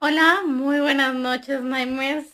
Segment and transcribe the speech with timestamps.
[0.00, 2.26] Hola, muy buenas noches, Nightmares.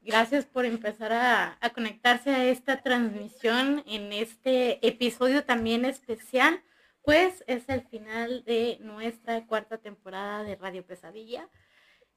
[0.00, 6.62] Gracias por empezar a, a, conectarse a esta transmisión en este episodio también especial,
[7.02, 11.46] pues es el final de nuestra cuarta temporada de Radio Pesadilla.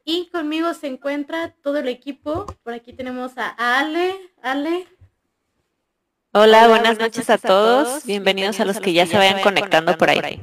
[0.06, 2.46] Y conmigo se encuentra todo el equipo.
[2.64, 4.16] Por aquí tenemos a Ale.
[4.42, 4.88] Ale.
[6.32, 8.06] Hola, buenas, noches, a, todos.
[8.06, 10.42] Bienvenidos, a los que ya se vayan conectando, por ahí.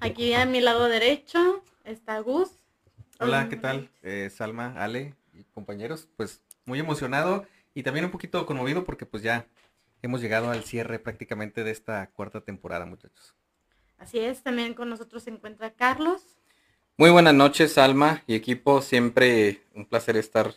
[0.00, 2.59] Aquí a mi lado derecho está Gus.
[3.22, 3.90] Hola, ¿qué tal?
[4.02, 9.22] Eh, Salma, Ale y compañeros, pues muy emocionado y también un poquito conmovido porque pues
[9.22, 9.46] ya
[10.00, 13.34] hemos llegado al cierre prácticamente de esta cuarta temporada, muchachos.
[13.98, 16.22] Así es, también con nosotros se encuentra Carlos.
[16.96, 20.54] Muy buenas noches, Salma y equipo, siempre un placer estar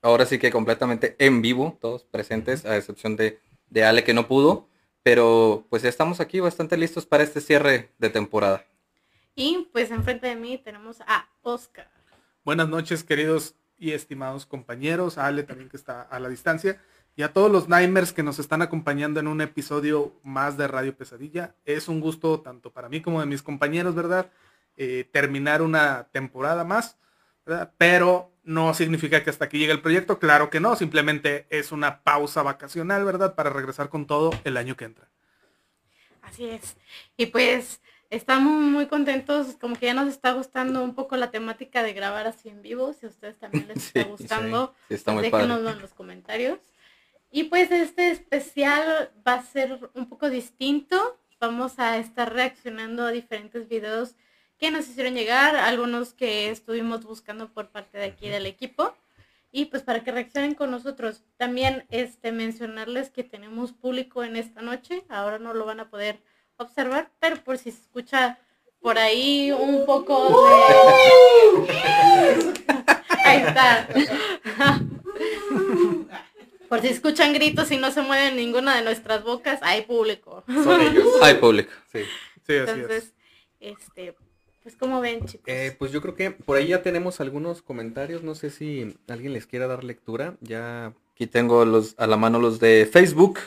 [0.00, 4.26] ahora sí que completamente en vivo, todos presentes, a excepción de, de Ale que no
[4.26, 4.68] pudo,
[5.02, 8.64] pero pues ya estamos aquí bastante listos para este cierre de temporada.
[9.34, 11.90] Y pues enfrente de mí tenemos a Oscar.
[12.44, 16.80] Buenas noches, queridos y estimados compañeros, a Ale también que está a la distancia,
[17.16, 20.96] y a todos los Nightmares que nos están acompañando en un episodio más de Radio
[20.96, 21.56] Pesadilla.
[21.64, 24.30] Es un gusto tanto para mí como de mis compañeros, ¿verdad?
[24.76, 26.96] Eh, terminar una temporada más,
[27.44, 27.72] ¿verdad?
[27.76, 32.02] Pero no significa que hasta aquí llegue el proyecto, claro que no, simplemente es una
[32.02, 33.34] pausa vacacional, ¿verdad?
[33.34, 35.08] Para regresar con todo el año que entra.
[36.22, 36.76] Así es.
[37.16, 37.80] Y pues
[38.14, 42.26] estamos muy contentos, como que ya nos está gustando un poco la temática de grabar
[42.26, 45.70] así en vivo, si a ustedes también les está gustando, sí, está pues muy déjenoslo
[45.70, 46.58] en los comentarios.
[47.30, 53.10] Y pues este especial va a ser un poco distinto, vamos a estar reaccionando a
[53.10, 54.14] diferentes videos
[54.58, 58.94] que nos hicieron llegar, algunos que estuvimos buscando por parte de aquí del equipo.
[59.50, 64.62] Y pues para que reaccionen con nosotros, también este mencionarles que tenemos público en esta
[64.62, 66.20] noche, ahora no lo van a poder
[66.56, 68.38] observar, pero por si se escucha
[68.80, 70.46] por ahí un poco
[71.66, 71.72] de...
[73.24, 73.88] ahí está.
[76.68, 80.44] por si escuchan gritos y no se mueven ninguna de nuestras bocas, hay público.
[80.46, 81.06] Son ellos.
[81.22, 81.70] Hay público.
[81.92, 82.00] Sí.
[82.46, 83.14] Sí, así Entonces,
[83.60, 84.14] este,
[84.62, 85.46] pues como ven chicos.
[85.46, 88.22] Eh, pues yo creo que por ahí ya tenemos algunos comentarios.
[88.22, 90.36] No sé si alguien les quiera dar lectura.
[90.40, 90.92] Ya.
[91.14, 93.38] Aquí tengo los a la mano los de Facebook.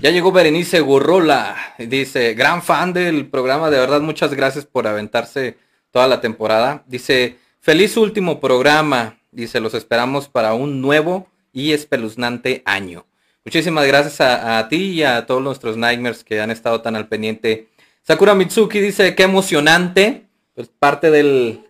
[0.00, 1.56] Ya llegó Berenice Gurrola.
[1.78, 5.56] Dice, gran fan del programa, de verdad, muchas gracias por aventarse
[5.90, 6.84] toda la temporada.
[6.86, 9.18] Dice, feliz último programa.
[9.30, 13.06] Dice, los esperamos para un nuevo y espeluznante año.
[13.44, 17.68] Muchísimas gracias a, ti y a todos nuestros Nightmares que han estado tan al pendiente.
[18.02, 20.26] Sakura Mitsuki dice, qué emocionante.
[20.54, 21.60] Pues parte del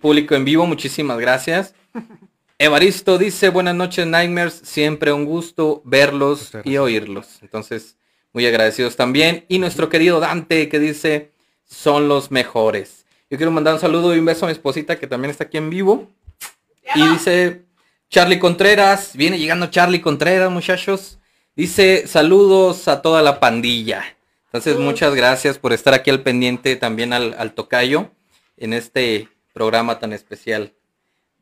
[0.00, 1.74] público en vivo, muchísimas gracias.
[2.60, 7.38] Evaristo dice, buenas noches Nightmares, siempre un gusto verlos y oírlos.
[7.40, 7.96] Entonces,
[8.32, 9.44] muy agradecidos también.
[9.46, 11.30] Y nuestro querido Dante que dice,
[11.64, 13.06] son los mejores.
[13.30, 15.56] Yo quiero mandar un saludo y un beso a mi esposita que también está aquí
[15.56, 16.10] en vivo.
[16.96, 17.62] Y dice,
[18.10, 21.20] Charlie Contreras, viene llegando Charlie Contreras, muchachos.
[21.54, 24.16] Dice, saludos a toda la pandilla.
[24.46, 28.10] Entonces, muchas gracias por estar aquí al pendiente también al, al tocayo
[28.56, 30.72] en este programa tan especial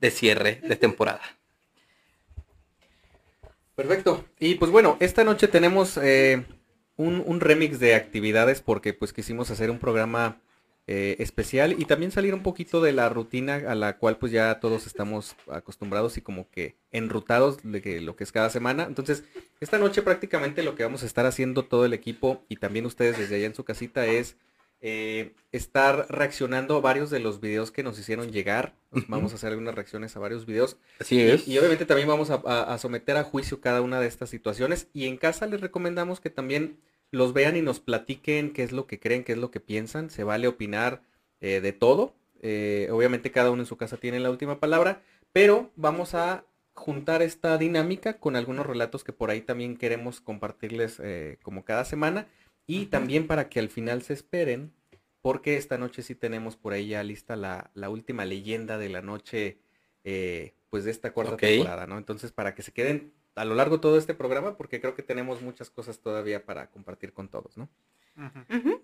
[0.00, 1.22] de cierre de temporada.
[3.74, 4.24] Perfecto.
[4.38, 6.44] Y pues bueno, esta noche tenemos eh,
[6.96, 10.40] un, un remix de actividades porque pues quisimos hacer un programa
[10.88, 14.60] eh, especial y también salir un poquito de la rutina a la cual pues ya
[14.60, 18.84] todos estamos acostumbrados y como que enrutados de que lo que es cada semana.
[18.84, 19.24] Entonces,
[19.58, 23.18] esta noche prácticamente lo que vamos a estar haciendo todo el equipo y también ustedes
[23.18, 24.36] desde allá en su casita es
[24.80, 28.74] eh, estar reaccionando a varios de los videos que nos hicieron llegar.
[29.08, 30.76] Vamos a hacer algunas reacciones a varios videos.
[31.00, 31.48] Así Y- es.
[31.48, 34.88] Y, obviamente también vamos a, a- a someter a juicio cada una de estas situaciones.
[34.92, 36.78] Y en casa les recomendamos que también
[37.10, 40.10] los vean y nos platiquen qué es lo que creen, qué es lo que piensan.
[40.10, 41.02] Se vale opinar
[41.40, 42.14] eh, de todo.
[42.42, 45.02] Eh, obviamente cada uno en su casa tiene la última palabra.
[45.32, 46.44] Pero vamos a
[46.74, 51.00] juntar esta dinámica con algunos relatos que por ahí también queremos compartirles
[51.42, 52.26] como cada semana.
[52.66, 54.72] Y también para que al final se esperen.
[55.22, 59.02] Porque esta noche sí tenemos por ahí ya lista la, la última leyenda de la
[59.02, 59.58] noche
[60.04, 61.98] eh, pues de esta cuarta temporada, ¿no?
[61.98, 65.02] Entonces, para que se queden a lo largo de todo este programa, porque creo que
[65.02, 67.68] tenemos muchas cosas todavía para compartir con todos, ¿no?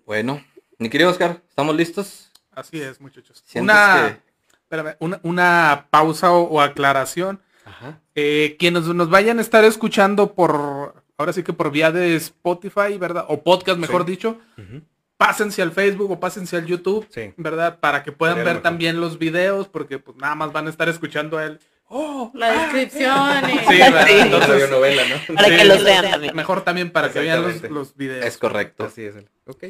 [0.05, 0.43] Bueno,
[0.77, 2.29] mi querido Oscar, ¿estamos listos?
[2.51, 3.41] Así es, muchachos.
[3.45, 4.31] ¿Sientes Una, que-
[4.63, 7.41] espérame, una, una pausa o, o aclaración.
[7.65, 8.01] Ajá.
[8.15, 12.97] Eh, quienes nos vayan a estar escuchando por, ahora sí que por vía de Spotify,
[12.99, 13.25] ¿verdad?
[13.27, 14.11] O podcast, mejor Sí.
[14.11, 14.37] dicho.
[15.15, 17.33] pásense al Facebook o pásense al YouTube, Sí.
[17.37, 17.79] ¿verdad?
[17.79, 20.89] Para que puedan Sería ver también los videos, porque pues nada más van a estar
[20.89, 21.59] escuchando a él.
[21.87, 23.49] Oh, La descripción.
[23.49, 23.81] y- Sí,
[24.19, 25.35] Entonces, radionovela, ¿no?
[25.35, 25.55] Para Sí.
[25.57, 26.35] que los vean también.
[26.35, 28.25] mejor también para que vean los, videos.
[28.25, 28.83] Es correcto.
[28.85, 29.15] Así es.
[29.45, 29.65] Ok.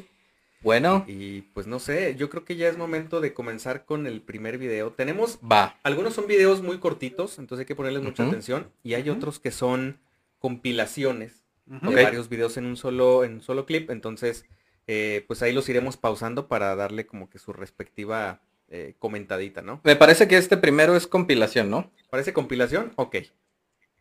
[0.61, 4.21] Bueno, Y pues no sé, yo creo que ya es momento de comenzar con el
[4.21, 4.91] primer video.
[4.91, 5.75] Tenemos, va.
[5.83, 8.71] algunos son videos muy cortitos, entonces hay que ponerles mucha atención.
[8.81, 9.99] Y hay otros que son
[10.43, 11.91] compilaciones Ujú.
[11.91, 13.89] de varios videos en un solo, en un solo clip.
[13.89, 14.45] Entonces,
[14.87, 19.79] eh, pues ahí los iremos pausando para darle como que su respectiva eh, comentadita, ¿no?
[19.85, 21.89] Me parece que este primero es compilación, ¿no?
[22.09, 22.91] ¿Parece compilación?
[22.97, 23.15] Ok.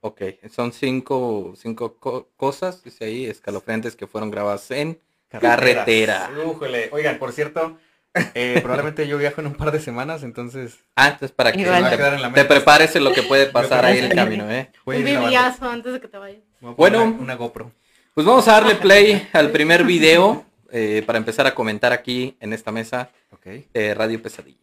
[0.01, 4.99] Ok, son cinco, cinco co- cosas, dice ahí, escalofriantes que fueron grabadas en
[5.29, 6.29] carretera.
[6.45, 6.89] Újole.
[6.91, 7.79] Oigan, por cierto,
[8.15, 11.89] eh, probablemente yo viajo en un par de semanas, entonces Antes para que Igual.
[11.91, 14.71] te, te prepares en lo que puede pasar ahí en el camino, ¿eh?
[14.85, 16.43] voy a Un videazo antes de que te vayas.
[16.61, 17.05] Bueno.
[17.05, 17.73] una, una GoPro.
[18.15, 22.53] Pues vamos a darle play al primer video eh, para empezar a comentar aquí en
[22.53, 23.47] esta mesa Ok.
[23.73, 24.59] eh, Radio Pesadilla.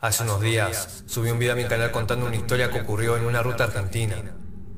[0.00, 3.24] Hace unos días subí un video a mi canal contando una historia que ocurrió en
[3.24, 4.16] una ruta argentina.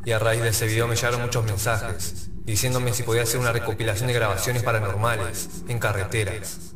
[0.04, 3.52] Y a raíz de ese video me llegaron muchos mensajes diciéndome si podía hacer una
[3.52, 6.73] recopilación de grabaciones paranormales en carreteras.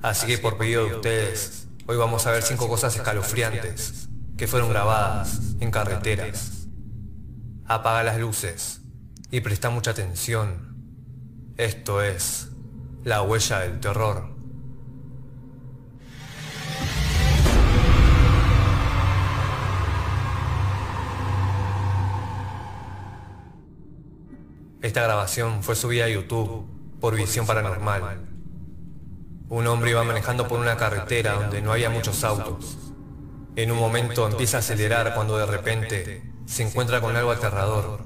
[0.00, 4.70] Así que por pedido de ustedes, hoy vamos a ver cinco cosas escalofriantes que fueron
[4.70, 6.68] grabadas en carreteras.
[7.66, 8.82] Apaga las luces
[9.32, 10.76] y presta mucha atención.
[11.56, 12.50] Esto es
[13.02, 14.36] La huella del terror.
[24.80, 26.64] Esta grabación fue subida a YouTube
[27.00, 28.27] por Visión Paranormal.
[29.50, 32.76] Un hombre iba manejando por una carretera donde no había muchos autos.
[33.56, 38.00] En un momento empieza a acelerar cuando de repente se encuentra con algo aterrador.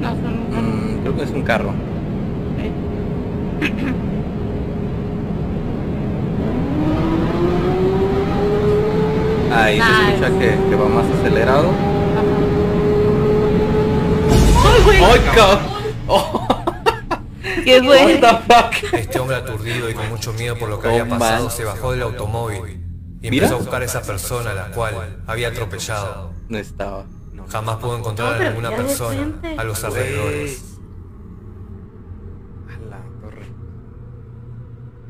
[0.00, 1.72] No, son Mm, creo que es un carro.
[9.52, 10.12] Ahí se Nice.
[10.14, 11.68] escucha que, que va más acelerado.
[14.64, 14.98] ¡Ay, güey!
[15.02, 15.58] ¡Ay, cabrón!
[16.06, 16.46] Oh,
[17.64, 17.98] ¿Qué what fue?
[18.06, 18.19] the fuck?
[18.92, 21.52] Este hombre aturdido y con mucho miedo por lo que Oh, había pasado man.
[21.52, 22.80] se bajó del automóvil
[23.22, 23.46] y Mira.
[23.46, 26.32] empezó a buscar a esa persona a la cual había atropellado.
[26.48, 27.04] No estaba.
[27.50, 30.62] Jamás pudo encontrar a ninguna persona a los alrededores.
[32.68, 33.46] A la torre.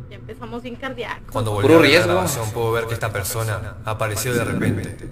[0.09, 1.31] Ya empezamos bien cardíacos.
[1.31, 5.11] Cuando volvió a la grabación pudo ver que esta persona apareció de repente.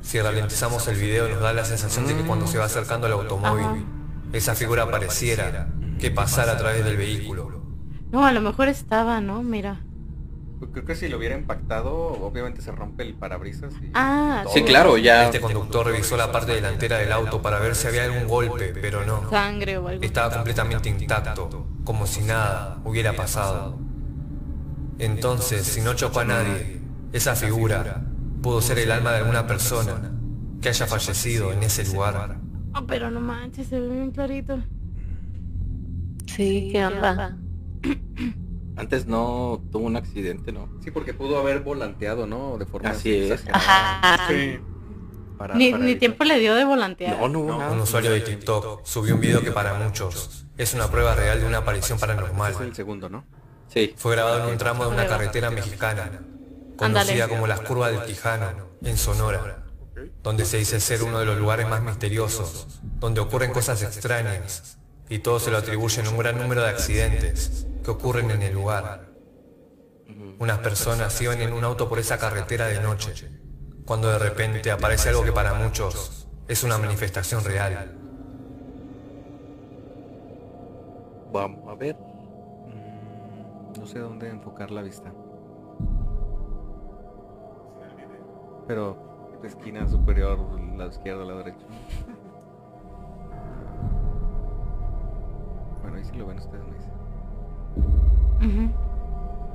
[0.00, 3.12] Si ralentizamos el video nos da la sensación de que cuando se va acercando al
[3.12, 3.86] automóvil,
[4.32, 5.68] esa figura pareciera
[6.02, 7.62] que pasara a través del vehículo.
[8.10, 9.44] No, a lo mejor estaba, ¿no?
[9.44, 9.80] Mira.
[10.58, 13.72] Pues creo que si lo hubiera impactado, obviamente se rompe el parabrisas.
[13.80, 14.52] Y Ah, todo.
[14.52, 15.26] Sí, claro, ya.
[15.26, 19.06] Este conductor revisó la parte delantera del auto para ver si había algún golpe, pero
[19.06, 19.30] no.
[19.30, 20.02] Sangre o algo.
[20.02, 23.78] Estaba completamente intacto, como si nada hubiera pasado.
[24.98, 26.80] Entonces, si no chocó a nadie,
[27.12, 28.04] esa figura
[28.42, 30.12] pudo ser el alma de alguna persona
[30.60, 32.38] que haya fallecido en ese lugar.
[32.74, 34.58] Oh, pero no manches, se ve bien clarito.
[36.26, 37.36] Sí, ¿qué onda?
[38.76, 40.68] Antes no tuvo un accidente, ¿no?
[40.82, 42.56] Sí, porque pudo haber volanteado, ¿no?
[42.58, 43.44] De forma Así es.
[43.52, 44.28] Ajá.
[44.28, 44.58] Sí.
[45.36, 47.18] para- Ni, para ni tiempo le dio de volantear.
[47.18, 47.82] No, no, Un nada.
[47.82, 51.58] usuario de TikTok subió un video que para muchos es una prueba real de una
[51.58, 52.74] aparición Ese es el paranormal.
[52.74, 53.24] segundo, ¿no?
[53.68, 53.94] Sí.
[53.96, 56.22] Fue grabado en un tramo de una carretera mexicana,
[56.76, 59.64] conocida como las Curvas del Quijano, en Sonora,
[60.22, 64.78] donde se dice ser uno de los lugares más misteriosos, donde ocurren cosas extrañas,
[65.12, 68.54] y todo se lo atribuyen a un gran número de accidentes que ocurren en el
[68.54, 69.10] lugar.
[70.38, 73.28] Unas personas iban en un auto por esa carretera de noche,
[73.84, 77.94] cuando de repente aparece algo que para muchos es una manifestación real.
[81.30, 81.94] Vamos a ver.
[81.94, 85.12] Mm, No sé dónde enfocar la vista.
[88.66, 90.38] Pero la esquina superior,
[90.78, 91.66] la izquierda, la derecha.
[95.92, 96.92] Bueno, ahí sí lo ven ustedes, me dicen.
[98.50, 98.72] Ujú.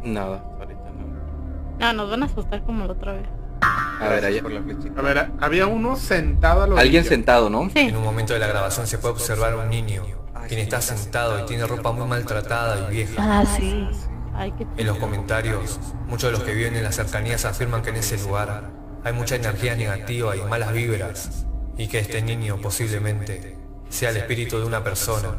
[0.03, 1.79] Nada, ahorita no.
[1.79, 3.27] No, nos van a asustar como la otra vez.
[3.61, 4.43] A ver, allá.
[4.43, 4.99] por la flechita.
[4.99, 7.69] A ver, había uno sentado a la Alguien sentado, ¿no?
[7.71, 7.79] Sí.
[7.79, 10.03] En un momento de la grabación se puede observar a un niño,
[10.47, 13.15] quien está sentado y tiene ropa muy maltratada y vieja.
[13.17, 13.87] Ah, sí.
[14.35, 17.89] Ay, qué En los comentarios, muchos de los que viven en las cercanías afirman que
[17.89, 18.69] en ese lugar
[19.03, 23.57] hay mucha energía negativa y malas vibras, y que este niño posiblemente
[23.89, 25.35] sea el espíritu de una persona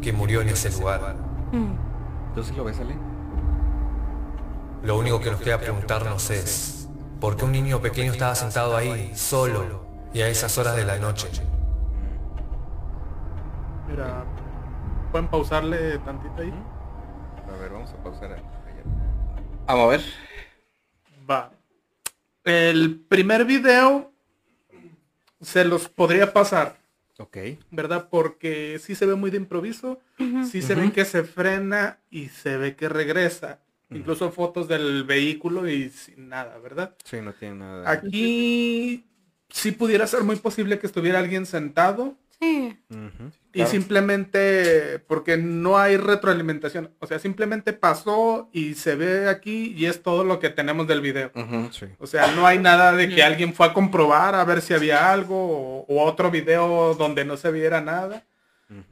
[0.00, 1.16] que murió en ese lugar.
[2.28, 2.96] Entonces lo ves, Ale.
[4.82, 6.88] Lo único que nos queda preguntarnos es,
[7.20, 10.98] ¿por qué un niño pequeño estaba sentado ahí, solo, y a esas horas de la
[10.98, 11.28] noche?
[13.88, 14.24] Mira,
[15.10, 16.52] ¿pueden pausarle tantito ahí?
[17.48, 18.32] A ver, vamos a pausar.
[18.32, 18.42] ahí.
[19.66, 20.02] Vamos a ver.
[21.28, 21.50] Va.
[22.44, 24.12] El primer video
[25.40, 26.76] se los podría pasar,
[27.18, 27.36] Ok.
[27.70, 28.08] ¿verdad?
[28.10, 30.00] Porque sí se ve muy de improviso,
[30.50, 33.60] sí se ve que se frena y se ve que regresa.
[33.90, 36.94] Incluso fotos del vehículo y sin nada, ¿verdad?
[37.04, 37.90] Sí, no tiene nada.
[37.90, 39.06] Aquí
[39.48, 42.78] sí pudiera ser muy posible que estuviera alguien sentado Sí.
[43.52, 46.94] Y simplemente porque no hay retroalimentación.
[47.00, 51.00] O sea, simplemente pasó y se ve aquí y es todo lo que tenemos del
[51.00, 51.32] video.
[51.72, 51.86] Sí.
[51.98, 55.12] O sea, no hay nada de que alguien fue a comprobar a ver si había
[55.12, 58.24] algo o, o otro video donde no se viera nada.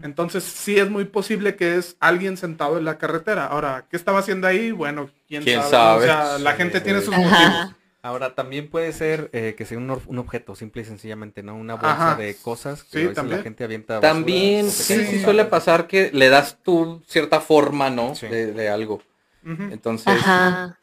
[0.02, 3.46] Entonces sí es muy posible que es alguien sentado en la carretera.
[3.46, 4.70] Ahora, ¿qué estaba haciendo ahí?
[4.70, 5.70] Bueno, quién, ¿Quién sabe.
[5.70, 5.98] sabe?
[5.98, 6.84] O sea, la gente sí.
[6.84, 7.22] tiene sus Ajá.
[7.22, 7.74] motivos.
[8.06, 11.56] Ahora, también puede ser eh, que sea un, objeto, simple y sencillamente, ¿no?
[11.56, 12.14] Una bolsa Ajá.
[12.14, 13.38] de cosas que Sí, a veces también.
[13.38, 17.90] la gente avienta basura, También, sí, sí suele pasar que le das tú cierta forma,
[17.90, 18.14] ¿no?
[18.14, 18.28] Sí.
[18.28, 19.02] De, de algo.
[19.44, 20.78] Entonces, Ajá.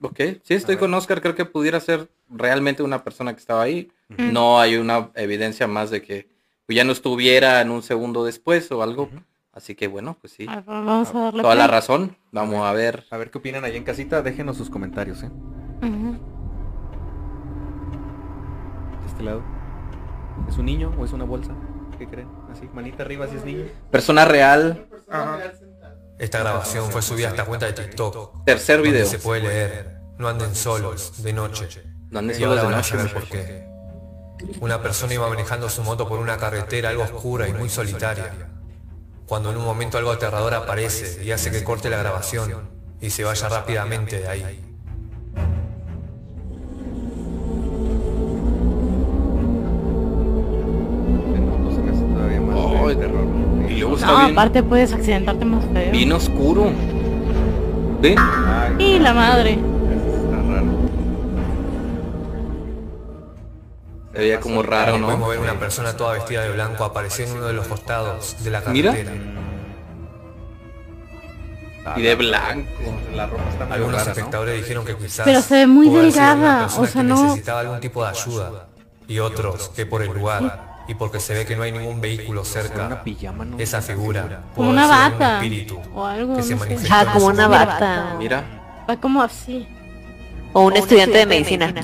[0.00, 3.62] ok, sí estoy A con Oscar, creo que pudiera ser realmente una persona que estaba
[3.62, 3.90] ahí.
[4.16, 6.28] No hay una evidencia más de que
[6.68, 9.10] ya no estuviera en un segundo después o algo.
[9.52, 10.46] Así que bueno, pues sí.
[10.46, 12.16] Vamos a darle Toda la razón.
[12.30, 13.04] Vamos a ver.
[13.10, 15.30] A ver qué opinan ahí en casita, déjenos sus comentarios, ¿eh?
[15.82, 16.18] Ujú.
[19.00, 19.42] De este lado.
[20.48, 21.52] ¿Es un niño o es una bolsa?
[21.98, 22.28] ¿Qué creen?
[22.52, 23.64] Así, manita arriba si es niño.
[23.90, 25.38] Persona real, Ajá.
[26.18, 29.06] Esta grabación fue subida a esta cuenta de TikTok, tercer donde video.
[29.06, 31.68] se puede leer, no anden solos, de noche.
[32.10, 33.68] No anden Y solos ahora de noche, por qué.
[34.60, 38.32] Una persona iba manejando su moto por una carretera algo oscura y muy solitaria,
[39.26, 42.68] cuando en un momento algo aterrador aparece y hace que corte la grabación
[43.00, 44.64] y se vaya rápidamente de ahí.
[52.88, 53.24] De terror.
[53.68, 55.92] Y luego está No, bien, aparte puedes accidentarte más feo.
[55.92, 56.70] bien oscuro.
[58.00, 58.14] ¿Ve?
[58.18, 59.52] Ay, Y la madre.
[59.52, 60.66] eso está raro.
[64.12, 65.30] Se veía como raro, Como podemos ¿no?
[65.30, 68.60] ver una persona toda vestida de blanco apareció en uno de los costados de la
[68.68, 68.90] Mira.
[68.92, 69.16] carretera.
[71.96, 72.68] Y de blanco.
[73.14, 74.10] La ropa está Algunos rara, ¿no?
[74.12, 78.02] espectadores dijeron que quizás Pero se ve muy delgada, o sea, no- necesitaba algún tipo
[78.04, 78.66] de ayuda
[79.06, 82.44] y otros que por el lugar y porque se ve que no hay ningún vehículo
[82.44, 82.86] cerca.
[82.86, 83.58] una pijama, ¿no?
[83.58, 85.34] Esa figura Como pudo una haber sido un bata.
[85.36, 88.14] espíritu O algo, que se no manifestó Ah, como una bata.
[88.18, 88.42] Mira.
[88.88, 89.68] Va como así.
[90.54, 91.70] O un estudiante de medicina.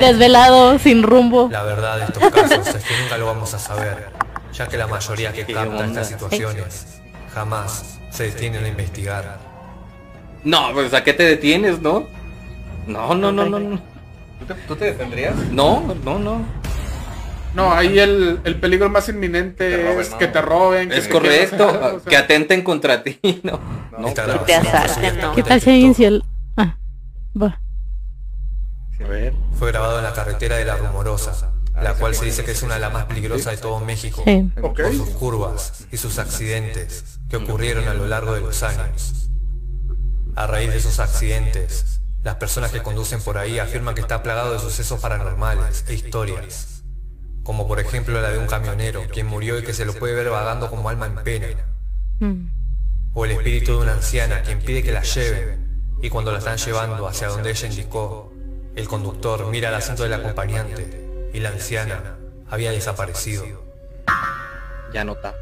[0.00, 1.48] Desvelado, sin rumbo.
[1.50, 4.08] La verdad de estos casos es que nunca lo vamos a saber,
[4.52, 6.86] ya que la mayoría que ¿Qué capta estas situaciones
[7.32, 9.38] jamás se detienen a investigar.
[10.42, 12.06] No, pues ¿a qué te detienes, no?
[12.86, 13.80] No, no, no, no, no.
[14.38, 14.96] ¿Tú te, tú te?
[15.50, 16.44] No, no, no.
[17.54, 20.18] No, ahí el, el peligro más inminente Que roben, es ¿no?
[20.18, 20.88] que te roben.
[20.90, 21.68] que Es te quieran correcto.
[21.68, 22.10] hacer algo, o sea.
[22.10, 23.60] Que atenten contra ti, no.
[23.98, 24.40] No, claro.
[24.40, 25.32] te asalten.
[25.34, 26.22] ¿Qué tal si el...
[26.58, 26.76] Ah,
[27.40, 27.60] va.
[29.02, 29.32] A ver.
[29.58, 32.74] Fue grabado en la carretera de La Rumorosa, la cual se dice que es una
[32.74, 34.22] de las más peligrosas de todo México.
[34.26, 34.50] Sí.
[34.60, 39.30] Por sus curvas y sus accidentes que ocurrieron a lo largo de los años.
[40.34, 41.95] A raíz de esos accidentes,
[42.26, 46.82] las personas que conducen por ahí afirman que está plagado de sucesos paranormales e historias,
[47.44, 50.28] como por ejemplo la de un camionero quien murió y que se lo puede ver
[50.28, 51.46] vagando como alma en pena,
[52.18, 52.48] Mm.
[53.14, 56.56] o el espíritu de una anciana quien pide que la lleven y cuando la están
[56.56, 58.32] llevando hacia donde ella indicó,
[58.74, 62.16] el conductor mira al asiento del acompañante y la anciana
[62.50, 63.44] había desaparecido.
[64.92, 65.32] Ya nota.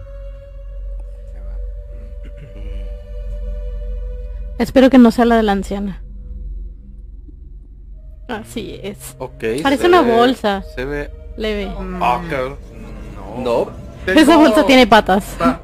[4.58, 6.03] Espero que no sea la de la anciana.
[8.28, 9.16] Así es.
[9.18, 9.44] Ok.
[9.62, 10.62] Parece una ve- bolsa.
[10.74, 11.10] Se ve.
[11.36, 11.70] Leve.
[12.00, 12.56] Ah, cabrón.
[13.38, 13.42] No.
[13.64, 13.70] No.
[14.06, 15.36] Tengo- Esa bolsa tiene patas.
[15.40, 15.60] Va.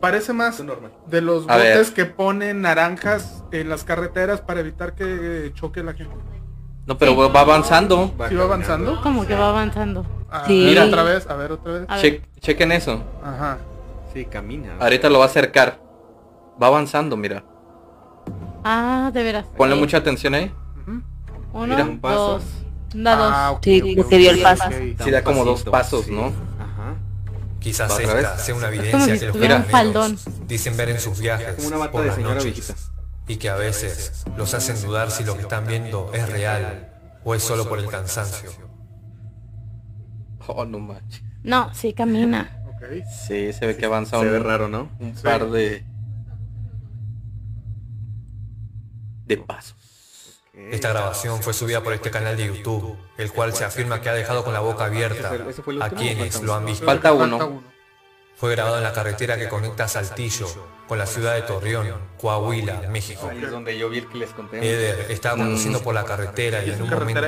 [0.00, 0.60] Parece más
[1.06, 1.76] de los A ver.
[1.76, 6.14] botes que ponen naranjas en las carreteras para evitar que choque la gente.
[6.86, 8.12] No, pero va avanzando.
[8.28, 9.00] ¿Sí va avanzando?
[9.02, 10.04] Como que va avanzando.
[10.28, 10.64] Ah, Sí.
[10.68, 11.86] Mira otra vez, a ver otra vez.
[12.00, 13.00] Che- chequen eso.
[13.22, 13.58] Ajá.
[14.12, 14.74] Sí, camina.
[14.80, 15.78] Ahorita lo va a acercar.
[16.60, 17.44] Va avanzando, mira.
[18.64, 19.46] Ah, de veras.
[19.56, 19.80] Ponle Sí.
[19.80, 20.52] mucha atención ahí.
[21.54, 22.16] Uno, Mira, un paso.
[22.38, 22.42] dos.
[22.94, 23.32] Da dos.
[23.34, 24.64] Ah, ok, Sí, ok, porque dio el paso.
[25.04, 26.10] Sí, da como dos pasos, sí.
[26.12, 26.26] ¿no?
[26.58, 26.94] Ajá.
[27.60, 31.20] Quizás ¿Otra esta sea una como evidencia si que los camioneros dicen ver en sus
[31.20, 32.74] viajes Como una bata por de las señora noches,
[33.28, 36.88] y que a veces los hacen dudar si lo que están viendo es real
[37.24, 38.50] o es solo por el cansancio.
[40.48, 41.22] Oh, no manches.
[41.44, 42.58] No, sí, camina.
[43.26, 44.88] Sí, se ve que avanza Se un, ve raro, ¿no?
[44.98, 45.22] un Sí.
[45.22, 45.84] par de...
[49.36, 49.76] de pasos.
[50.54, 54.14] Esta grabación fue subida por este canal de YouTube, el cual se afirma que ha
[54.14, 56.84] dejado con la boca abierta ¿Ese- ese fue el a quienes lo han visto.
[56.84, 57.62] Falta uno.
[58.36, 60.46] Fue grabado en la carretera que conecta Saltillo
[60.88, 61.86] con la ciudad de Torreón,
[62.20, 63.28] Coahuila, México.
[63.30, 64.58] Ahí es donde yo vi el que les conté.
[64.58, 67.22] Eder estaba conduciendo por la carretera y en un momento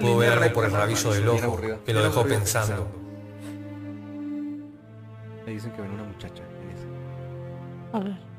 [0.00, 2.86] pudo ver algo por el rabillo del ojo que lo dejó pensando.
[5.46, 6.86] Me dicen que ven una muchacha en ese.
[7.92, 8.33] A ver.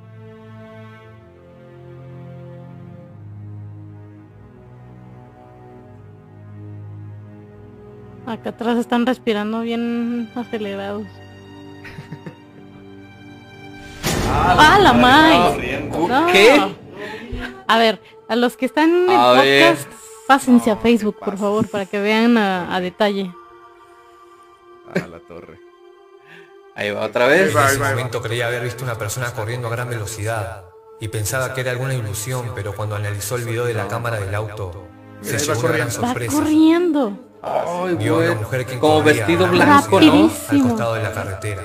[8.25, 11.05] Acá atrás están respirando bien acelerados.
[14.27, 15.89] ¡Ah, la Mai!
[15.91, 16.27] No.
[16.27, 16.75] ¿Qué?
[17.67, 19.75] A ver, a los que están en el A ver.
[19.75, 19.91] podcast,
[20.27, 23.31] pásense a Facebook, por favor, para que vean a, a detalle.
[24.93, 25.59] A la torre.
[26.75, 27.55] Ahí va otra vez.
[27.55, 30.65] En ese momento creía haber visto una persona corriendo a gran velocidad
[30.99, 34.33] y pensaba que era alguna ilusión, pero cuando analizó el video de la cámara del
[34.35, 34.87] auto,
[35.21, 36.01] se llevó una gran corriendo.
[36.01, 36.33] Va sorpresa.
[36.37, 37.19] corriendo.
[37.45, 38.37] Ay, Vio una güey.
[38.37, 40.11] mujer que Como corría vestido a blanco, ¿no?
[40.11, 40.69] Al Rapidísimo.
[40.69, 41.61] costado de la carretera.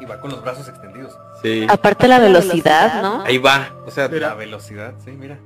[0.00, 1.16] Y va con los brazos extendidos.
[1.42, 1.66] Sí.
[1.68, 3.22] Aparte la velocidad, ¿no?
[3.24, 3.70] Ahí va.
[3.86, 4.28] O sea, Mira.
[4.28, 5.38] La velocidad, sí, mira.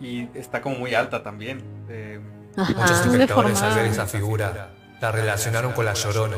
[0.00, 1.62] Y está como muy alta también.
[1.88, 2.20] Eh,
[2.56, 3.04] Muchos Ajá.
[3.10, 6.36] espectadores al ver esa figura la relacionaron con la Llorona,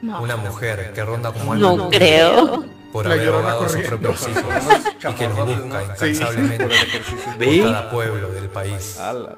[0.00, 0.22] No.
[0.22, 2.64] una mujer que ronda como alma No libre creo.
[2.92, 3.98] por La haber Llorona ahogado a sus corriendo.
[3.98, 4.44] propios hijos
[5.10, 7.24] y que los busca incansablemente Por el ejercicio.
[7.32, 7.60] por ¿Ve?
[7.64, 8.98] cada pueblo del país.
[9.00, 9.34] Ala.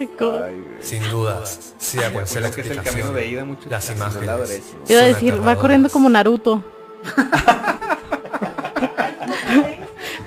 [0.00, 0.64] Ay.
[0.80, 4.48] Sin dudas, sea cual sea la que es el camino explicación, de ida, las imágenes
[4.48, 4.76] derecho.
[4.86, 6.62] Te iba a decir, va corriendo como Naruto.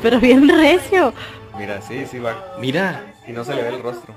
[0.02, 1.14] Pero bien recio.
[1.58, 2.56] Mira, sí, sí va.
[2.60, 3.04] mira.
[3.28, 4.14] Y no se le ve el rostro.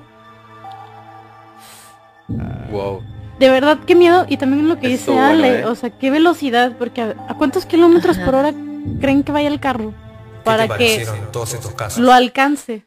[2.70, 3.02] Wow.
[3.38, 4.24] De verdad, qué miedo.
[4.28, 5.66] Y también lo que dice Estuvo bueno, Ale, ¿eh?
[5.66, 8.52] o sea, qué velocidad, porque a, ¿a cuántos kilómetros por hora
[9.00, 9.90] creen que vaya el carro?
[9.90, 12.02] ¿Qué Para que todos estos casos?
[12.02, 12.84] lo alcance.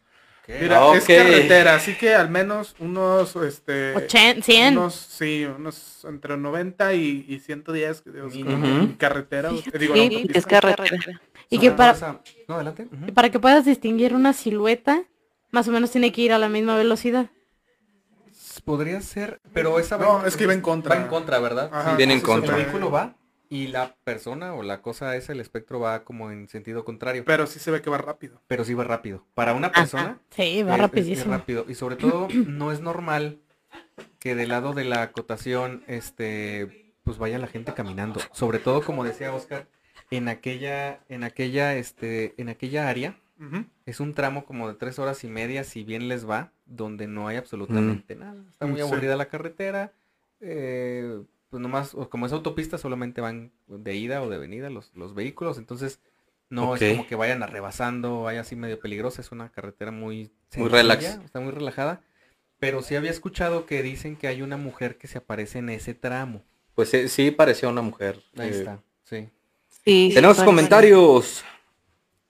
[0.48, 0.96] Mira, Ok.
[0.98, 3.96] es carretera, así que al menos unos, este...
[3.96, 4.78] 80, 100.
[4.78, 8.48] Unos, sí, unos entre 90 y, y 110 que Dios, Ujú.
[8.48, 9.50] en carretera.
[9.72, 10.98] te digo, Sí, que es carretera.
[11.50, 11.96] Y que para,
[12.48, 12.88] No, adelante.
[13.14, 15.04] Para que puedas distinguir una silueta,
[15.52, 17.28] más o menos tiene que ir a la misma velocidad.
[18.64, 20.96] Podría ser, pero esa No, es que va en contra.
[20.96, 21.70] Va en contra, ¿verdad?
[21.72, 21.96] Ajá.
[21.96, 22.56] Viene en contra.
[22.58, 23.16] El vehículo va
[23.50, 27.24] y la persona o la cosa esa, el espectro va como en sentido contrario.
[27.26, 28.42] Pero sí se ve que va rápido.
[28.48, 29.26] Pero sí va rápido.
[29.34, 31.32] Para una persona Sí, es- va es- es rapidísimo.
[31.34, 31.66] rápido.
[31.68, 33.40] Y sobre todo no es normal
[34.20, 38.20] que del lado de la acotación, este, pues vaya la gente caminando.
[38.32, 39.68] Sobre todo, como decía Oscar,
[40.12, 43.16] en aquella, en aquella, este, en aquella área,
[43.86, 47.28] es un tramo como de tres horas y media, si bien les va, donde no
[47.28, 48.42] hay absolutamente nada.
[48.50, 48.82] Está muy Sí.
[48.82, 49.92] aburrida la carretera.
[50.42, 51.22] eh,
[51.56, 55.58] pues nomás, como es autopista, solamente van de ida o de venida los, los vehículos.
[55.58, 56.02] Entonces,
[56.50, 59.22] no es como que vayan arrebasando, vaya así medio peligrosa.
[59.22, 60.18] Es una carretera muy
[60.58, 61.06] Muy sencilla, relax.
[61.24, 62.02] Está muy relajada.
[62.60, 65.94] Pero sí había escuchado que dicen que hay una mujer que se aparece en ese
[65.94, 66.44] tramo.
[66.74, 68.22] Pues sí, sí parecía una mujer.
[68.36, 69.30] Ahí Eh, está, sí.
[69.86, 71.46] Sí, Tenemos sí, comentarios.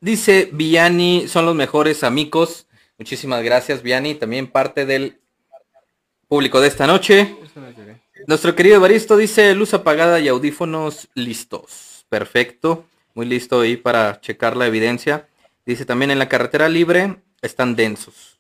[0.02, 2.68] Dice Viani, son los mejores amigos.
[3.00, 4.14] Muchísimas gracias, Viani.
[4.14, 5.20] También parte del
[6.28, 7.36] público de esta noche.
[7.56, 8.05] No.
[8.28, 12.06] Nuestro querido Evaristo dice luz apagada y audífonos listos.
[12.10, 12.86] Perfecto.
[13.14, 15.28] Muy listo ahí para checar la evidencia.
[15.66, 18.40] Dice también en la carretera libre están densos.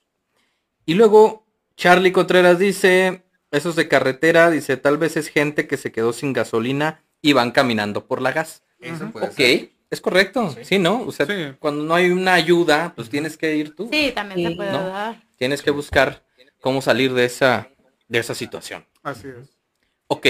[0.85, 1.45] Y luego
[1.75, 6.33] Charlie Contreras dice, esos de carretera, dice, tal vez es gente que se quedó sin
[6.33, 8.63] gasolina y van caminando por la gas.
[8.79, 9.69] Eso puede Ok, ser.
[9.89, 10.55] es correcto.
[10.63, 11.01] Sí, ¿no?
[11.03, 11.55] O sea, Sí.
[11.59, 13.89] cuando no hay una ayuda, pues tienes que ir tú.
[13.91, 14.87] Sí, también Sí, se puede ¿no?
[14.87, 15.23] dar.
[15.37, 16.23] Tienes que buscar
[16.61, 17.69] cómo salir de esa,
[18.07, 18.85] de esa situación.
[19.03, 19.54] Así es.
[20.07, 20.27] Ok.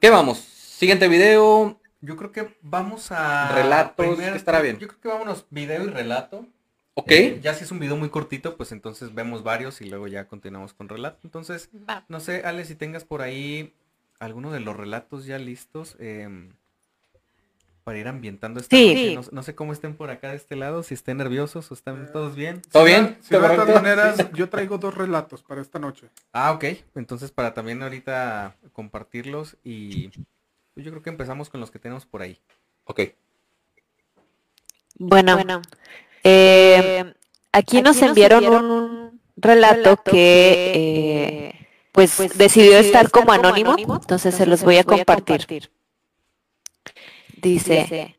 [0.00, 0.38] ¿Qué vamos?
[0.38, 1.78] Siguiente video.
[2.00, 3.52] Yo creo que vamos a...
[3.54, 4.78] Relatos, que estará bien.
[4.78, 6.46] Yo creo que vámonos video y relato.
[6.94, 7.10] Ok.
[7.12, 10.26] Eh, ya si es un video muy cortito, pues entonces vemos varios y luego ya
[10.26, 11.20] continuamos con relato.
[11.22, 12.04] Entonces, Va.
[12.08, 13.72] no sé, Ale, si tengas por ahí
[14.18, 16.54] alguno de los relatos ya listos em,
[17.84, 18.88] para ir ambientando esta Sí.
[18.88, 19.08] noche.
[19.08, 19.14] Sí.
[19.16, 22.10] No, no sé cómo estén por acá de este lado, si estén nerviosos o están
[22.12, 22.62] todos bien.
[22.72, 23.18] ¿Todo bien?
[23.20, 26.08] Si de ¿Todo todas maneras, yo traigo dos relatos para esta noche.
[26.32, 26.64] Ah, ok.
[26.96, 30.08] Entonces para también ahorita compartirlos y
[30.74, 32.40] pues, yo creo que empezamos con los que tenemos por ahí.
[32.84, 33.00] Ok.
[34.96, 35.38] Bueno,
[36.22, 37.14] eh,
[37.52, 44.62] aquí nos enviaron un relato que eh, pues decidió estar como anónimo, entonces se los
[44.62, 45.70] voy a compartir.
[47.44, 48.16] Dice,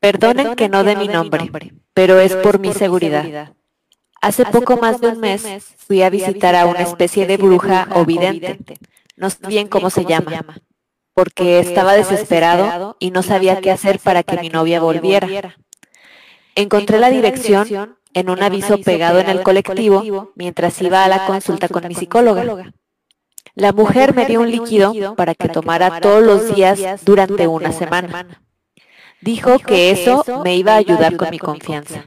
[0.00, 1.50] perdonen que no dé mi nombre,
[1.94, 3.52] pero es por mi seguridad.
[4.22, 5.42] Hace poco más de un mes
[5.76, 8.58] fui a visitar a una especie de bruja o vidente.
[9.16, 10.56] No sé bien cómo se llama.
[11.14, 15.28] porque estaba desesperado y no sabía qué hacer para que mi novia volviera.
[16.54, 21.68] Encontré la dirección en un aviso pegado en el colectivo mientras iba a la consulta
[21.68, 22.72] con mi psicóloga.
[23.60, 28.40] La mujer me dio un líquido para que tomara todos los días durante una semana.
[29.20, 32.06] Dijo que eso me iba a ayudar con mi confianza.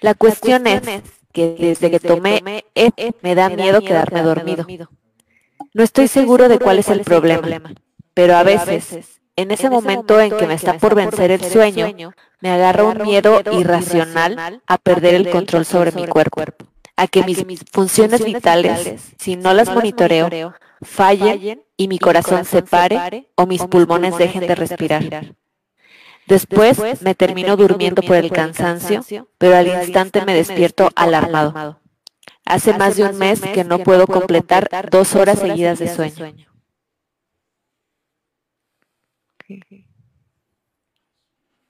[0.00, 0.80] La cuestión es
[1.30, 2.42] que desde que tomé
[3.20, 4.66] me da miedo quedarme dormido.
[5.74, 7.42] No estoy seguro de cuál es el problema,
[8.14, 12.48] pero a veces, en ese momento en que me está por vencer el sueño, me
[12.48, 16.40] agarra un miedo irracional a perder el control sobre mi cuerpo,
[16.96, 23.28] a que mis funciones vitales, si no las monitoreo, fallen y mi corazón se pare
[23.34, 25.34] o mis pulmones dejen de respirar.
[26.26, 31.80] Después me termino durmiendo por el cansancio, pero al instante me despierto alarmado.
[32.46, 36.46] Hace más de un mes que no puedo completar dos horas seguidas de sueño.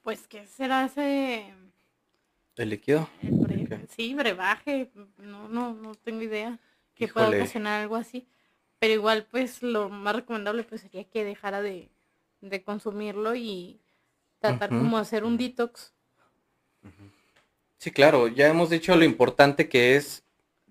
[0.03, 1.54] Pues, ¿qué será ese?
[2.57, 3.09] ¿El líquido?
[3.97, 4.90] Sí, brebaje.
[5.19, 6.59] No, no, no tengo idea
[6.95, 8.27] que pueda ocasionar algo así.
[8.79, 11.90] Pero igual, pues, lo más recomendable pues sería que dejara de,
[12.40, 13.81] de consumirlo y
[14.38, 15.95] tratar como hacer un detox.
[17.79, 20.25] Sí, claro, ya hemos dicho lo importante que es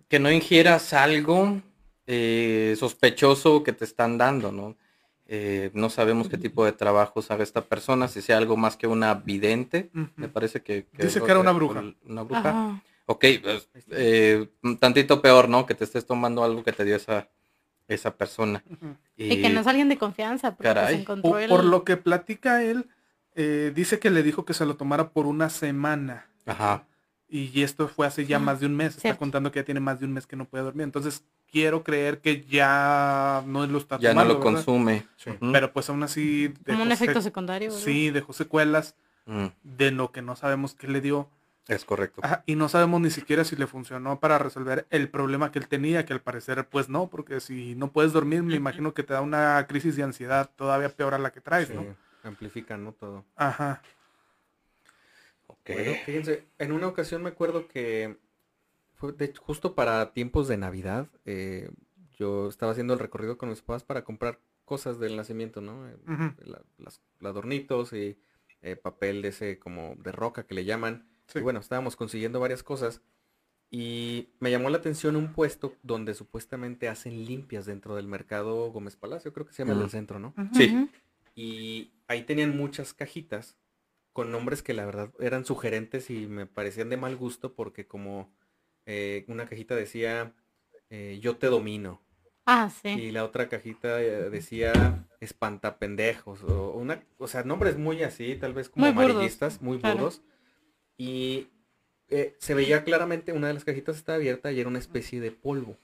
[0.07, 1.61] que no ingieras algo
[2.05, 4.77] eh, sospechoso que te están dando, ¿no?
[5.25, 8.87] Eh, no sabemos qué tipo de trabajo sabe esta persona, si sea algo más que
[8.87, 10.85] una vidente, me parece que...
[10.93, 11.83] Dice que era una bruja.
[12.05, 12.81] Una bruja.
[13.05, 15.65] Ok, pues, eh, tantito peor, ¿no?
[15.65, 17.29] Que te estés tomando algo que te dio esa,
[17.87, 18.63] esa persona.
[19.15, 22.89] y, que no es alguien de confianza, porque pues, encontró Por lo que platica él,
[23.73, 26.27] dice que le dijo que se lo tomara por una semana.
[26.45, 26.85] Ajá.
[27.29, 28.97] Y esto fue hace ya más de un mes.
[28.97, 30.83] Está contando que ya tiene más de un mes que no puede dormir.
[30.83, 35.05] Entonces quiero creer que ya no lo está ya no lo consume.
[35.39, 36.51] Pero pues aún así...
[36.65, 37.69] Como un efecto secundario.
[37.69, 38.95] Sí, dejó secuelas
[39.27, 39.45] mm.
[39.61, 41.29] de lo que no sabemos qué le dio.
[41.67, 42.21] Es correcto.
[42.45, 46.05] y no sabemos ni siquiera si le funcionó para resolver el problema que él tenía,
[46.05, 49.21] que al parecer pues no, porque si no puedes dormir me imagino que te da
[49.21, 51.85] una crisis de ansiedad todavía peor a la que traes, ¿no?
[52.23, 52.91] Amplifica, ¿no?
[52.91, 53.23] Todo.
[53.37, 53.81] Ajá.
[55.65, 58.17] Bueno, fíjense, en una ocasión me acuerdo que
[59.03, 61.69] fue justo para tiempos de Navidad, eh,
[62.17, 65.89] yo estaba haciendo el recorrido con mis papás para comprar cosas del nacimiento, ¿no?
[65.89, 65.97] Eh,
[66.77, 68.17] las, adornitos y
[68.61, 71.05] eh, papel de ese como de roca que le llaman.
[71.35, 73.01] Y bueno, estábamos consiguiendo varias cosas
[73.69, 78.95] y me llamó la atención un puesto donde supuestamente hacen limpias dentro del mercado Gómez
[78.95, 80.33] Palacio, creo que se llama el del centro, ¿no?
[80.53, 80.89] Sí.
[81.35, 83.57] Y ahí tenían muchas cajitas
[84.13, 88.31] con nombres que la verdad eran sugerentes y me parecían de mal gusto porque como
[88.85, 90.33] eh, una cajita decía
[90.89, 92.01] eh, yo te domino.
[92.45, 92.89] Ah, sí.
[92.89, 98.53] Y la otra cajita eh, decía espantapendejos o una, o sea, nombres muy así, tal
[98.53, 100.21] vez como amarillistas, muy burdos.
[100.97, 101.47] Y
[102.37, 105.77] se veía claramente una de las cajitas estaba abierta y era una especie de polvo.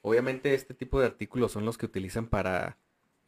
[0.00, 2.78] Obviamente este tipo de artículos son los que utilizan para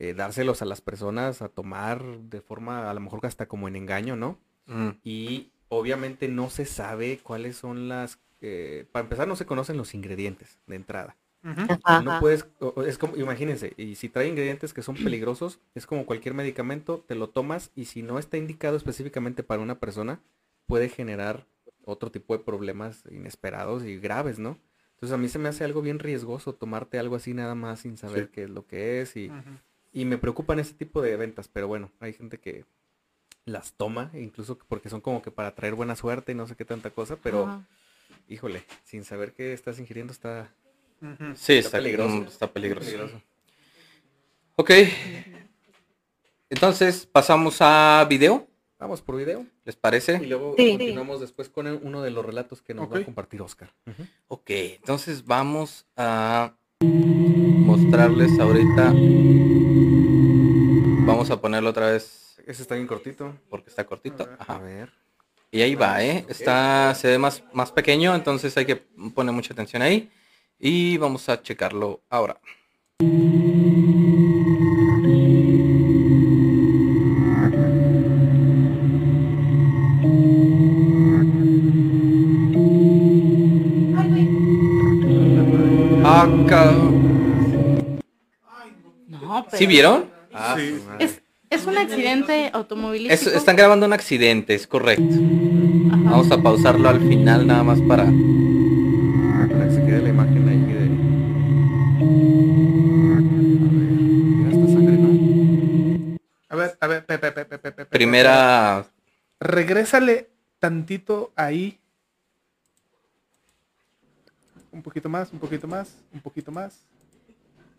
[0.00, 3.76] eh, dárselos a las personas a tomar de forma a lo mejor hasta como en
[3.76, 4.40] engaño, ¿no?
[4.66, 4.88] Mm.
[5.04, 8.18] Y obviamente no se sabe cuáles son las...
[8.46, 11.16] Eh, para empezar no se conocen los ingredientes de entrada.
[11.42, 12.46] No puedes,
[12.86, 17.14] es como, imagínense, y si trae ingredientes que son peligrosos, es como cualquier medicamento, te
[17.14, 20.20] lo tomas y si no está indicado específicamente para una persona,
[20.66, 21.46] puede generar
[21.86, 24.58] otro tipo de problemas inesperados y graves, ¿no?
[24.92, 27.96] Entonces a mí se me hace algo bien riesgoso tomarte algo así nada más sin
[27.96, 29.30] saber qué es lo que es y,
[29.90, 32.66] y me preocupan ese tipo de ventas, pero bueno, hay gente que
[33.46, 36.66] las toma, incluso porque son como que para traer buena suerte y no sé qué
[36.66, 37.64] tanta cosa, pero
[38.28, 40.52] híjole, sin saber qué estás ingiriendo está,
[41.34, 42.24] sí, está, peligroso.
[42.24, 43.20] Está peligroso.
[44.56, 44.70] Ok.
[46.50, 48.46] Entonces, pasamos a video.
[48.78, 49.46] Vamos por video.
[49.64, 50.20] ¿Les parece?
[50.22, 53.72] Y luego continuamos después con uno de los relatos que nos va a compartir Oscar.
[54.28, 58.92] Ok, entonces vamos a mostrarles ahorita
[61.06, 62.40] Vamos a ponerlo otra vez.
[62.46, 63.34] Ese está bien cortito.
[63.50, 64.26] Porque está cortito.
[64.38, 64.90] A ver.
[65.54, 66.24] Y ahí va, ¿eh?
[66.28, 70.10] Está, se ve más, más pequeño, entonces hay que poner mucha atención ahí.
[70.58, 72.40] Y vamos a checarlo ahora.
[86.04, 86.74] Acá.
[89.52, 90.10] ¿Sí vieron?
[90.32, 90.56] Ah,
[90.98, 91.22] es,
[91.66, 93.36] un accidente automovilístico.
[93.36, 95.04] están grabando un accidente, es correcto.
[95.08, 98.04] Vamos a pausarlo al final nada más para...
[98.04, 100.84] Para que se quede la imagen ahí de...
[106.50, 106.82] A ver, esta
[107.46, 107.86] sangre, ¿no?
[107.90, 108.84] primera...
[109.38, 111.78] Regrésale tantito ahí.
[114.72, 116.80] Un poquito más, un poquito más, un poquito más.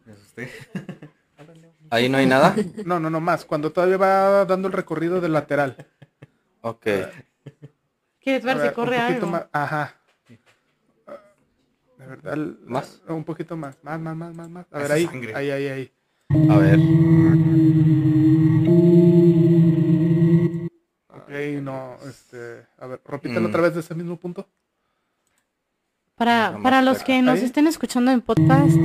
[0.06, 0.50] Me asusté.
[1.96, 2.56] Ahí no hay nada.
[2.86, 3.46] No, no, no más.
[3.46, 5.76] Cuando todavía va dando el recorrido del lateral.
[6.62, 6.86] Ok.
[8.20, 9.32] ¿Quieres ver A si ver, corre un poquito algo?
[9.32, 9.46] más.
[9.52, 9.96] Ajá.
[11.98, 12.38] De verdad.
[12.66, 13.02] ¿Más?
[13.08, 13.78] Un poquito más.
[13.84, 14.66] Más, más, más, más, más.
[14.72, 15.06] A ver, ahí.
[15.06, 15.36] sangre.
[15.36, 15.92] Ahí, ahí, ahí.
[16.50, 16.80] A ver.
[21.10, 21.30] Ok,
[21.62, 22.66] no, este.
[22.78, 23.46] A ver, repítelo Mm.
[23.50, 24.48] otra vez de ese mismo punto.
[26.16, 27.46] Para, para los que nos Ahí.
[27.46, 28.76] estén escuchando en podcast,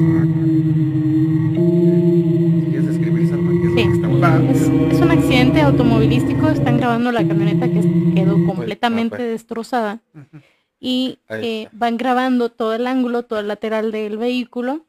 [4.25, 6.49] es un accidente automovilístico.
[6.49, 7.81] Están grabando la camioneta que
[8.15, 9.25] quedó completamente fue.
[9.27, 10.01] destrozada.
[10.15, 10.43] Ujú.
[10.79, 14.85] y eh, van grabando todo el ángulo, todo el lateral del vehículo.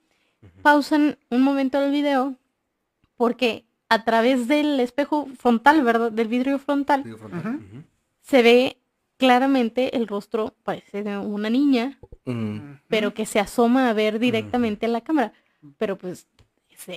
[0.61, 2.35] Pausan un momento el video
[3.15, 6.11] porque a través del espejo frontal, ¿verdad?
[6.11, 7.59] Del vidrio frontal, frontal.
[8.21, 8.77] Se ve
[9.17, 14.85] claramente el rostro, parece de una niña, Mm, pero que se asoma a ver directamente
[14.85, 15.33] en la cámara.
[15.77, 16.27] Pero pues,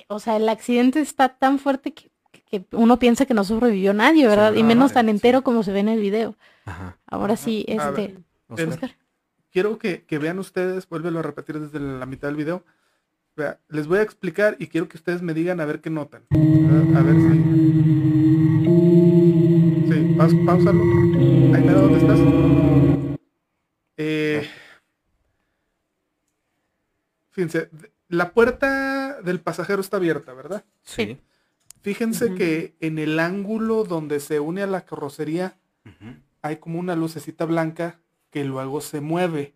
[0.09, 2.11] o sea, el accidente está tan fuerte que,
[2.61, 4.55] que uno piensa que no sobrevivió nadie, ¿verdad?
[4.55, 6.37] y no, menos tan entero como se ve en el video.
[6.65, 6.99] Ajá.
[7.07, 7.91] Ahora sí, este...
[7.91, 8.19] ver.
[8.49, 8.69] Oscar.
[8.69, 8.97] Oscar.
[9.51, 12.65] Quiero que, que vean ustedes, vuélvelo a repetir desde la mitad del video.
[13.37, 16.23] Vea, les voy a explicar y quiero que ustedes me digan a ver qué notan.
[16.31, 16.97] ¿verdad?
[16.97, 17.43] A ver si.
[19.93, 20.81] Sí, paus, pausalo.
[20.81, 22.19] Ahí mira dónde estás.
[23.97, 24.49] Eh,
[27.31, 27.71] fíjense,
[28.09, 30.65] la puerta del pasajero está abierta, ¿verdad?
[30.83, 31.19] Sí.
[31.85, 35.59] Fíjense que en el ángulo donde se une a la carrocería
[36.43, 39.55] hay como una lucecita blanca que luego se mueve.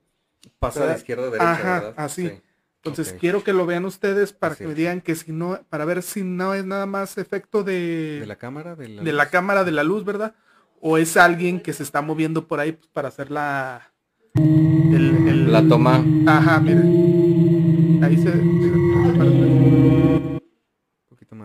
[0.58, 1.94] Pasa de izquierda a derecha, Ajá, ¿verdad?
[1.96, 2.28] así.
[2.28, 2.40] Sí.
[2.76, 5.84] Entonces quiero que lo vean ustedes para Así que me digan que si no, para
[5.84, 8.76] ver si no es nada más efecto de, ¿De la cámara?
[8.76, 9.32] De la, de la luz?
[9.32, 10.34] cámara de la luz, ¿verdad?
[10.80, 13.90] O es alguien que se está moviendo por ahí pues, para hacer la
[14.36, 16.04] el- el- La toma.
[16.26, 18.00] Ajá, miren.
[18.04, 18.57] Ahí se.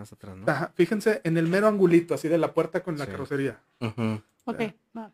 [0.04, 0.44] Más atrás, ¿no?
[0.50, 3.10] Ajá, fíjense en el mero angulito, así de la puerta con la Sí.
[3.12, 3.58] carrocería.
[3.80, 4.20] Ujú.
[4.44, 4.60] Ok,
[4.96, 5.10] va.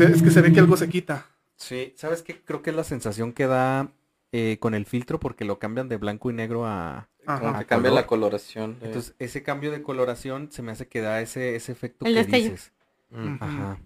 [0.00, 1.26] Es que se ve que algo se quita.
[1.56, 2.40] Sí, ¿sabes qué?
[2.42, 3.90] Creo que es la sensación que da
[4.30, 7.08] eh, con el filtro porque lo cambian de blanco y negro a...
[7.24, 7.92] Como que cambia color.
[8.02, 8.78] la coloración.
[8.78, 12.12] de- Entonces, ese cambio de coloración se me hace que da ese, ese efecto El
[12.14, 12.50] que destello.
[12.50, 12.72] dices.
[13.10, 13.36] Mm.
[13.40, 13.78] Ajá.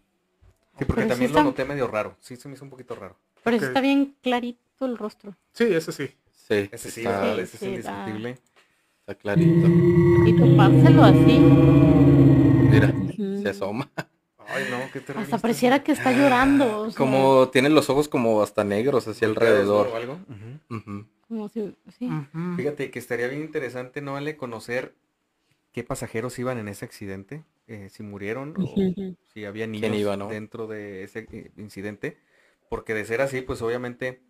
[0.78, 2.16] Sí, porque Pero sí también está- lo noté medio raro.
[2.20, 3.16] Sí, se me hizo un poquito raro.
[3.44, 3.70] Pero eso Ok.
[3.70, 5.34] está bien clarito el rostro.
[5.52, 6.10] Sí, ese sí.
[6.62, 8.38] Sí, Ese sí, está, Ese es indiscutible.
[9.00, 9.68] está clarito.
[10.26, 11.38] Y topárselo así.
[12.70, 12.94] Mira,
[13.42, 13.90] se asoma.
[14.48, 15.24] Ay, no, qué terrible.
[15.24, 16.80] Hasta pareciera que está llorando.
[16.82, 19.88] o sea, Como tiene los ojos como hasta negros hacia alrededor.
[19.88, 20.18] ¿O algo?
[21.28, 22.08] Como si- sí.
[22.56, 24.94] Fíjate que estaría bien interesante, ¿no, Ale, conocer
[25.72, 27.44] qué pasajeros iban en ese accidente?
[27.68, 28.74] Eh, si murieron o
[29.32, 30.28] si había niños iba, no?
[30.28, 32.18] dentro de ese eh, incidente.
[32.68, 34.20] Porque de ser así, pues obviamente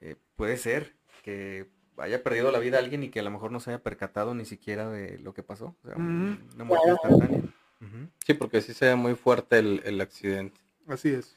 [0.00, 3.58] eh, puede ser que haya perdido la vida alguien y que a lo mejor no
[3.58, 5.74] se haya percatado ni siquiera de lo que pasó.
[5.82, 7.42] O sea, una muerte instantánea.
[8.24, 10.60] Sí, porque sí se ve muy fuerte el, el accidente.
[10.86, 11.34] Así es.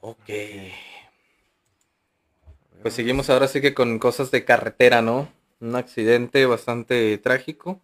[0.00, 0.28] Ok.
[2.82, 5.28] Pues seguimos ahora sí que con cosas de carretera, ¿no?
[5.60, 7.80] Un accidente bastante trágico.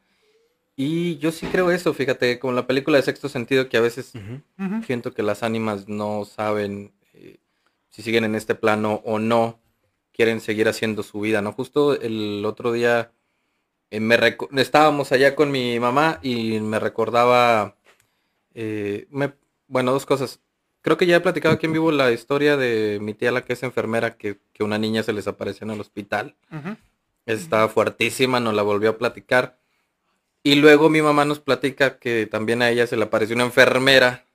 [0.77, 4.13] Y yo sí creo eso, fíjate, como la película de Sexto Sentido, que a veces
[4.87, 7.39] siento que las ánimas no saben eh,
[7.91, 9.61] si siguen en este plano o no,
[10.15, 11.53] quieren seguir haciendo su vida, ¿no?
[11.53, 13.13] Justo el otro día
[13.91, 14.19] eh, me
[14.63, 17.77] estábamos allá con mi mamá y me recordaba,
[18.55, 19.35] eh, me-
[19.69, 20.41] bueno, dos cosas.
[20.83, 23.55] Creo que ya he platicado aquí en vivo la historia de mi tía, la que
[23.55, 26.37] es enfermera, que, que una niña se les apareció en el hospital.
[27.27, 29.59] Estaba fuertísima, nos la volvió a platicar.
[30.43, 34.27] Y luego mi mamá nos platica que también a ella se le apareció una enfermera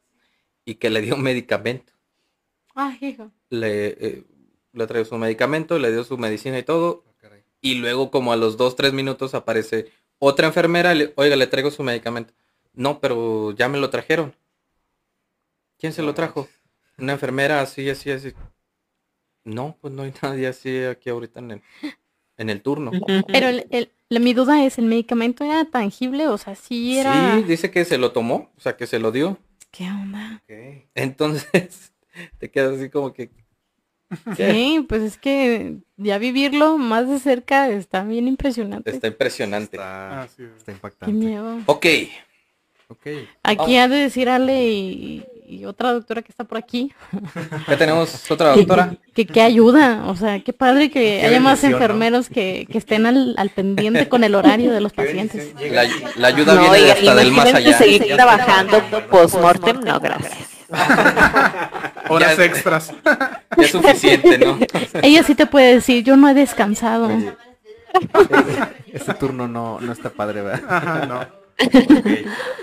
[0.66, 1.94] y que le dio un medicamento.
[2.74, 3.32] Ay, hijo.
[3.52, 4.24] Le, eh,
[4.74, 7.04] le trajo su medicamento, le dio su medicina y todo.
[7.24, 7.30] Ah.
[7.62, 11.72] Y luego como a los dos, tres minutos aparece otra enfermera, le- oiga, le traigo
[11.72, 12.34] su medicamento.
[12.74, 14.36] No, pero ya me lo trajeron.
[15.78, 16.42] ¿Quién se No lo trajo?
[16.42, 16.60] manches.
[16.98, 18.34] Una enfermera así, así, así.
[19.44, 21.62] No, pues no hay nadie así aquí ahorita en el,
[22.38, 22.92] en el turno.
[23.28, 26.28] Pero el, el- la- mi duda es, ¿el medicamento era tangible?
[26.28, 27.36] O sea, sí era...
[27.38, 29.38] Sí, dice que se lo tomó, o sea, que se lo dio.
[29.72, 30.42] ¿Qué onda?
[30.44, 30.88] Ok.
[30.96, 31.94] Entonces,
[32.40, 33.30] te quedas así como que...
[34.38, 38.90] Sí, pues es que ya vivirlo más de cerca está bien impresionante.
[38.92, 39.78] Está impresionante.
[39.78, 40.28] Está,
[40.66, 41.14] Qué impactante.
[41.14, 41.60] miedo.
[41.68, 41.86] Ok,
[42.92, 43.06] Ok.
[43.44, 43.82] Aquí Oh.
[43.82, 46.92] ha de decir Ale y, y otra doctora que está por aquí.
[47.68, 48.96] Ya tenemos otra doctora.
[49.14, 53.06] Que, que, ayuda, o sea, qué padre que Qué haya más enfermeros que, que estén
[53.06, 55.54] al, al pendiente con el horario de los pacientes.
[55.72, 55.84] La,
[56.16, 57.78] la ayuda No, viene hasta del más allá.
[57.78, 60.59] seguir trabajando post-mortem, no, gracias.
[62.10, 62.94] Horas Ya- extras.
[63.58, 64.58] Ya es suficiente, ¿no?
[65.02, 67.10] Ella sí te puede decir, yo no he descansado.
[68.94, 70.64] Ese turno no, no está padre, ¿verdad?
[70.70, 71.20] Ajá, no.
[71.20, 72.06] Ok.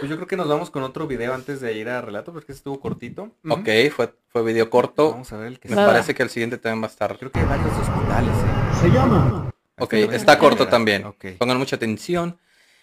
[0.00, 2.52] Pues yo creo que nos vamos con otro video antes de ir a relato, porque
[2.52, 3.32] estuvo cortito.
[3.48, 5.10] Ok, fue, fue video corto.
[5.10, 7.18] Vamos a ver el que Me parece que el siguiente también va a estar.
[7.18, 8.78] Creo que hay varios hospitales, ¿eh?
[8.80, 11.04] Se llama Ok, está corto también.
[11.04, 11.26] Ok.
[11.38, 12.38] Pongan mucha atención.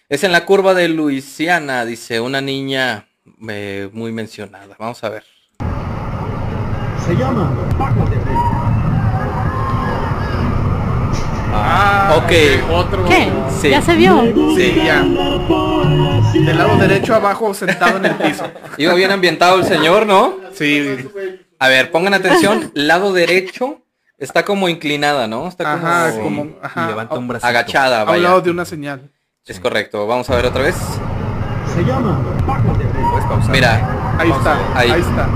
[0.08, 3.08] Es en la curva de Luisiana, dice una niña
[3.48, 4.74] eh, muy mencionada.
[4.78, 5.24] Vamos a ver.
[7.06, 8.36] Se llama Paco de Rey.
[11.56, 12.32] Ah, Ok.
[12.72, 13.04] Otro.
[13.04, 13.30] ¿Qué?
[13.60, 13.70] Sí.
[13.70, 14.20] ¿Ya se vio?
[14.56, 15.02] Sí, ya.
[15.02, 18.44] Del lado derecho abajo, sentado en el piso.
[18.78, 20.34] Iba bien ambientado el señor, ¿no?
[20.52, 20.96] Sí.
[21.58, 22.70] A ver, pongan atención.
[22.74, 23.80] Lado derecho
[24.18, 25.46] está como inclinada, ¿no?
[25.48, 26.18] Está como, Ajá, Sí.
[26.20, 27.46] como Y ajá, levanta un a, bracito.
[27.48, 28.22] agachada, a un vaya.
[28.22, 29.10] lado de una señal.
[29.46, 30.06] Es correcto.
[30.06, 30.76] Vamos a ver otra vez.
[31.74, 32.18] Se llama.
[33.26, 33.50] Puedes pausar.
[33.50, 34.16] Mira.
[34.18, 34.90] Ahí está, Ahí.
[34.90, 35.28] ahí, está.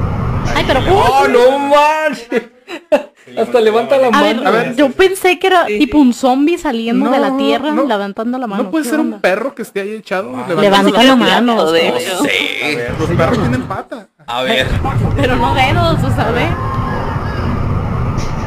[0.54, 2.42] Ay, pero ¡Oh, no manches!
[3.38, 4.48] Hasta levanta la A ver, mano.
[4.48, 4.74] A ver.
[4.76, 7.84] yo pensé que era tipo un zombie saliendo de la tierra, no.
[7.84, 8.62] levantando la mano.
[8.64, 10.30] No puede ¿Qué ser un perro que esté ahí echado.
[10.30, 11.70] levantando Levanta la mano.
[11.72, 12.88] de No sé.
[12.98, 14.08] Los perros tienen pata.
[14.26, 14.66] A ver.
[15.16, 16.48] Pero no dedos, o ¿sabes?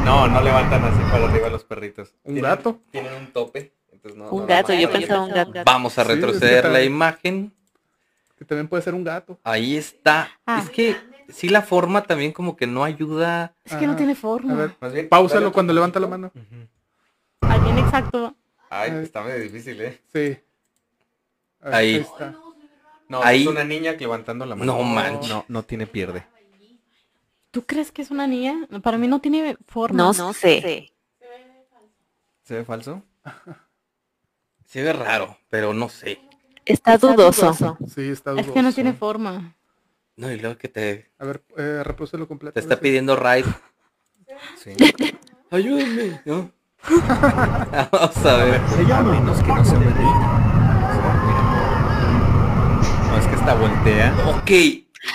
[0.04, 2.12] No, no levantan así para arriba los perritos.
[2.24, 2.80] Un gato.
[2.90, 3.72] Tienen un tope.
[3.92, 5.52] entonces no- Un no gato, yo pensaba un gato.
[5.64, 7.52] Vamos a Sí, retroceder la imagen.
[8.42, 9.38] Que también puede ser un gato.
[9.44, 10.28] Ahí está.
[10.44, 10.60] Ah.
[10.60, 10.96] Es que
[11.28, 13.54] sí la forma también como que no ayuda.
[13.64, 14.54] Es que no tiene A forma.
[14.54, 16.32] ver, Más bien, páusalo cuando levanta la mano.
[17.42, 18.34] Al bien exacto.
[18.68, 20.00] Ay, está medio difícil, ¿eh?
[20.12, 20.38] Sí.
[21.60, 21.96] Ahí.
[21.96, 22.34] está.
[23.08, 23.42] No, Ahí.
[23.42, 24.76] es una niña levantando la mano.
[24.76, 25.30] No manches.
[25.30, 26.26] No, no tiene pierde.
[27.52, 28.66] ¿Tú crees que es una niña?
[28.82, 29.96] Para mí no tiene forma.
[30.12, 30.90] No, sé.
[32.42, 33.04] ¿Se ve falso?
[34.66, 36.18] Se ve raro, pero no sé.
[36.64, 37.76] Está dudoso.
[37.94, 38.54] Sí, está Es dudoso.
[38.54, 39.54] que no tiene forma.
[40.16, 42.54] No, y luego que te, A ver, eh, reprodúcelo completo.
[42.54, 43.44] te está pidiendo ride.
[44.58, 44.72] Sí.
[45.50, 46.20] Ayúdenme.
[46.24, 46.50] ¿no?
[47.92, 48.60] Vamos a ver.
[48.68, 50.02] Se llama Menos que no mira.
[53.08, 54.14] No, es que esta voltea.
[54.26, 54.50] Ok.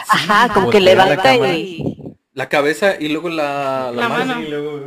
[0.09, 1.53] Ajá, como que voltea la levanta cámara.
[1.53, 1.93] y...
[2.33, 4.25] La cabeza y luego la, la, La mano.
[4.35, 4.41] mano.
[4.41, 4.79] Y luego,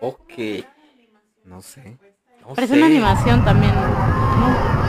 [0.00, 0.32] Ok.
[1.44, 1.98] No sé.
[2.42, 2.78] No Parece sé.
[2.78, 3.74] una animación también.
[3.74, 4.87] ¿no?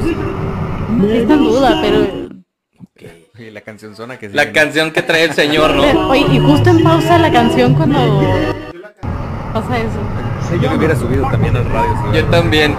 [0.00, 2.28] En duda, pero...
[3.38, 4.52] Y la canción zona que La ¿no?
[4.52, 5.82] canción que trae el señor, ¿no?
[5.82, 7.98] pero- Oye, y justo en pausa la canción cuando
[9.52, 10.00] pasa eso.
[10.50, 11.90] Yo me llama hubiera subido también al radio.
[12.12, 12.74] si Yo también.
[12.74, 12.78] Que-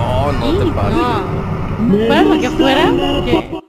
[0.00, 0.96] Oh, no te Sí, pases.
[0.96, 2.06] no.
[2.06, 2.84] Fuera lo que fuera,
[3.24, 3.60] que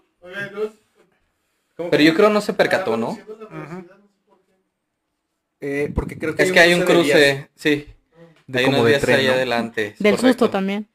[1.92, 3.18] Pero yo creo no se percató, ¿no?
[5.62, 7.88] Eh, porque creo que Es que hay un cruce, sí.
[8.52, 9.34] De hay como de vías tren, ahí ¿no?
[9.34, 9.88] adelante.
[9.88, 10.28] es del correcto.
[10.46, 10.88] susto también.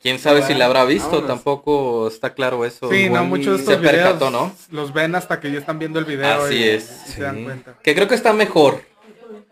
[0.00, 1.28] Quién sabe si la habrá visto, Vámonos.
[1.28, 2.90] tampoco está claro eso.
[2.90, 4.52] Sí, no, muchos de se estos videos percató, ¿no?
[4.70, 7.02] los ven hasta que ya están viendo el video Así y, es.
[7.06, 7.44] y se dan Sí.
[7.44, 7.78] cuenta.
[7.82, 8.82] Que creo que está mejor,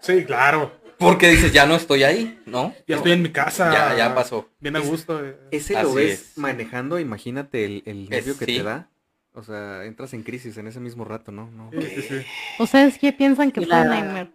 [0.00, 0.72] Sí, claro.
[0.98, 2.74] porque dices, ya no estoy ahí, ¿no?
[2.88, 3.72] Ya estoy en mi casa.
[3.72, 4.48] Ya, ya pasó.
[4.58, 5.22] Bien a gusto.
[5.52, 6.38] Ese Así lo ves es.
[6.38, 8.56] manejando, imagínate el, el Es- nervio que sí.
[8.56, 8.88] te da.
[9.32, 11.48] O sea, entras en crisis en ese mismo rato, ¿no?
[11.52, 11.70] no.
[11.70, 12.16] Sí, sí, sí.
[12.58, 14.30] ¿Ustedes qué piensan que fue La- nightmare?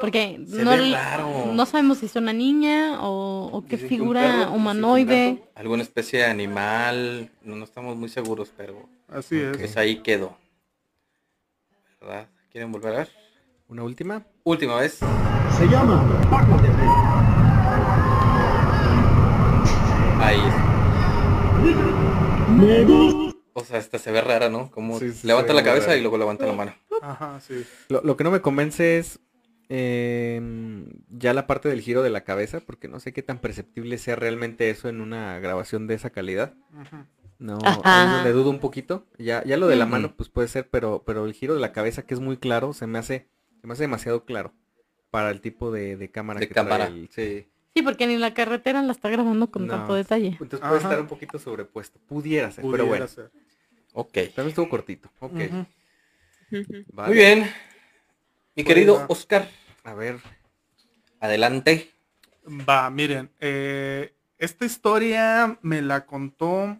[0.00, 4.20] Porque no, no sabemos si es una niña o, o qué Dicen que un figura
[4.22, 5.42] perro, sí, humanoide.
[5.54, 9.56] Alguna especie de animal, no, no estamos muy seguros, pero Así es.
[9.56, 10.36] pues ahí quedó.
[12.00, 12.28] ¿Verdad?
[12.50, 13.08] ¿Quieren volver a ver?
[13.68, 14.22] Una última.
[14.42, 14.98] Última vez.
[15.56, 16.68] Se llama Paco de.
[20.20, 20.40] Ahí.
[22.84, 23.38] Gusta.
[23.56, 24.70] O sea, esta se ve rara, ¿no?
[24.70, 26.74] Como Sí, sí, levanta la cabeza y luego levanta la mano.
[27.02, 27.64] Ajá, sí.
[27.88, 29.20] Lo, lo que no me convence es
[29.68, 30.40] eh,
[31.10, 34.16] ya la parte del giro de la cabeza, porque no sé qué tan perceptible sea
[34.16, 36.54] realmente eso en una grabación de esa calidad.
[37.38, 37.80] No, Ajá.
[37.84, 39.06] ahí es donde dudo un poquito.
[39.18, 41.72] Ya, ya lo de la mano, pues puede ser, pero, pero el giro de la
[41.72, 43.28] cabeza que es muy claro, se me hace,
[43.60, 44.52] se me hace demasiado claro
[45.10, 46.86] para el tipo de, de cámara De que trae cámara.
[46.86, 47.48] el- sí.
[47.76, 49.74] Sí, porque ni la carretera la está grabando con No.
[49.74, 50.28] tanto detalle.
[50.40, 50.88] Entonces puede Ajá.
[50.88, 51.98] estar un poquito sobrepuesto.
[52.06, 53.08] Pudiera ser, pero bueno.
[53.08, 53.32] ser.
[53.94, 54.12] Ok.
[54.12, 55.10] También estuvo cortito.
[55.18, 55.32] Ok.
[56.92, 57.08] Vale.
[57.08, 57.50] Muy bien.
[58.56, 59.06] Mi Pues querido va.
[59.08, 59.48] Oscar,
[59.82, 60.18] A ver.
[61.20, 61.90] adelante.
[62.68, 66.76] Va, miren, eh, esta historia me la contó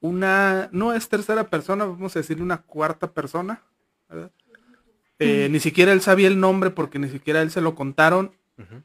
[0.00, 3.62] una, no es tercera persona, vamos a decir una cuarta persona.
[4.08, 4.30] ¿verdad?
[5.18, 8.32] Eh, Ni siquiera él sabía el nombre porque ni siquiera él se lo contaron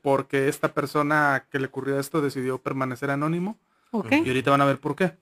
[0.03, 3.57] porque esta persona que le ocurrió esto decidió permanecer anónimo.
[3.91, 5.13] Y ahorita van a ver por qué.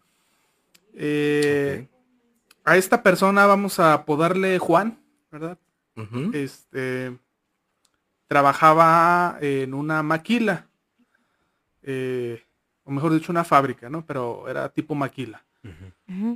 [0.94, 1.88] Eh,
[2.66, 5.00] a esta persona vamos a apodarle Juan,
[5.32, 5.58] ¿verdad?
[6.34, 7.18] Este
[8.28, 10.68] trabajaba en una maquila,
[11.82, 12.42] eh,
[12.84, 14.06] o mejor dicho, una fábrica, ¿no?
[14.06, 15.44] Pero era tipo maquila.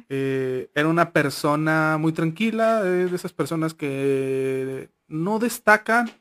[0.10, 6.12] Eh, era una persona muy tranquila, de esas personas que no destacan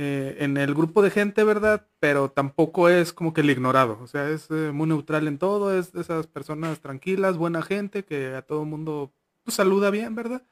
[0.00, 1.84] eh, en el grupo de gente, ¿verdad?
[1.98, 3.98] Pero tampoco es como que el ignorado.
[4.00, 8.04] O sea, es eh, muy neutral en todo, es de esas personas tranquilas, buena gente,
[8.04, 9.12] que a todo el mundo
[9.48, 10.42] pues, saluda bien, ¿verdad?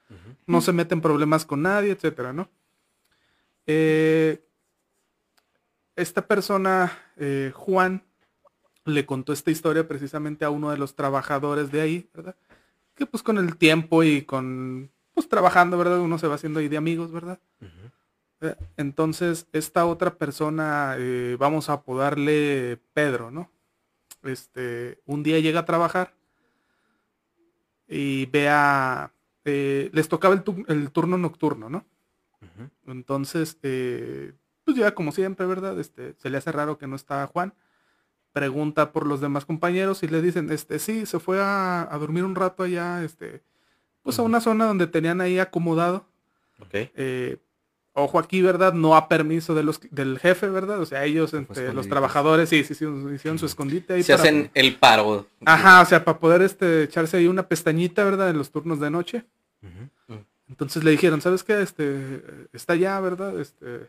[0.46, 2.48] No se mete en problemas con nadie, etcétera, ¿no?
[5.96, 6.96] esta persona,
[7.52, 8.04] Juan,
[8.86, 12.36] le contó esta historia precisamente a uno de los trabajadores de ahí, ¿verdad?
[12.94, 16.00] Que pues con el tiempo y con, pues trabajando, ¿verdad?
[16.00, 17.38] Uno se va haciendo ahí de amigos, ¿verdad?
[18.40, 23.50] Eh, entonces, esta otra persona, eh, vamos a apodarle Pedro, ¿no?
[24.22, 26.15] Este, un día llega a trabajar
[27.88, 29.12] y vea,
[29.44, 31.84] eh, les tocaba el, turno nocturno, ¿no?
[32.86, 35.78] Entonces, pues ya como siempre, ¿verdad?
[35.78, 37.54] Este, se le hace raro que no está Juan
[38.36, 42.34] pregunta por los demás compañeros y le dicen, este, sí, se fue a, dormir un
[42.34, 43.42] rato allá, este,
[44.02, 46.06] pues a una zona donde tenían ahí acomodado.
[46.70, 47.38] Eh,
[47.96, 48.74] ojo aquí, ¿verdad?
[48.74, 50.80] No a permiso de los, del jefe, ¿verdad?
[50.80, 52.84] O sea, ellos, entre los trabajadores, sí, sí, sí,
[53.14, 54.02] hicieron su escondite ahí.
[54.02, 55.26] Se hacen el paro.
[55.44, 58.28] Ajá, o sea, para poder este, echarse ahí una pestañita, ¿verdad?
[58.30, 59.24] En los turnos de noche.
[60.48, 61.60] Entonces le dijeron, ¿sabes qué?
[61.60, 62.22] Este,
[62.52, 63.40] está allá, ¿verdad?
[63.40, 63.88] Este,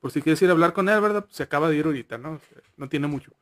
[0.00, 1.24] por si quieres ir a hablar con él, ¿verdad?
[1.24, 2.40] Pues se acaba de ir ahorita, ¿no?
[2.76, 3.32] no tiene mucho.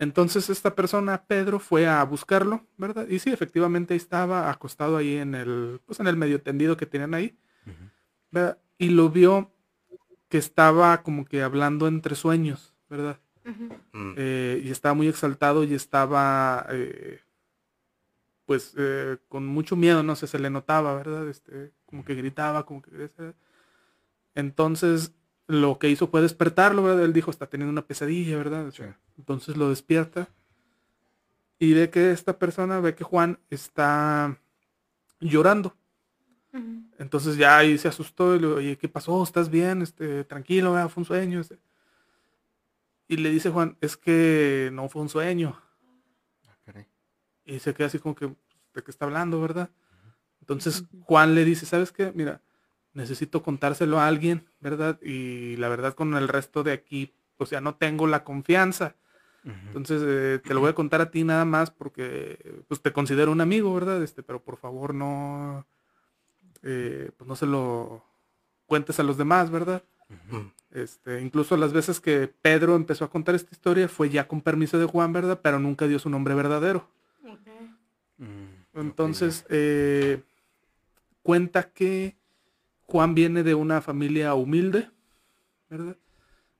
[0.00, 3.06] Entonces esta persona, Pedro, fue a buscarlo, ¿verdad?
[3.08, 7.14] Y sí, efectivamente estaba acostado ahí en el, pues en el medio tendido que tenían
[7.14, 7.36] ahí.
[8.30, 8.58] ¿verdad?
[8.80, 9.52] Y lo vio
[10.30, 13.20] que estaba como que hablando entre sueños, ¿verdad?
[14.16, 17.20] Eh, y estaba muy exaltado y estaba, eh,
[18.46, 21.28] pues, eh, con mucho miedo, no sé, se le notaba, ¿verdad?
[21.28, 23.12] Este, como que gritaba, como que...
[24.34, 25.12] Entonces,
[25.46, 27.04] lo que hizo fue despertarlo, ¿verdad?
[27.04, 28.72] Él dijo, está teniendo una pesadilla, ¿verdad?
[29.18, 30.30] Entonces lo despierta
[31.58, 34.40] y ve que esta persona, ve que Juan está
[35.20, 35.76] llorando.
[36.98, 39.22] Entonces ya ahí se asustó y le oye, ¿qué pasó?
[39.22, 39.82] ¿Estás bien?
[39.82, 40.88] Este, tranquilo, ¿verdad?
[40.88, 41.40] fue un sueño.
[41.40, 41.58] Este".
[43.08, 45.60] Y le dice Juan, es que no fue un sueño.
[46.46, 46.84] Ah,
[47.44, 49.70] y se queda así como que, ¿de qué está hablando, verdad?
[50.40, 52.12] Entonces Juan le dice, ¿sabes qué?
[52.14, 52.42] Mira,
[52.92, 55.00] necesito contárselo a alguien, ¿verdad?
[55.02, 58.96] Y la verdad con el resto de aquí, o sea, no tengo la confianza.
[59.42, 63.32] Entonces, eh, te lo voy a contar a ti nada más porque pues te considero
[63.32, 64.02] un amigo, ¿verdad?
[64.02, 65.66] Este, pero por favor no,
[66.62, 68.04] eh, pues no se lo
[68.66, 69.82] cuentes a los demás, ¿verdad?
[70.70, 74.78] Este, incluso las veces que Pedro empezó a contar esta historia fue ya con permiso
[74.78, 75.40] de Juan, ¿verdad?
[75.42, 76.88] Pero nunca dio su nombre verdadero.
[78.18, 80.22] Mm, Entonces, eh,
[81.22, 82.16] cuenta que
[82.86, 84.90] Juan viene de una familia humilde,
[85.68, 85.96] ¿verdad?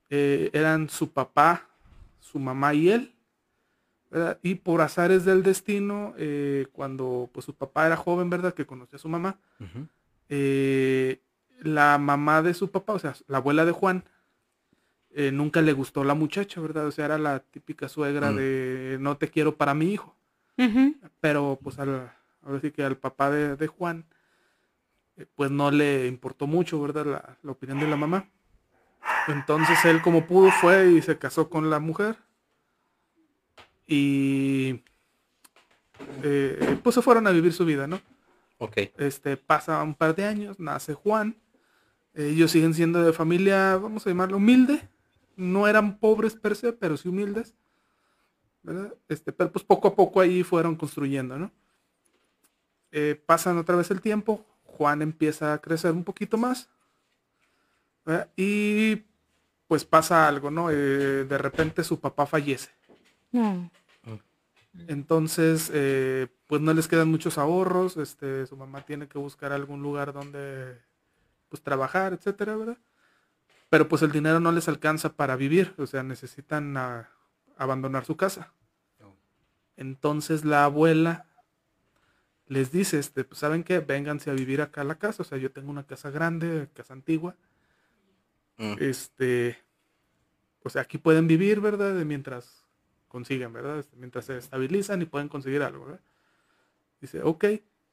[0.09, 1.69] Eh, eran su papá,
[2.19, 3.15] su mamá y él.
[4.11, 4.39] ¿Verdad?
[4.43, 8.53] Y por azares del destino, eh, cuando pues su papá era joven, ¿verdad?
[8.53, 9.37] Que conocía a su mamá,
[10.29, 11.21] eh,
[11.61, 14.03] la mamá de su papá, o sea, la abuela de Juan,
[15.33, 16.87] nunca le gustó la muchacha, ¿verdad?
[16.87, 18.35] O sea, era la típica suegra mm.
[18.35, 20.15] de no te quiero para mi hijo.
[21.19, 22.11] Pero pues al,
[22.43, 24.05] ahora sí que al papá de Juan,
[25.17, 27.37] eh, pues no le importó mucho, ¿verdad?
[27.43, 28.29] La, opinión de la mamá.
[29.27, 32.17] Entonces él como pudo fue y se casó con la mujer.
[33.91, 34.81] Y
[36.23, 37.99] eh, pues se fueron a vivir su vida, ¿no?
[38.57, 38.77] Ok.
[38.97, 41.35] Este, pasa un par de años, nace Juan.
[42.13, 44.87] Ellos siguen siendo de familia, vamos a llamarlo humilde.
[45.35, 47.53] No eran pobres per se, pero sí humildes.
[48.63, 48.93] ¿verdad?
[49.09, 51.51] Este, pero pues poco a poco ahí fueron construyendo, ¿no?
[52.93, 56.69] Eh, pasan otra vez el tiempo, Juan empieza a crecer un poquito más.
[58.37, 59.03] Y
[59.67, 60.69] pues pasa algo, ¿no?
[60.71, 62.71] Eh, de repente su papá fallece.
[64.87, 69.81] Entonces, eh, pues no les quedan muchos ahorros, este, su mamá tiene que buscar algún
[69.81, 70.79] lugar donde
[71.49, 72.77] pues trabajar, etcétera, ¿verdad?
[73.69, 76.77] Pero pues el dinero no les alcanza para vivir, o sea, necesitan
[77.57, 78.53] abandonar su casa.
[79.75, 81.25] Entonces la abuela
[82.47, 85.23] les dice, este, pues saben que vénganse a vivir acá a la casa.
[85.23, 87.37] O sea, yo tengo una casa grande, casa antigua.
[88.57, 88.75] Mm.
[88.79, 89.57] Este,
[90.61, 91.93] o sea, aquí pueden vivir, ¿verdad?
[92.05, 92.60] Mientras
[93.11, 93.79] consiguen, ¿verdad?
[93.79, 95.99] Este, mientras se estabilizan y pueden conseguir algo, ¿verdad?
[97.01, 97.45] Dice, ok,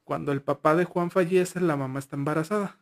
[0.05, 2.77] cuando el papá de Juan fallece, la mamá está embarazada.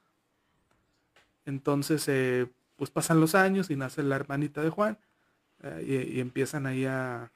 [1.46, 5.00] Entonces, eh, pues pasan los años y nace la hermanita de Juan.
[5.64, 7.32] Eh, y, empiezan ahí a,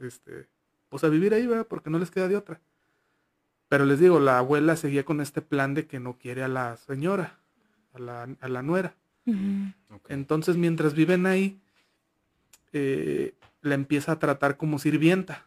[0.00, 0.48] este,
[0.88, 1.66] pues a vivir ahí, ¿verdad?
[1.68, 2.58] Porque no les queda de otra.
[3.68, 6.78] Pero les digo, la abuela seguía con este plan de que no quiere a la
[6.78, 7.38] señora,
[7.92, 8.94] a la, a la nuera.
[10.08, 11.60] Entonces, mientras viven ahí,
[12.72, 13.34] eh,
[13.66, 15.44] la empieza a tratar como sirvienta.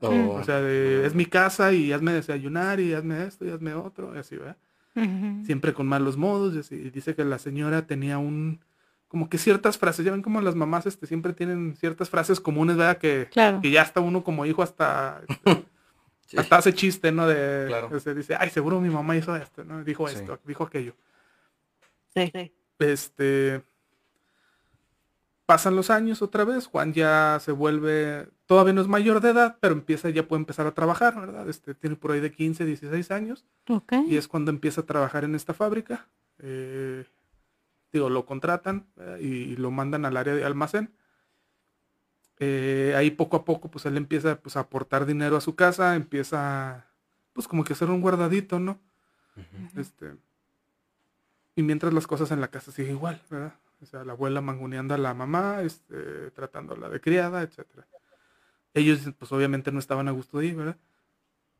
[0.00, 3.74] O- O sea, de, es mi casa y hazme desayunar y hazme esto y hazme
[3.74, 4.56] otro, y así, ¿verdad?
[5.44, 6.54] Siempre con malos modos.
[6.54, 6.74] Y, así.
[6.76, 8.60] Y dice que la señora tenía un,
[9.08, 12.76] como que ciertas frases, ya ven como las mamás este, siempre tienen ciertas frases comunes,
[12.76, 12.98] ¿verdad?
[12.98, 13.60] Que, Claro.
[13.60, 15.42] que ya está uno como hijo hasta, este,
[16.26, 16.36] Sí.
[16.36, 17.26] hasta hace chiste, ¿no?
[17.26, 17.88] De, Claro.
[17.92, 19.82] o sea, dice, ay, seguro mi mamá hizo esto, ¿no?
[19.82, 20.16] Dijo Sí.
[20.16, 20.94] esto, dijo aquello.
[22.14, 22.30] Sí.
[22.78, 23.62] Este.
[25.48, 29.56] Pasan los años otra vez, Juan ya se vuelve, todavía no es mayor de edad,
[29.60, 31.48] pero empieza, ya puede empezar a trabajar, ¿verdad?
[31.48, 33.94] Este, tiene por ahí de 15, 16 años, Ok.
[34.06, 36.06] y es cuando empieza a trabajar en esta fábrica.
[36.38, 37.06] Eh,
[37.94, 40.92] digo, lo contratan eh, y lo mandan al área de almacén.
[42.40, 45.96] Eh, ahí poco a poco, pues él empieza pues, a aportar dinero a su casa,
[45.96, 46.84] empieza,
[47.32, 48.78] pues como que hacer un guardadito, ¿no?
[49.78, 50.14] Este,
[51.56, 53.54] y mientras las cosas en la casa siguen igual, ¿verdad?
[53.80, 57.86] O sea, la abuela mangoneando a la mamá, este, tratándola de criada, etcétera.
[58.74, 60.76] Ellos, pues obviamente no estaban a gusto de ahí, ¿verdad?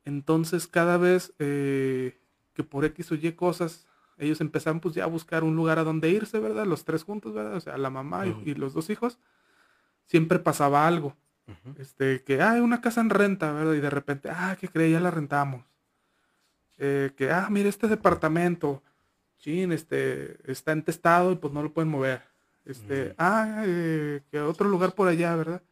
[0.05, 2.19] Entonces, cada vez eh,
[2.55, 5.85] que por X o Y cosas, ellos empezaron pues ya a buscar un lugar a
[5.85, 6.67] donde irse, ¿verdad?
[6.67, 7.55] Los tres juntos, ¿verdad?
[7.55, 9.19] O sea, la mamá y- los dos hijos.
[10.07, 11.17] Siempre pasaba algo.
[11.47, 11.81] Ujú.
[11.81, 13.75] Este, que hay una casa en renta, ¿verdad?
[13.75, 14.91] Y de repente, ah, ¿qué cree?
[14.91, 15.65] Ya la rentamos.
[16.79, 18.83] Eh, que, ah, mire este departamento,
[19.39, 22.23] chin, este, está entestado y pues no lo pueden mover.
[22.65, 25.63] Este, ah, eh, que otro lugar por allá, ¿verdad?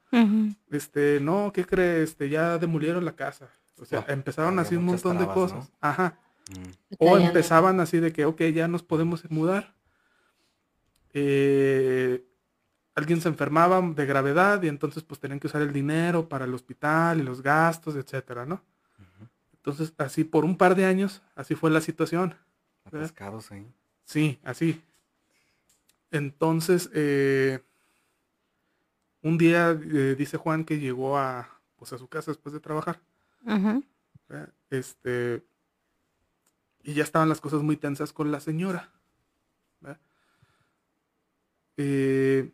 [0.71, 2.03] Este, no, ¿qué cree?
[2.03, 3.51] Este, ya demolieron la casa.
[3.79, 5.69] O sea, empezaron así un montón de cosas.
[5.69, 5.77] ¿no?
[5.81, 6.19] Ajá.
[6.51, 6.95] Mm.
[6.99, 9.75] O empezaban así de que, ok, ya nos podemos mudar.
[11.13, 12.25] Eh,
[12.95, 16.55] alguien se enfermaba de gravedad y entonces pues tenían que usar el dinero para el
[16.55, 18.63] hospital y los gastos, etcétera, ¿no?
[19.53, 22.37] Entonces, así por un par de años, así fue la situación.
[22.87, 23.67] Atascados ahí.
[24.05, 24.81] Sí, así.
[26.11, 27.61] Entonces, eh,
[29.23, 33.01] un día eh, dice Juan que llegó a, pues, a su casa después de trabajar.
[34.71, 35.43] Este,
[36.83, 38.93] y ya estaban las cosas muy tensas con la señora.
[41.79, 42.51] Eh,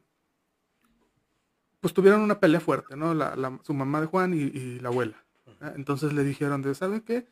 [1.81, 3.15] pues tuvieron una pelea fuerte, ¿no?
[3.15, 5.17] La- la- su mamá de Juan y, y la abuela.
[5.47, 5.75] ¿verdad?
[5.77, 7.29] Entonces le dijeron, de, ¿saben qué?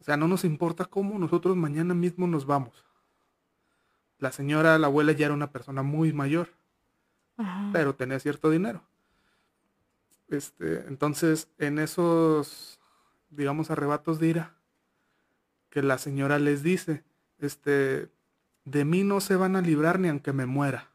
[0.00, 2.84] O sea, no nos importa cómo, nosotros mañana mismo nos vamos.
[4.18, 6.48] La señora, la abuela ya era una persona muy mayor
[7.36, 7.68] Ajá.
[7.72, 8.82] pero tenía cierto dinero.
[10.28, 12.80] Este, entonces, en esos,
[13.30, 14.54] digamos, arrebatos de ira,
[15.70, 17.04] que la señora les dice,
[17.38, 18.08] este,
[18.64, 20.88] de mí no se van a librar ni aunque me muera.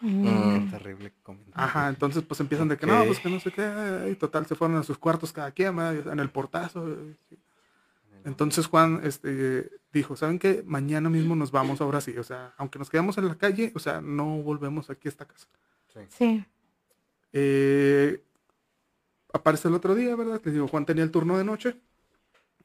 [0.00, 0.24] Mm.
[0.24, 1.54] Qué terrible comentario.
[1.54, 4.54] Ajá, entonces pues empiezan de que no, pues que no sé qué, y total se
[4.54, 6.12] fueron a sus cuartos cada quien, ¿verdad?
[6.12, 6.88] en el portazo.
[6.88, 7.38] y-
[8.26, 10.62] Entonces Juan este, dijo, ¿saben qué?
[10.66, 13.78] Mañana mismo nos vamos ahora sí, o sea, aunque nos quedamos en la calle, o
[13.78, 15.46] sea, no volvemos aquí a esta casa.
[16.10, 16.44] Sí.
[17.32, 18.22] Eh,
[19.32, 20.40] aparece el otro día, ¿verdad?
[20.44, 21.76] Les digo, Juan tenía el turno de noche.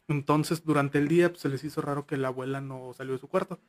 [0.08, 3.20] Entonces, durante el día pues, se les hizo raro que la abuela no salió de
[3.20, 3.60] su cuarto.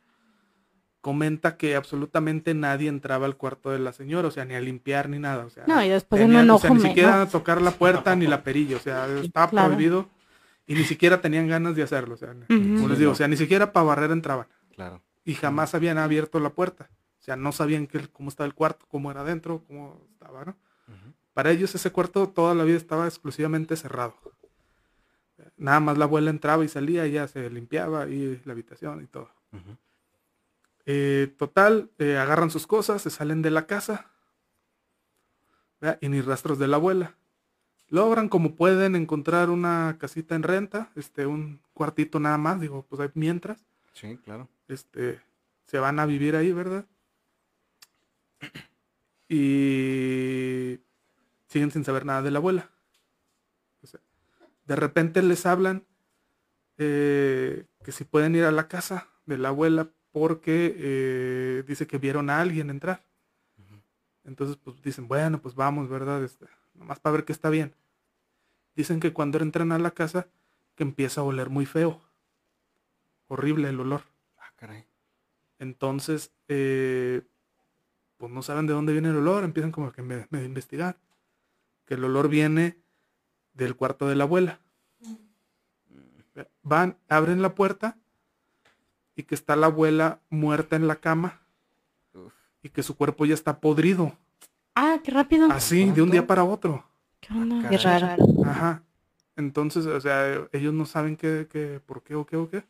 [0.99, 5.09] Comenta que absolutamente nadie entraba al cuarto de la señora, o sea, ni a limpiar
[5.09, 5.45] ni nada.
[5.45, 6.89] O sea, No, y después de un tenían- o enojo sea, ni menos.
[6.89, 9.67] siquiera tocar la puerta ni la perilla, o sea, estaba Claro.
[9.69, 10.07] prohibido
[10.65, 12.15] y ni siquiera tenían ganas de hacerlo.
[12.15, 15.01] O sea, como les digo, o sea, ni siquiera para barrer entraban Claro.
[15.25, 16.89] y jamás habían abierto la puerta.
[17.19, 20.55] O sea, no sabían qué- cómo estaba el cuarto, cómo era adentro, cómo estaba, ¿no?
[21.33, 24.15] Para ellos ese cuarto toda la vida estaba exclusivamente cerrado.
[25.57, 29.29] Nada más la abuela entraba y salía, ya se limpiaba y la habitación y todo.
[30.85, 34.11] Eh, total, eh, agarran sus cosas, se salen de la casa
[35.79, 35.97] ¿verdad?
[36.01, 37.15] y ni rastros de la abuela.
[37.93, 42.99] Logran como pueden encontrar una casita en renta, este, un cuartito nada más, digo, pues
[42.99, 44.49] ahí mientras, Sí, claro.
[44.67, 45.21] este,
[45.67, 46.85] se van a vivir ahí, ¿verdad?
[49.29, 50.79] Y
[51.49, 52.71] siguen sin saber nada de la abuela.
[53.83, 53.99] O sea,
[54.65, 55.85] de repente les hablan
[56.79, 61.99] eh, que si pueden ir a la casa de la abuela porque eh, dice que
[61.99, 63.05] vieron a alguien entrar.
[64.23, 66.23] Entonces, pues dicen, bueno, pues vamos, ¿verdad?
[66.23, 67.75] Este, nomás para ver que está bien.
[68.75, 70.27] Dicen que cuando entran a la casa,
[70.75, 72.01] que empieza a oler muy feo.
[73.27, 74.03] Horrible el olor.
[74.37, 74.85] Ah, caray.
[75.59, 77.21] Entonces, eh,
[78.17, 80.97] pues no saben de dónde viene el olor, empiezan como que me, me investigar.
[81.85, 82.77] Que el olor viene
[83.53, 84.59] del cuarto de la abuela.
[86.63, 87.97] Van, abren la puerta
[89.15, 91.41] y que está la abuela muerta en la cama
[92.13, 92.33] Uf.
[92.63, 94.17] y que su cuerpo ya está podrido.
[94.73, 95.51] Ah, qué rápido.
[95.51, 96.83] Así, de un día para otro.
[97.25, 97.69] ¿Qué onda?
[97.69, 98.23] Qué raro.
[98.45, 98.83] Ajá.
[99.35, 102.63] Entonces, o sea, ellos no saben qué, qué, por qué o qué o qué.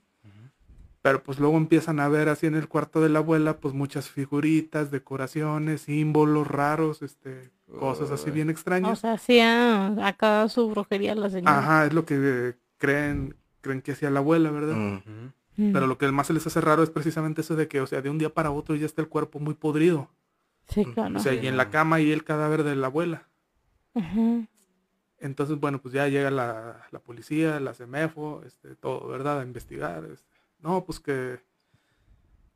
[1.02, 4.10] Pero pues luego empiezan a ver así en el cuarto de la abuela, pues muchas
[4.10, 9.00] figuritas, decoraciones, símbolos raros, este, cosas así bien O extrañas.
[9.00, 11.60] sea, hacía acá su brujería la señora.
[11.60, 14.76] Ajá, es lo que eh, creen, creen que hacía la abuela, ¿verdad?
[14.78, 15.02] Mm.
[15.58, 15.74] Mm.
[15.74, 18.02] Pero lo que más se les hace raro es precisamente eso de que, o sea,
[18.02, 20.10] de un día para otro ya está el cuerpo muy podrido.
[20.70, 21.18] Sí, claro.
[21.18, 23.28] O sea, y en la cama y el cadáver de la abuela.
[25.20, 29.40] Entonces, bueno, pues ya llega la, la policía, la CEMEFO, este, todo, ¿verdad?
[29.40, 30.04] A investigar.
[30.06, 30.28] este.
[30.60, 31.40] No, pues que...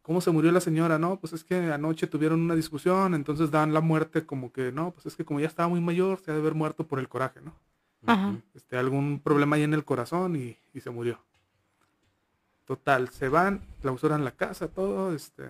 [0.01, 0.97] ¿Cómo se murió la señora?
[0.97, 4.91] No, pues es que anoche tuvieron una discusión, entonces dan la muerte como que, no,
[4.91, 7.09] pues es que como ya estaba muy mayor, se ha de haber muerto por el
[7.09, 7.53] coraje, ¿no?
[8.05, 8.37] Ajá.
[8.53, 11.19] Este, algún problema ahí en el corazón y, y se murió.
[12.63, 15.43] Total, se van, clausuran la casa, todo, este...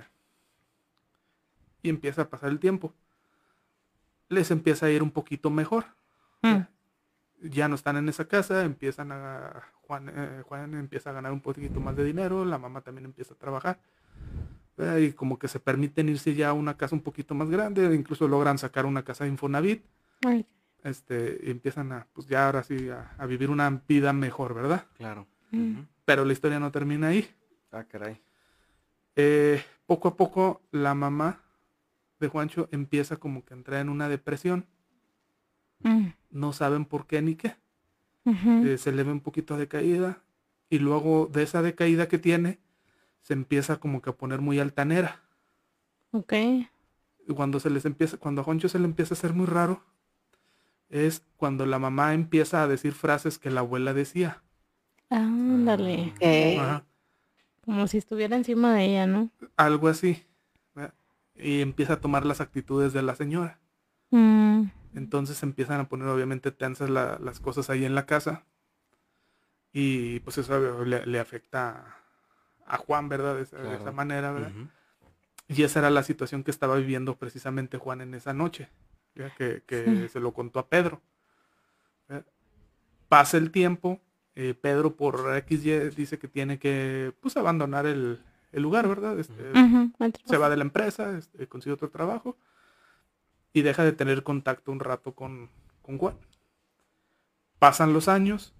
[1.84, 2.94] Y empieza a pasar el tiempo.
[4.30, 5.86] Les empieza a ir un poquito mejor
[6.44, 6.62] Mm.
[7.42, 11.42] ya no están en esa casa, empiezan a Juan, eh, Juan empieza a ganar un
[11.42, 13.80] poquito más de dinero, la mamá también empieza a trabajar.
[14.78, 14.98] ¿verdad?
[14.98, 18.28] Y como que se permiten irse ya a una casa un poquito más grande, incluso
[18.28, 19.84] logran sacar una casa de Infonavit,
[20.24, 20.46] Ay,
[20.84, 24.86] este, y empiezan a, pues ya ahora sí, a, a vivir una vida mejor, ¿verdad?
[24.98, 25.26] Claro.
[25.50, 25.80] Mm.
[26.06, 27.28] Pero la historia no termina ahí.
[27.72, 28.22] Ah, caray.
[29.16, 31.42] Eh, poco a poco la mamá
[32.20, 34.66] de Juancho empieza como que a entrar en una depresión,
[35.80, 37.56] mm, no saben por qué ni qué.
[38.26, 40.22] eh, se le ve un poquito de caída
[40.70, 42.60] y luego de esa decaída que tiene
[43.22, 45.22] se empieza como que a poner muy altanera
[46.12, 46.34] Ok.
[46.34, 49.82] y cuando se les empieza cuando a Juancho se le empieza a hacer muy raro
[50.90, 54.44] es cuando la mamá empieza a decir frases que la abuela decía
[55.10, 56.12] Ándale.
[56.18, 56.60] Ok.
[56.60, 56.84] Ajá,
[57.64, 59.30] Como si estuviera encima de ella, ¿no?
[59.56, 60.26] algo así.
[61.38, 63.60] Y empieza a tomar las actitudes de la señora
[64.10, 68.46] Mm, entonces empiezan a poner obviamente tensas la- las cosas ahí en la casa
[69.74, 71.98] y pues eso le, le afecta
[72.66, 73.78] a Juan verdad de esa, de Claro.
[73.82, 74.52] esa manera verdad.
[75.50, 78.70] Y esa era la situación que estaba viviendo precisamente Juan en esa noche,
[79.16, 79.30] ¿ya?
[79.36, 80.08] que, que Sí.
[80.10, 81.02] se lo contó a Pedro.
[83.08, 84.02] Pasa el tiempo,
[84.36, 88.22] eh, Pedro por XY dice que tiene que pues abandonar el,
[88.52, 89.20] el lugar, ¿verdad?
[89.20, 89.52] Este,
[90.26, 92.38] se va de la empresa, este, consigue otro trabajo
[93.54, 95.50] y deja de tener contacto un rato con,
[95.82, 96.16] con Juan.
[97.60, 98.54] Pasan los años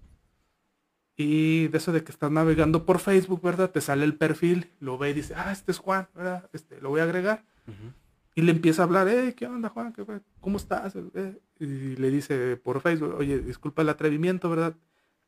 [1.16, 3.70] y de eso de que estás navegando por Facebook, ¿verdad?
[3.70, 6.48] Te sale el perfil, lo ve y dice, ah, este es Juan, ¿verdad?
[6.52, 7.44] Este, lo voy a agregar.
[7.66, 7.92] Ujú.
[8.34, 9.92] Y le empieza a hablar, hey, ¿qué onda, Juan?
[10.40, 10.94] ¿Cómo estás?
[10.96, 14.76] Eh, Y le dice por Facebook, oye, disculpa el atrevimiento, ¿verdad?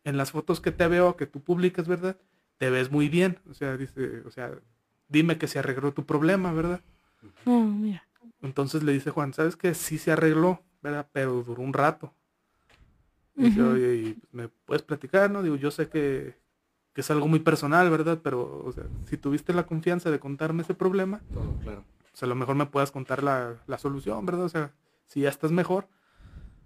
[0.04, 2.16] En las fotos que te veo, que tú publicas, ¿verdad?
[2.60, 3.38] Te ves muy bien.
[3.48, 4.52] O sea, dice, o sea,
[5.08, 6.82] dime que se arregló tu problema, ¿verdad?
[7.46, 8.06] Ah, mira.
[8.42, 9.72] Entonces le dice Juan, ¿sabes qué?
[9.72, 11.08] Sí se arregló, ¿verdad?
[11.10, 12.12] Pero duró un rato.
[13.34, 13.70] Y dice, Ujú.
[13.70, 15.42] oye, ¿y ¿me puedes platicar, no?
[15.42, 16.36] Digo, yo sé que,
[16.92, 18.20] que es algo muy personal, ¿verdad?
[18.22, 21.82] Pero, o sea, si tuviste la confianza de contarme ese problema, Todo claro.
[22.10, 24.44] pues a lo mejor me puedas contar la, la solución, ¿verdad?
[24.44, 24.74] O sea,
[25.06, 25.88] si ya estás mejor,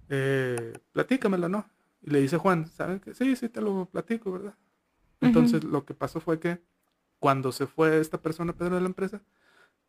[0.08, 1.66] eh, platícamela, ¿no?
[2.02, 3.14] Y le dice Juan, ¿saben qué?
[3.14, 4.54] Sí, sí, te lo platico, ¿verdad?
[5.26, 6.60] Entonces lo que pasó fue que
[7.18, 9.20] cuando se fue esta persona, Pedro, de la empresa,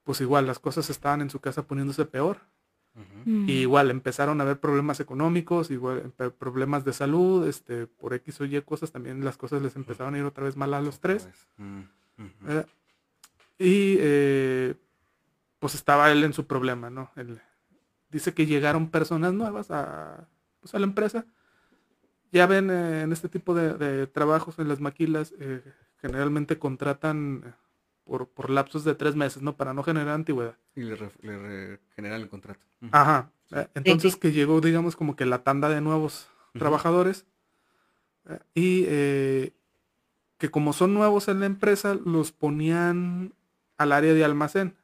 [0.03, 2.39] pues igual las cosas estaban en su casa poniéndose peor.
[3.49, 8.39] Y igual empezaron a haber problemas económicos, igual empe- problemas de salud, este, por X
[8.39, 10.99] o Y cosas, también las cosas les empezaron a ir otra vez mal a los
[11.01, 11.27] tres.
[12.39, 12.67] ¿verdad?
[13.57, 14.75] Y eh,
[15.59, 17.11] pues estaba él en su problema, ¿no?
[17.17, 17.41] Él
[18.09, 20.27] dice que llegaron personas nuevas a,
[20.61, 21.25] pues, a la empresa.
[22.36, 25.61] Ya ven, eh, en este tipo de, de trabajos, en las maquilas, eh,
[26.01, 27.51] generalmente contratan eh,
[28.03, 29.55] por, por lapsos de tres meses, ¿no?
[29.55, 30.55] Para no generar antigüedad.
[30.75, 32.59] Y le, re- le re- generan el contrato.
[32.91, 33.29] Ajá.
[33.51, 33.67] ¿eh?
[33.73, 34.19] Entonces sí.
[34.19, 36.27] que llegó, digamos, como que la tanda de nuevos
[36.59, 37.25] trabajadores.
[38.27, 38.39] ¿eh?
[38.53, 39.53] Y eh,
[40.38, 43.33] que como son nuevos en la empresa, los ponían
[43.77, 44.75] al área de almacén.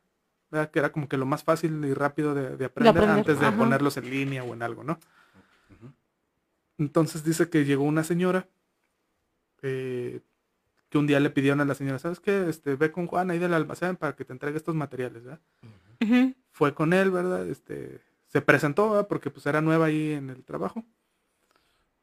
[0.52, 0.72] ¿verdad?
[0.72, 3.46] Que era como que lo más fácil y rápido de, de aprender, aprender, antes de
[3.46, 3.58] ajá.
[3.58, 4.98] ponerlos en línea o en algo, ¿no?
[6.78, 8.48] Entonces dice que llegó una señora
[9.62, 10.22] eh,
[10.90, 12.50] que un día le pidieron a la señora, ¿sabes qué?
[12.50, 15.40] Este, ve con Juan ahí del almacén para que te entregue estos materiales, ¿verdad?
[16.52, 17.48] Fue con él, ¿verdad?
[17.48, 19.08] Este, se presentó, ¿verdad?
[19.08, 20.84] Porque pues era nueva ahí en el trabajo.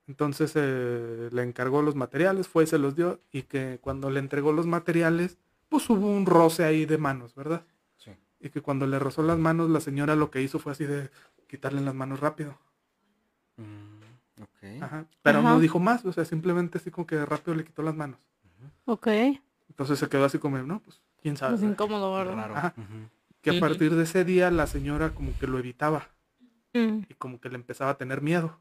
[0.06, 4.20] Entonces eh, le encargó los materiales, fue y se los dio y que cuando le
[4.20, 5.36] entregó los materiales,
[5.68, 7.66] pues hubo un roce ahí de manos, ¿verdad?
[7.98, 8.12] Sí.
[8.40, 11.10] Y que cuando le rozó las manos, la señora lo que hizo fue así de
[11.46, 12.58] quitarle las manos rápido.
[14.80, 15.06] Ajá.
[15.22, 15.50] Pero Ajá.
[15.50, 18.18] no dijo más, o sea, simplemente así como que rápido le quitó las manos.
[18.84, 19.06] Ok.
[19.68, 21.56] Entonces se quedó así como, no, pues, quién sabe.
[21.56, 22.34] Pues incómodo, ¿verdad?
[22.36, 22.56] Raro.
[22.56, 22.74] Ajá.
[23.40, 26.08] Que a partir de ese día la señora como que lo evitaba.
[26.74, 27.04] Mm.
[27.08, 28.58] y como que le empezaba a tener miedo.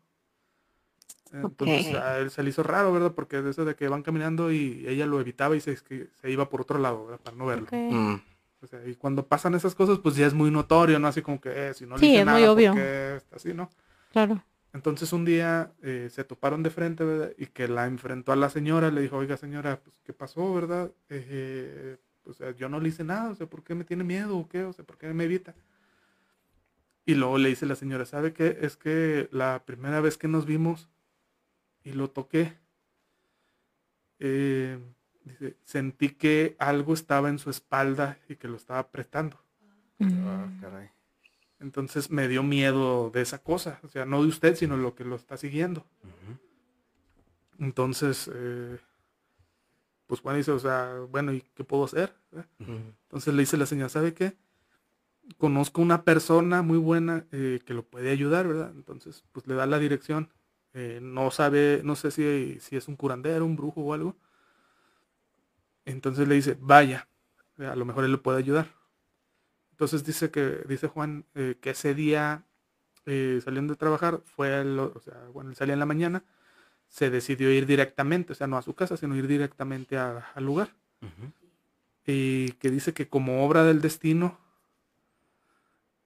[1.34, 3.12] Entonces a él se le hizo raro, ¿verdad?
[3.12, 6.50] Porque de eso de que van caminando y ella lo evitaba y se, se iba
[6.50, 7.20] por otro lado, ¿verdad?
[7.22, 7.68] Para no verlo.
[7.70, 8.16] Mm.
[8.62, 11.08] O sea, y cuando pasan esas cosas, pues ya es muy notorio, ¿no?
[11.08, 12.74] Así como que, eh, si no le sí, es muy obvio.
[12.74, 13.70] está así, ¿no?
[14.12, 14.42] Claro.
[14.74, 17.34] Entonces un día eh, se toparon de frente, ¿verdad?
[17.38, 20.92] Y que la enfrentó a la señora, le dijo, oiga señora, pues ¿qué pasó, verdad?
[21.10, 24.48] Eh, pues yo no le hice nada, o sea, ¿por qué me tiene miedo o
[24.48, 24.64] qué?
[24.64, 25.56] O sea, ¿por qué me evita?
[27.06, 28.58] Y luego le dice la señora, ¿sabe qué?
[28.62, 30.90] Es que la primera vez que nos vimos
[31.86, 32.58] y lo toqué,
[34.20, 34.78] eh,
[35.24, 39.40] dice, sentí que algo estaba en su espalda y que lo estaba apretando.
[40.02, 40.90] Ah, caray.
[41.60, 45.04] Entonces me dio miedo de esa cosa, o sea, no de usted, sino lo que
[45.04, 45.86] lo está siguiendo.
[47.60, 48.78] Entonces, eh,
[50.06, 52.16] pues Juan dice, o sea, bueno, ¿y qué puedo hacer?
[52.60, 54.38] Entonces le dice la señora, ¿sabe qué?
[55.38, 58.72] conozco una persona muy buena eh, que lo puede ayudar, ¿verdad?
[58.76, 60.32] Entonces, pues le da la dirección.
[60.74, 64.16] Eh, no sabe, no sé si, si es un curandero, un brujo o algo.
[65.86, 67.08] Entonces le dice, vaya,
[67.58, 68.68] a lo mejor él le puede ayudar.
[69.78, 72.44] Entonces dice que, dice Juan, eh, que ese día,
[73.06, 76.24] saliendo de trabajar, fue, o sea, bueno, él salía en la mañana,
[76.90, 80.72] se decidió ir directamente, o sea, no a su casa, sino ir directamente al lugar.
[82.08, 84.40] Y que dice que como obra del destino,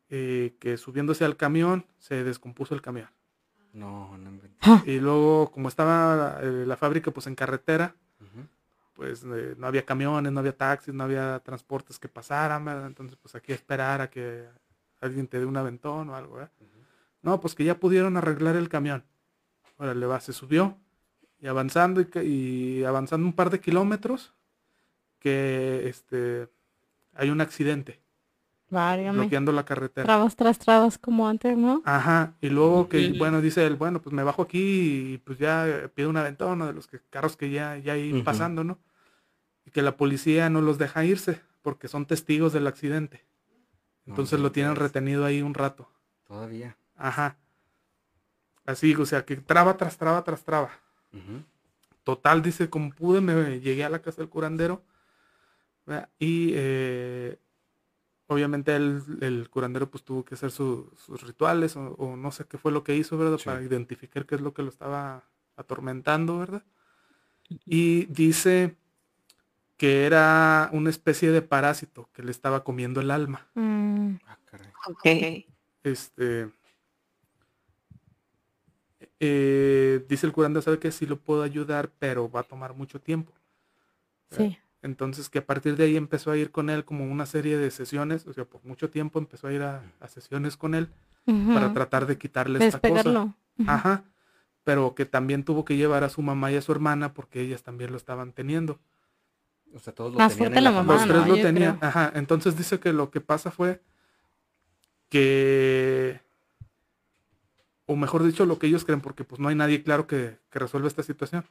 [0.09, 3.07] eh, que subiéndose al camión se descompuso el camión.
[3.71, 4.83] No, no ah.
[4.85, 7.95] Y luego, como estaba eh, la fábrica pues en carretera,
[9.01, 13.33] pues eh, no había camiones, no había taxis, no había transportes que pasaran, Entonces, pues
[13.33, 14.45] aquí esperar a que
[14.99, 16.37] alguien te dé un aventón o algo,
[17.23, 19.03] No, pues que ya pudieron arreglar el camión.
[19.79, 20.77] Ahora le va, se subió
[21.39, 24.35] y avanzando y, y, avanzando un par de kilómetros
[25.17, 26.47] que este
[27.15, 27.99] hay un accidente
[28.69, 30.05] bloqueando la carretera.
[30.05, 31.81] Trabas tras trabas como antes, ¿no?
[31.85, 35.89] Ajá, y luego que, bueno, dice él, bueno, pues me bajo aquí y pues ya
[35.93, 38.77] pido un aventón de los que, carros que ya, ya ir pasando, ¿no?
[39.71, 43.25] Y que la policía no los deja irse porque son testigos del accidente.
[44.05, 45.89] Entonces lo tienen retenido ahí un rato.
[46.27, 46.77] Todavía.
[46.95, 47.37] Ajá.
[48.65, 50.71] Así, o sea, que traba tras traba tras traba.
[52.03, 54.83] Total, dice, como pude, me llegué a la casa del curandero.
[56.19, 57.37] Y eh,
[58.27, 62.83] obviamente el, curandero pues tuvo que hacer sus rituales o, no sé qué fue lo
[62.83, 63.39] que hizo, ¿verdad?
[63.43, 65.23] Para identificar qué es lo que lo estaba
[65.57, 66.63] atormentando, ¿verdad?
[67.65, 68.77] Y dice
[69.81, 73.47] que era una especie de parásito que le estaba comiendo el alma.
[73.55, 74.13] Mm.
[74.27, 74.37] Ah,
[75.81, 76.51] este.
[79.19, 83.01] Eh, dice el curandero, sabe que sí lo puedo ayudar, pero va a tomar mucho
[83.01, 83.33] tiempo.
[84.29, 84.55] Sí.
[84.83, 87.71] Entonces que a partir de ahí empezó a ir con él como una serie de
[87.71, 90.89] sesiones, o sea, por mucho tiempo empezó a ir a, sesiones con él
[91.25, 93.35] para tratar de quitarle esta cosa.
[93.65, 94.03] Ajá.
[94.63, 97.63] Pero que también tuvo que llevar a su mamá y a su hermana porque ellas
[97.63, 98.79] también lo estaban teniendo.
[99.75, 101.77] O sea, todos lo tenían la mamá, Los tres lo tenían.
[101.81, 102.11] Ajá.
[102.15, 103.81] Entonces dice que lo que pasa fue
[105.09, 106.19] que
[107.91, 110.59] o mejor dicho, lo que ellos creen, porque pues no hay nadie claro que, que
[110.59, 111.43] resuelva esta situación.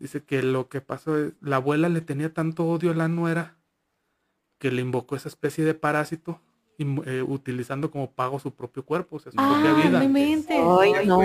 [0.00, 3.56] Dice que lo que pasó es, la abuela le tenía tanto odio a la nuera
[4.58, 6.40] que le invocó esa especie de parásito
[6.76, 10.00] y, eh, utilizando como pago su propio cuerpo, o sea, su propia vida.
[10.00, 11.20] Ay, no,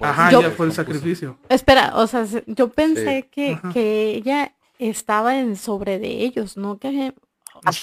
[0.00, 1.38] Ajá, ya fue el sacrificio.
[1.50, 4.54] Espera, o sea, yo pensé que, que ella
[4.88, 6.78] estaba en sobre de ellos, ¿no?
[6.78, 7.14] Que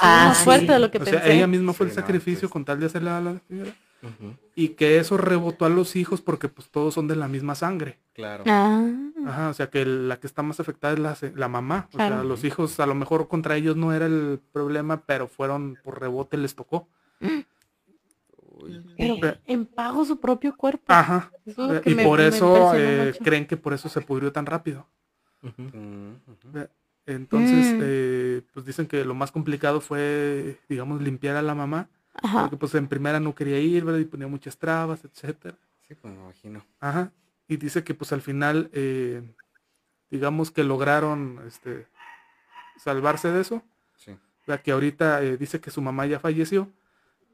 [0.01, 2.79] más fuerte de lo que o Sea, ella misma fue el sacrificio pues con tal
[2.79, 3.73] de hacerle a la señora
[4.55, 7.99] y que eso rebotó a los hijos porque pues todos son de la misma sangre.
[8.13, 8.43] Claro.
[8.47, 8.87] Ah.
[9.25, 11.89] Ajá, o sea que la que está más afectada es la, la mamá.
[11.93, 15.77] O sea, los hijos a lo mejor contra ellos no era el problema, pero fueron
[15.83, 16.87] por rebote les tocó.
[18.97, 20.85] Pero en pago su propio cuerpo.
[20.87, 21.31] Ajá.
[21.85, 24.87] y por eso eh, creen que por eso se pudrió tan rápido.
[27.09, 27.79] Entonces, mm.
[27.81, 31.89] eh, pues dicen que lo más complicado fue, digamos, limpiar a la mamá
[32.21, 33.99] porque pues en primera no quería ir, ¿verdad?
[33.99, 35.55] Y ponía muchas trabas, etcétera.
[35.87, 36.65] Sí, pues me imagino.
[36.79, 37.11] Ajá.
[37.47, 39.23] Y dice que pues al final, eh,
[40.09, 41.87] digamos que lograron este,
[42.77, 43.63] salvarse de eso.
[43.95, 44.17] Sí.
[44.47, 46.69] O que ahorita eh, dice que su mamá ya falleció,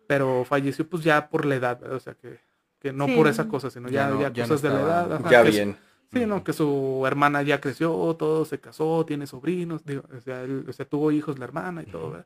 [0.07, 1.97] pero falleció pues ya por la edad, ¿verdad?
[1.97, 2.39] O sea que,
[2.79, 5.29] que no por esa cosa, sino ya, ya, cosas de la edad.
[5.29, 5.77] ya bien.
[6.15, 10.41] Sí, no, que su hermana ya creció, todo se casó, tiene sobrinos, digo, o, sea,
[10.41, 12.25] él, o sea, tuvo hijos la hermana y todo, ¿verdad?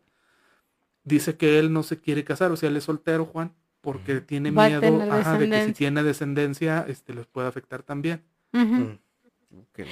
[1.04, 4.52] dice que él no se quiere casar, o sea, él es soltero, Juan, porque tiene
[4.52, 8.22] miedo de que si tiene descendencia, este, les puede afectar también.
[8.52, 8.98] Mm.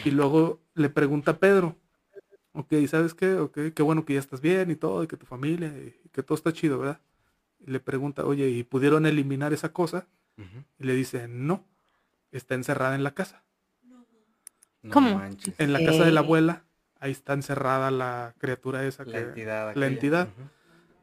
[0.06, 1.76] Y luego le pregunta a Pedro,
[2.54, 3.36] ok, ¿sabes qué?
[3.36, 6.24] Ok, qué bueno que ya estás bien y todo, y que tu familia, y que
[6.24, 7.02] todo está chido, ¿verdad?
[7.66, 10.08] Y le pregunta, oye, ¿y pudieron eliminar esa cosa?
[10.80, 11.66] Y le dice, no.
[12.32, 13.44] está encerrada en la casa.
[14.84, 15.16] No ¿Cómo?
[15.18, 15.54] manches.
[15.60, 16.64] En la casa de la abuela,
[17.00, 19.76] ahí está encerrada la criatura esa que La entidad.
[19.76, 20.28] la entidad.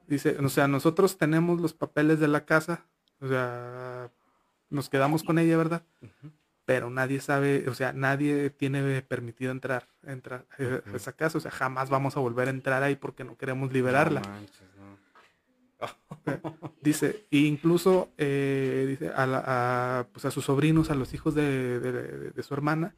[0.06, 2.84] Dice, o sea, nosotros tenemos los papeles de la casa,
[3.20, 4.10] o sea,
[4.70, 5.82] nos quedamos con ella, ¿verdad?
[6.66, 10.96] Pero nadie sabe, o sea, nadie tiene permitido entrar, entrar a Ujú.
[10.96, 14.20] esa casa, o sea, jamás vamos a volver a entrar ahí porque no queremos liberarla.
[14.20, 14.94] No manches, no.
[16.80, 19.44] Dice, e incluso eh, dice, a, la-
[20.00, 22.94] a, pues a sus sobrinos, a los hijos de, de- de- de su hermana,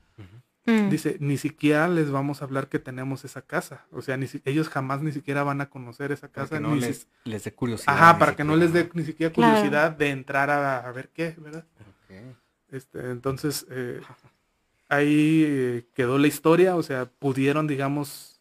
[0.66, 0.90] Mm.
[0.90, 3.84] dice, ni siquiera les vamos a hablar que tenemos esa casa.
[3.92, 6.56] O sea, ni si- ellos jamás ni siquiera van a conocer esa Para casa.
[6.56, 7.94] que no ni si- les, les dé curiosidad.
[7.94, 9.52] Ajá, para que no les dé ni siquiera Claro.
[9.54, 11.64] curiosidad de entrar a, a ver qué, ¿verdad?
[12.68, 14.00] Este, entonces, eh,
[14.88, 18.40] ahí eh, quedó la historia, o sea, pudieron, digamos,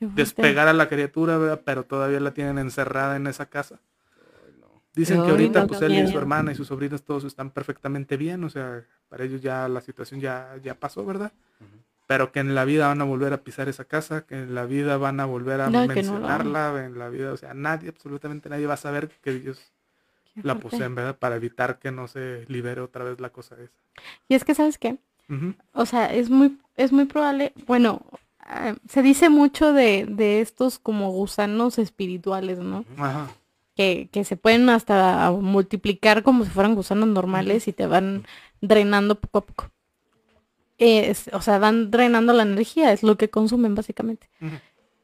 [0.00, 1.60] despegar a la criatura, ¿verdad?
[1.64, 3.80] Pero todavía la tienen encerrada en esa casa.
[4.94, 8.16] Dicen que ahorita, no, pues él y su hermana y sus sobrinos todos están perfectamente
[8.16, 11.32] bien, o sea, para ellos ya la situación ya, ya pasó, ¿verdad?
[12.06, 14.64] Pero que en la vida van a volver a pisar esa casa, que en la
[14.64, 18.48] vida van a volver a No, no mencionarla, en la vida, o sea, nadie, absolutamente
[18.48, 19.60] nadie va a saber que ellos
[20.34, 20.70] Qué la fuerte.
[20.70, 21.16] poseen, ¿verdad?
[21.18, 23.72] Para evitar que no se libere otra vez la cosa esa.
[24.28, 24.98] Y es que, ¿sabes qué?
[25.72, 28.02] O sea, es muy, es muy probable, bueno,
[28.38, 32.84] ah, se dice mucho de, de estos como gusanos espirituales, ¿no?
[32.98, 33.26] Ajá.
[33.74, 38.24] Que, que se pueden hasta multiplicar como si fueran gusanos normales y te van
[38.60, 39.70] drenando poco a poco.
[40.78, 44.28] Es- o sea, van drenando la energía, es lo que consumen básicamente.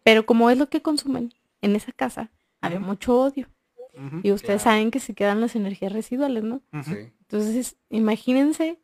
[0.05, 1.33] Pero como es lo que consumen,
[1.63, 2.31] en esa casa
[2.61, 3.49] había mucho odio.
[4.23, 6.63] Y ustedes saben que se quedan las energías residuales, ¿no?
[7.21, 8.79] Entonces, imagínense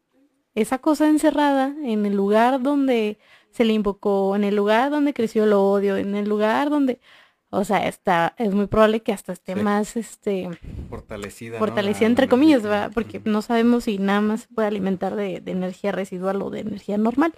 [0.55, 3.19] esa cosa encerrada en el lugar donde
[3.51, 7.01] se le invocó, en el lugar donde creció el odio, en el lugar donde,
[7.51, 9.61] o sea, está, es muy probable que hasta esté Sí.
[9.61, 10.49] más, este,
[10.91, 11.59] Fortalecida.
[11.59, 12.71] fortalecida entre la comillas, energía.
[12.81, 12.91] ¿verdad?
[12.95, 16.61] Porque no sabemos si nada más se puede alimentar de, de energía residual o de
[16.61, 17.33] energía normal.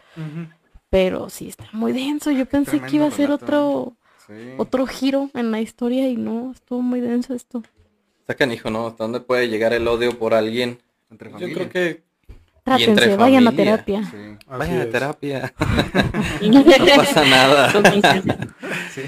[0.91, 2.31] Pero sí está muy denso.
[2.33, 3.97] Yo pensé que iba a ser relato, otro,
[4.27, 4.35] Sí.
[4.59, 7.63] otro giro en la historia y no, estuvo muy denso esto.
[8.21, 8.87] Está canijo, ¿no?
[8.89, 10.79] ¿Hasta dónde puede llegar el odio por alguien?
[11.11, 11.55] Entre Yo familia.
[11.55, 12.03] creo que
[12.65, 14.05] Trátense, entre vayan a terapia.
[14.05, 14.17] Sí.
[14.47, 15.55] Así vaya a terapia.
[16.43, 16.65] No
[16.97, 17.73] pasa nada.
[18.93, 19.03] Sí.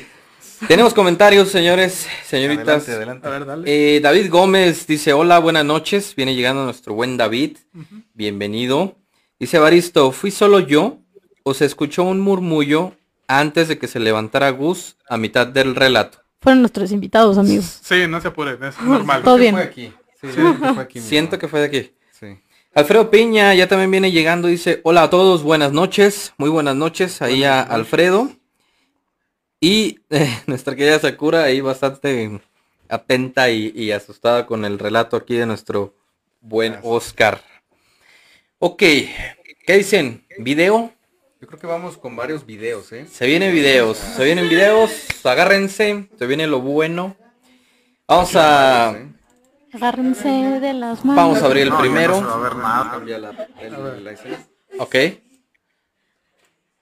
[0.68, 2.88] Tenemos comentarios, señores, señoritas.
[2.88, 3.26] Adelante, adelante.
[3.26, 3.96] A ver, dale.
[3.96, 6.14] Eh, David Gómez dice, hola, buenas noches.
[6.14, 7.58] Viene llegando nuestro buen David.
[8.14, 8.96] Bienvenido.
[9.38, 10.98] Dice Baristo, ¿fui solo yo
[11.42, 12.94] o se escuchó un murmullo
[13.26, 16.18] antes de que se levantara Gus a mitad del relato?
[16.40, 17.80] Fueron nuestros invitados, amigos.
[17.82, 19.22] Sí, no se apuren, es normal.
[19.22, 19.54] Todo ¿Qué bien.
[19.54, 19.92] fue aquí?
[20.20, 21.00] Sí, que fue aquí.
[21.00, 21.92] Siento que fue de aquí.
[22.18, 22.26] Sí.
[22.74, 27.20] Alfredo Piña ya también viene llegando, dice, hola a todos, buenas noches, muy buenas noches
[27.20, 28.30] ahí a Alfredo.
[29.62, 32.40] Y eh, nuestra querida Sakura ahí bastante
[32.88, 35.94] atenta y, y asustada con el relato aquí de nuestro
[36.40, 36.92] buen Gracias.
[36.92, 37.40] Oscar.
[38.58, 40.26] Ok, ¿qué dicen?
[40.38, 40.92] ¿Video?
[41.40, 43.06] Yo creo que vamos con varios videos, ¿eh?
[43.10, 44.90] Se vienen videos, se vienen videos,
[45.24, 47.16] agárrense, se viene lo bueno.
[48.08, 48.96] Vamos a.
[49.72, 51.16] Agárrense de las manos.
[51.16, 52.20] vamos a abrir el primero.
[52.20, 52.90] no se va a ver nada.
[52.90, 54.44] Cambia la, el- la escena.
[54.78, 54.94] Ok.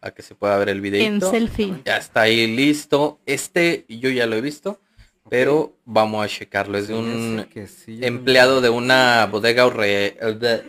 [0.02, 1.30] A que se pueda ver el En video.
[1.30, 1.74] selfie.
[1.84, 3.20] Ya está ahí listo.
[3.26, 4.80] Este yo ya lo he visto,
[5.28, 6.78] pero vamos a checarlo.
[6.78, 10.62] Es de un que sí, empleado de una bodega orre- de-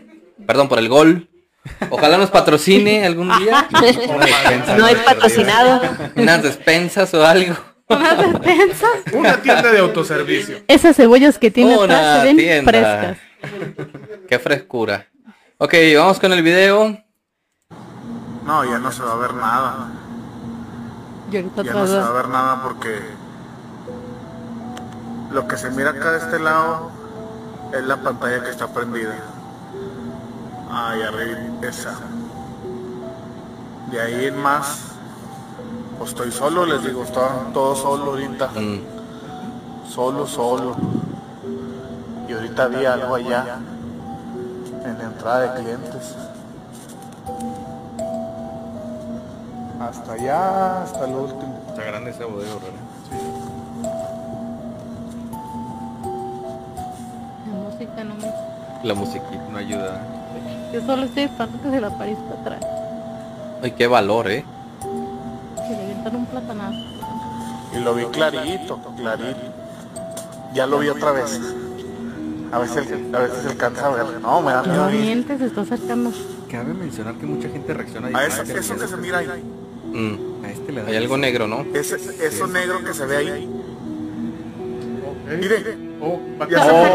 [0.46, 1.30] perdón por el gol.
[1.92, 3.68] Ojalá nos patrocine algún día.
[4.78, 5.82] No es patrocinado.
[6.16, 7.56] Unas despensas o algo.
[7.88, 8.90] Unas despensas.
[9.14, 10.58] Una tienda de autoservicio.
[10.68, 12.72] Esas cebollas que tiene Una atrás se ven tienda.
[12.72, 13.18] frescas.
[14.28, 15.08] Qué frescura.
[15.58, 16.98] Ok, vamos con el video.
[18.46, 19.88] No, ya no se va a ver nada.
[21.32, 23.00] Y ahorita Ya no se va a ver nada porque
[25.32, 26.90] lo que se mira acá de este lado
[27.72, 29.14] es la pantalla que está prendida.
[30.72, 31.94] Ahí arriba, esa.
[33.92, 34.94] De ahí en más,
[36.00, 37.24] pues estoy solo, les digo, estoy
[37.54, 38.48] todo solo ahorita.
[38.56, 38.80] Mm,
[39.88, 40.76] Solo, solo.
[42.30, 43.58] Y ahorita vi algo allá
[44.86, 46.16] en la entrada de clientes.
[49.90, 51.60] Hasta allá, hasta el último.
[51.70, 52.70] Está grande esa bodega, ¿verdad?
[57.48, 58.88] La música no me...
[58.88, 59.44] la musiquita.
[59.52, 60.02] No ayuda.
[60.72, 62.66] Yo solo estoy esperando que se la aparezca atrás.
[63.64, 64.46] Ay, qué valor, eh.
[65.56, 66.78] Que le avientan un platanazo.
[67.74, 69.40] Y lo vi clarito, clarito.
[70.54, 71.40] Ya lo vi otra vez.
[72.52, 74.22] A veces, a veces alcanza a ver.
[74.22, 74.86] No, me da miedo.
[74.86, 76.12] No mientes, se está acercando.
[76.52, 79.61] Cabe mencionar que mucha gente reacciona A eso que se mira ahí.
[79.92, 81.66] Mm, A este le da Hay algo negro, ¿no?
[81.74, 83.50] Ese, eso negro que se ve ahí.
[85.40, 86.84] Mire, Oh, va- ya se Oh.
[86.84, 86.90] fue.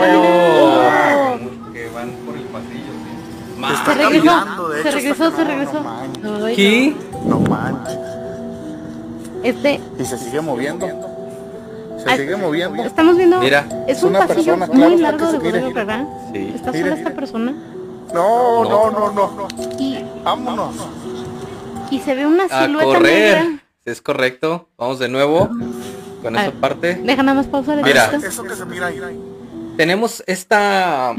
[1.38, 3.72] Como Que van por el pasillo, sí.
[3.72, 5.80] Está Se regresó, caminando, de se hecho, regresó, está se que no, regresó.
[7.24, 7.38] No.
[7.38, 7.98] No manches.
[9.42, 10.86] Este, Y se sigue moviendo.
[12.02, 12.82] Se Ay, sigue moviendo.
[12.84, 13.64] estamos viendo, Mira.
[13.86, 16.04] es Es un una pasillo persona, muy largo de se bodega, ¿verdad?
[16.32, 16.52] Sí.
[16.54, 17.08] ¿Está Mire, sola mire.
[17.08, 17.54] esta persona?
[18.12, 19.48] No, no, no, no.
[19.78, 20.74] Y, Vámonos.
[21.90, 23.44] Y se ve una A silueta correr.
[23.44, 23.62] negra.
[23.84, 24.68] Es correcto.
[24.76, 25.48] Vamos de nuevo
[26.22, 26.60] con A esa ver.
[26.60, 26.94] parte.
[26.96, 28.10] Deja nada más pausar Mira.
[28.16, 29.00] Eso que se mira ahí.
[29.76, 31.14] Tenemos esta,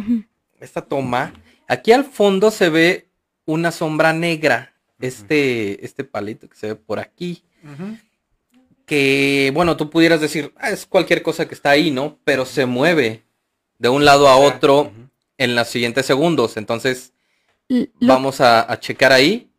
[0.59, 1.33] esta toma.
[1.67, 3.07] Aquí al fondo se ve
[3.45, 4.73] una sombra negra.
[4.99, 7.43] Este, este palito que se ve por aquí.
[8.85, 12.17] Que, bueno, tú pudieras decir, "Ah, es cualquier cosa que está ahí, ¿no?
[12.23, 13.23] Pero se mueve
[13.79, 14.91] de un lado a otro
[15.37, 16.55] en los siguientes segundos.
[16.57, 17.11] Entonces,
[17.69, 19.49] L- vamos a, a checar ahí.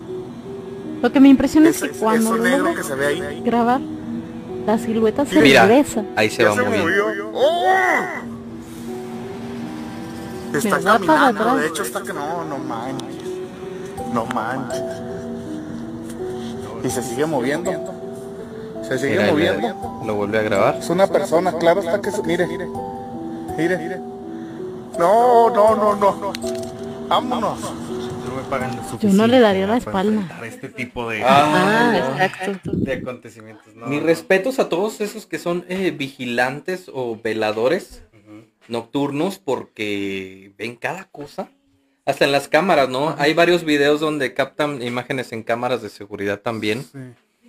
[1.02, 3.42] Lo que me impresiona es que cuando eso lo negro logra que se ve ahí.
[3.44, 3.80] grabar,
[4.66, 5.66] la silueta se Mira.
[5.66, 6.02] regresa.
[6.16, 6.84] Ahí se va se moviendo.
[6.84, 7.30] movió.
[7.32, 7.64] ¡Oh!
[10.54, 11.60] Está caminando, atrás.
[11.60, 13.16] de hecho está que no, no manches.
[14.12, 14.82] No manches.
[16.82, 17.70] Y se sigue moviendo.
[18.82, 20.02] Se sigue Mira, moviendo.
[20.06, 20.76] Lo vuelve a grabar.
[20.78, 22.22] Es una persona, claro está que se...
[22.22, 22.66] Mire, mire.
[24.98, 26.32] No, no, no, no.
[27.08, 27.58] Vámonos.
[28.28, 30.12] No me pagan lo Yo no le daría la para espalda.
[30.20, 32.72] enfrentar Este tipo de, Ah, exacto.
[32.74, 33.74] de acontecimientos.
[33.74, 34.06] No, Mis no.
[34.06, 38.02] respetos a todos esos que son eh, vigilantes o veladores
[38.68, 41.48] nocturnos porque ven cada cosa.
[42.04, 43.14] Hasta en las cámaras, ¿no?
[43.18, 46.82] Hay varios videos donde captan imágenes en cámaras de seguridad también.
[46.82, 46.98] Sí.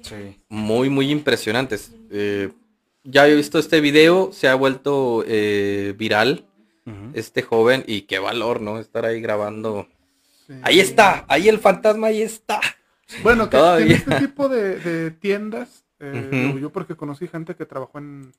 [0.02, 0.40] Sí.
[0.48, 1.92] Muy, muy impresionantes.
[2.10, 2.50] Eh,
[3.04, 6.46] ya he visto este video, se ha vuelto eh, viral
[7.14, 8.80] este joven y qué valor, ¿no?
[8.80, 9.88] Estar ahí grabando.
[10.50, 10.60] Sí.
[10.64, 12.60] Ahí está, ahí el fantasma, ahí está.
[13.24, 13.86] Bueno, que, que Todavía.
[13.86, 18.32] en este tipo de, de tiendas, eh, yo porque conocí gente que trabajó en,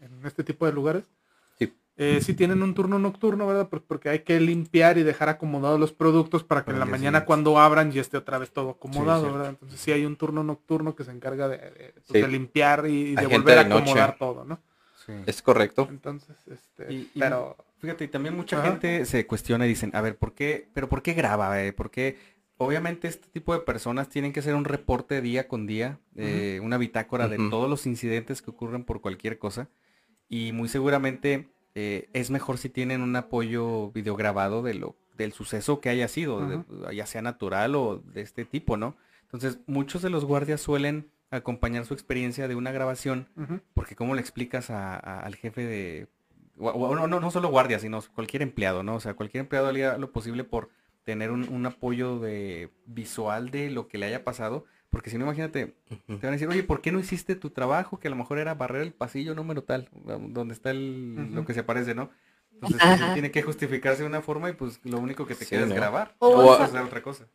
[0.00, 1.04] en este tipo de lugares,
[1.58, 1.72] Sí.
[1.96, 3.68] eh, sí tienen un turno nocturno, ¿verdad?
[3.68, 7.24] Pues porque hay que limpiar y dejar acomodados los productos para que en la mañana
[7.24, 9.30] cuando abran ya esté otra vez todo acomodado.
[9.32, 9.50] ¿verdad?
[9.50, 12.20] Entonces sí hay un turno nocturno que se encarga de, de, pues, Sí.
[12.20, 13.82] de limpiar y de Hay volver a noche.
[13.82, 14.58] acomodar todo, ¿no?
[15.06, 15.12] Sí.
[15.26, 15.86] Es correcto.
[15.90, 18.70] Entonces, este, Y- y- pero Fíjate, y también mucha Ajá.
[18.70, 20.68] gente se cuestiona y dicen, a ver, ¿por qué?
[20.72, 21.62] ¿Pero por qué graba?
[21.62, 21.72] eh?
[21.72, 22.16] ¿Por qué?
[22.56, 26.78] Obviamente este tipo de personas tienen que hacer un reporte día con día, eh, una
[26.78, 29.68] bitácora de todos los incidentes que ocurren por cualquier cosa.
[30.28, 35.80] Y muy seguramente eh, es mejor si tienen un apoyo videograbado de lo, del suceso
[35.80, 38.96] que haya sido, de- ya sea natural o de este tipo, ¿no?
[39.22, 43.28] Entonces, muchos de los guardias suelen acompañar su experiencia de una grabación
[43.74, 46.06] porque cómo le explicas a- a- al jefe de...
[46.56, 48.94] no, no, no solo guardia, sino cualquier empleado, ¿no?
[48.96, 50.70] O sea, cualquier empleado haría lo posible por
[51.04, 54.64] tener un, un apoyo de visual de lo que le haya pasado.
[54.90, 55.74] Porque si no, imagínate,
[56.06, 57.98] te van a decir, oye, ¿por qué no hiciste tu trabajo?
[57.98, 59.88] Que a lo mejor era barrer el pasillo número tal,
[60.28, 62.10] donde está el, lo que se parece, ¿no?
[62.52, 62.80] Entonces
[63.14, 65.72] tiene que justificarse de una forma y pues lo único que te Sí, queda es
[65.72, 66.14] grabar.
[66.20, 67.26] O O hasta- hacer otra cosa.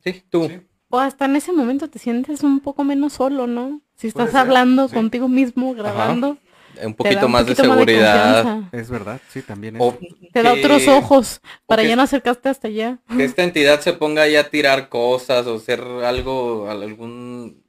[0.00, 0.48] Sí, tú.
[0.48, 0.60] Sí.
[0.90, 3.80] O hasta en ese momento te sientes un poco menos solo, ¿no?
[3.94, 4.94] Si estás hablando sí.
[4.94, 6.38] contigo mismo, grabando,
[6.84, 8.62] Un poquito un más de seguridad.
[8.72, 9.82] Es verdad, sí, también es.
[9.82, 9.96] O
[10.32, 12.98] Te da que- otros ojos para que- ya no acercarte hasta allá.
[13.16, 17.62] que esta entidad se ponga ahí a tirar cosas o hacer algo, algún,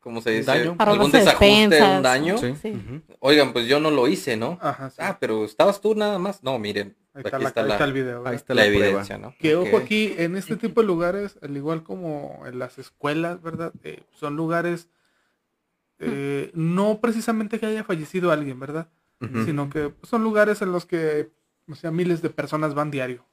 [0.00, 0.44] ¿cómo se dice?
[0.44, 0.76] Daño.
[0.76, 1.96] Para Algún desajuste, despensas.
[1.96, 2.38] un daño.
[2.38, 2.54] Sí.
[2.60, 2.70] Sí.
[2.70, 3.02] ujú.
[3.20, 4.58] Oigan, pues yo no lo hice, ¿no?
[4.60, 4.96] ajá, sí.
[5.00, 6.42] Ah, pero estabas tú nada más.
[6.42, 8.26] No, miren, ahí aquí está, la, está ahí la, está el video.
[8.26, 9.34] Ahí está la evidencia, ¿no?
[9.38, 13.72] Que ojo aquí, en este tipo de lugares, al igual como en las escuelas, ¿verdad?
[13.82, 14.88] Eh, son lugares,
[15.98, 18.88] eh, no precisamente que haya fallecido alguien, ¿verdad?
[19.46, 21.30] Sino que son lugares en los que,
[21.70, 23.24] o sea, miles de personas van diario,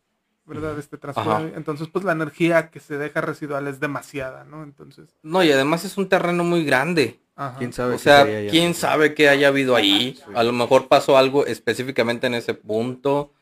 [0.46, 0.80] ¿verdad?
[0.80, 1.54] Este transcurre.
[1.58, 4.64] Entonces, pues la energía que se deja residual es demasiada, ¿no?
[4.64, 7.20] Entonces, No, y además es un terreno muy grande.
[7.36, 7.58] ajá.
[7.58, 10.18] ¿Quién sabe O sea, quién sabe qué haya habido ahí.
[10.36, 13.34] A lo mejor pasó algo específicamente en ese punto.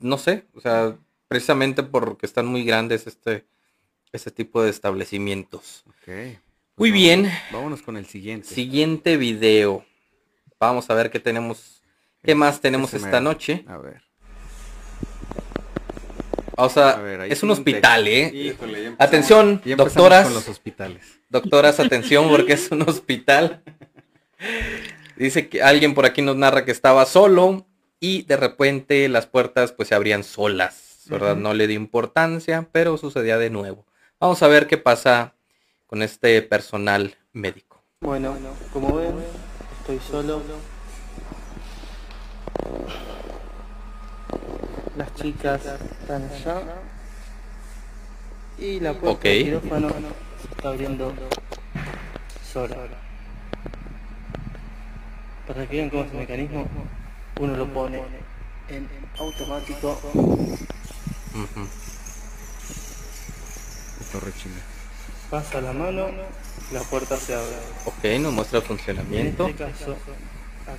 [0.00, 0.96] No sé, o sea,
[1.28, 3.46] precisamente porque están muy grandes este,
[4.12, 5.84] este tipo de establecimientos.
[5.88, 6.38] Ok.
[6.76, 7.32] Pues Muy vamos- bien.
[7.52, 8.48] Vámonos con el siguiente.
[8.48, 9.84] Siguiente video.
[10.58, 11.82] Vamos a ver qué tenemos.
[12.22, 13.20] ¿Qué más tenemos ese esta mero.
[13.20, 13.64] noche?
[13.68, 14.02] A ver.
[16.56, 18.36] O sea, A ver, ahí es un hospital, texto.
[18.36, 18.40] ¿eh?
[18.40, 20.24] Híjole, ya empezamos- Atención, doctoras.
[20.24, 21.20] Con los hospitales.
[21.28, 23.62] Doctoras, atención porque es un hospital.
[25.16, 27.66] Dice que alguien por aquí nos narra que estaba solo
[28.00, 31.36] y de repente las puertas pues se abrían solas, ¿verdad?
[31.36, 33.84] No le dio importancia, pero sucedía de nuevo.
[34.20, 35.33] Vamos a ver qué pasa
[35.94, 37.80] con este personal médico.
[38.00, 38.34] Bueno,
[38.72, 39.14] como ven,
[39.78, 40.42] estoy solo.
[44.96, 45.60] Las chicas
[46.00, 46.62] están allá.
[48.58, 49.22] Y la puerta Ok.
[49.22, 51.14] del quirófano se está abriendo
[52.52, 52.76] sola.
[55.46, 56.66] Para que vean cómo es el mecanismo,
[57.38, 58.02] uno lo pone
[58.68, 59.96] en automático
[64.00, 64.73] esto rechina.
[65.34, 66.06] Pasa la mano,
[66.72, 67.56] la puerta se abre.
[67.86, 69.46] Ok, nos muestra el funcionamiento.
[69.46, 69.96] En este caso,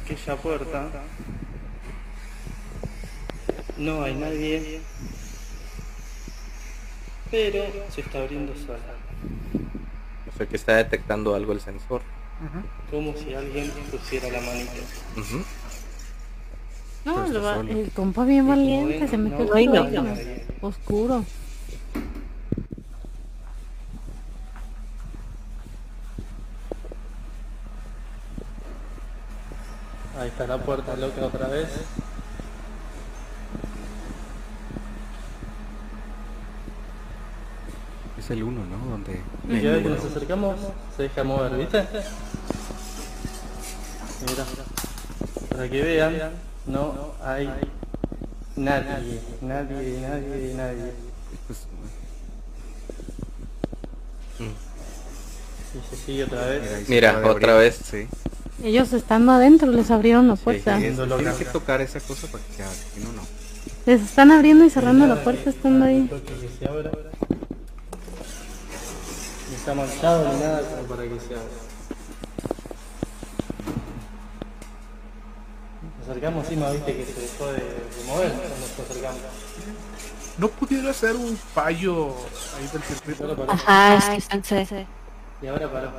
[0.02, 0.88] aquella puerta
[3.76, 4.80] no hay nadie,
[7.30, 8.80] pero se está abriendo sola.
[10.34, 12.02] O sea que está detectando algo el sensor.
[12.90, 14.72] Como si alguien pusiera la manita.
[17.04, 17.72] No, está va- solo.
[17.74, 20.16] el compa bien valiente, se metió no, no, no.
[20.62, 21.26] Oscuro.
[30.20, 31.68] Ahí está la puerta loca otra vez.
[38.18, 38.78] Es el uno, ¿no?
[38.92, 39.22] Donde...
[39.50, 40.60] Y cada vez que nos acercamos,
[40.96, 41.86] se deja mover, ¿viste?
[44.28, 44.46] Mira,
[45.50, 46.32] para que vean,
[46.66, 47.48] no hay
[48.56, 50.94] nadie, nadie, nadie, nadie.
[51.46, 51.68] Pues,
[55.76, 56.90] Y se sigue otra vez.
[56.90, 57.76] Mira, otra vez.
[57.84, 58.08] Sí.
[58.64, 60.78] Ellos estando adentro les abrieron la puerta.
[60.80, 63.22] Sí, tienes que tocar esa cosa para que se abra, si no, no.
[63.86, 66.10] Les están abriendo y cerrando la puerta estando ahí.
[66.10, 66.18] No
[69.56, 71.44] está manchado ni nada como para que se abra.
[76.00, 79.22] Nos acercamos encima, viste que se dejó de, de mover cuando nos acercamos.
[80.38, 82.16] ¿No pudiera ser un fallo
[82.58, 83.36] ahí del circuito?
[83.36, 83.52] Paró.
[83.52, 84.88] Ajá, sí, pensé.
[85.42, 85.92] Y ahora paró.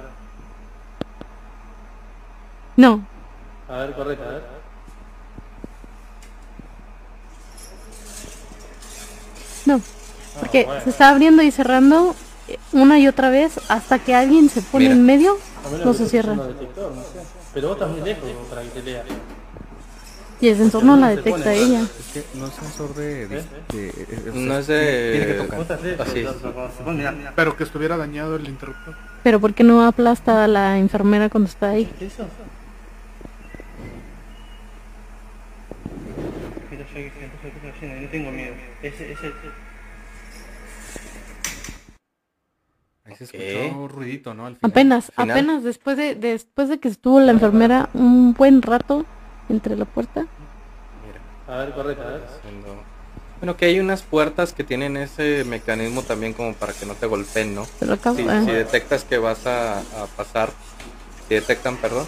[2.76, 3.00] No,
[3.68, 4.42] A ver, correcto, a ver.
[9.66, 9.80] no.
[10.38, 10.80] Porque bueno.
[10.84, 12.14] se está abriendo y cerrando
[12.48, 14.94] eh, una y otra vez hasta que alguien se pone Mira.
[14.96, 15.38] en medio,
[15.84, 16.32] no se cierra.
[16.32, 17.08] usando detector, no sé.
[17.54, 19.02] Pero vos estás muy lejos como para que te lea.
[20.38, 21.80] Y el sensor no la detecta pone, ella.
[21.80, 23.26] Es que no es sensor de...
[23.26, 23.44] de- ¿Eh?
[23.72, 26.28] de- eh, No es de- que Así es.
[27.34, 28.94] Pero que estuviera dañado el interruptor.
[29.22, 31.90] Pero ¿por qué no aplasta a la enfermera cuando está ahí?
[37.05, 38.55] Que siento esa cosa llena y no tengo miedo.
[38.82, 39.32] Ese, ese,
[43.05, 44.47] Ahí se escuchó ruidito, ¿no?
[44.47, 44.70] Al final.
[44.70, 45.30] Apenas, Final.
[45.30, 49.04] apenas después de después de que estuvo la enfermera un buen rato
[49.49, 50.26] entre la puerta.
[51.46, 52.22] A ver, correcto, a ver.
[52.25, 52.83] Haciendo-
[53.38, 57.07] Bueno, que hay unas puertas que tienen ese mecanismo también como para que no te
[57.07, 57.64] golpeen, ¿no?
[57.64, 60.50] Se lo acabo- Si, si detectas que vas a, a pasar,
[61.29, 62.07] si detectan, perdón,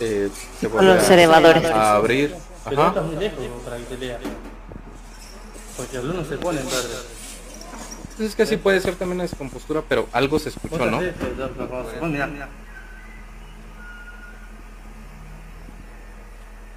[0.00, 0.28] eh,
[0.58, 1.64] se Con vuelve los a- elevadores.
[1.66, 2.34] a abrir.
[2.64, 2.88] Pero Ajá.
[2.90, 4.18] estás muy lejos para que te lea.
[5.76, 6.96] Porque el uno se pone en verde.
[8.02, 10.98] Entonces es que sí puede ser también una descompostura, pero algo se escuchó, ¿no?
[10.98, 12.48] pone, mirá, mirá.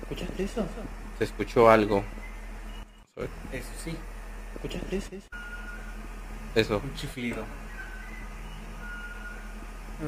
[0.04, 0.66] ¿Escuchaste eso?
[1.18, 2.04] Se escuchó algo.
[3.52, 3.96] Eso sí,
[4.56, 5.10] ¿Escuchaste eso?
[6.56, 7.44] Eso, un chiflido.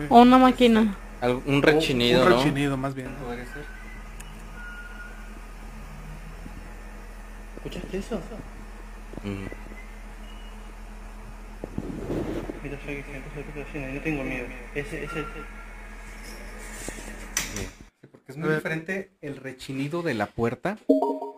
[0.09, 0.95] O una máquina.
[1.21, 2.37] algo- un rechinido, un ¿no?
[2.37, 3.09] rechinido más bien.
[3.15, 3.76] Podría ser.
[7.67, 8.15] ¿Escuchaste eso?
[9.23, 9.45] Mm.
[12.63, 14.47] Mira, yo que cosa llena y no tengo miedo.
[14.73, 15.25] Ese, ese,
[17.53, 17.67] Sí,
[18.09, 18.57] porque es muy A ver.
[18.59, 20.77] diferente el rechinido de la puerta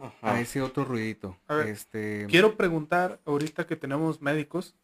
[0.02, 0.36] Ajá.
[0.36, 1.36] a ese otro ruidito.
[1.48, 4.76] A ver, este, Quiero preguntar, ahorita que tenemos médicos,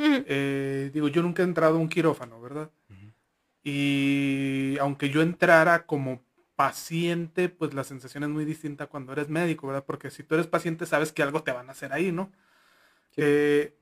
[0.00, 2.70] Mm, eh, digo, yo nunca he entrado a un quirófano, ¿verdad?
[3.64, 6.20] Y aunque yo entrara como
[6.58, 9.84] paciente, pues la sensación es muy distinta cuando eres médico, ¿verdad?
[9.86, 12.32] Porque si tú eres paciente sabes que algo te van a hacer ahí, ¿no?
[13.16, 13.76] Eh,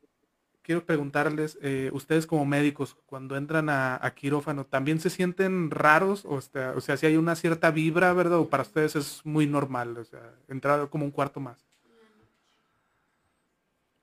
[0.61, 6.27] quiero preguntarles, eh, ustedes como médicos, cuando entran a, a quirófano, ¿también se sienten raros?
[6.27, 8.41] O sea, o sea, si hay una cierta vibra, ¿verdad?
[8.41, 9.97] ¿O para ustedes es muy normal?
[9.97, 11.65] O sea, entrar como un cuarto más.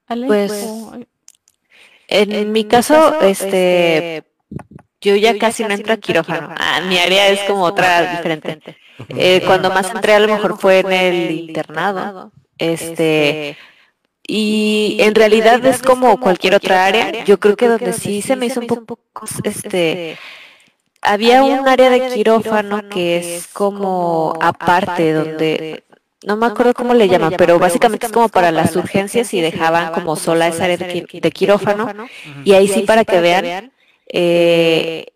[0.08, 0.52] Pues,
[2.08, 4.24] En, mi caso, este,
[5.04, 6.56] yo ya casi no entro a quirófano.
[6.58, 8.78] Ah, mi área es como otra diferente.
[9.10, 12.32] Eh, cuando más entré a lo mejor fue en el internado.
[12.58, 13.58] Este,
[14.26, 17.24] y en realidad es como cualquier otra área.
[17.26, 19.00] Yo creo que donde sí se me hizo un poco,
[19.44, 20.18] este,
[21.02, 25.84] había un área de quirófano que es como aparte, donde
[26.26, 29.92] no me acuerdo cómo le llaman, pero básicamente es como para las urgencias y dejaban
[29.92, 31.90] como sola esa área de quirófano.
[32.46, 33.73] Y ahí sí para que vean,
[34.08, 35.08] eh,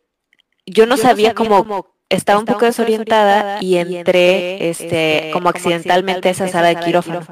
[0.66, 6.48] yo no sabía cómo estaba un poco desorientada y entré este como accidentalmente a esa
[6.48, 7.26] sala de quirófano.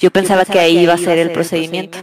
[0.00, 1.98] Yo pensaba que ahí iba a ser el procedimiento.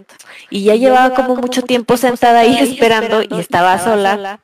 [0.49, 4.39] Y ya llevaba como mucho tiempo sentada ahí esperando y estaba sola.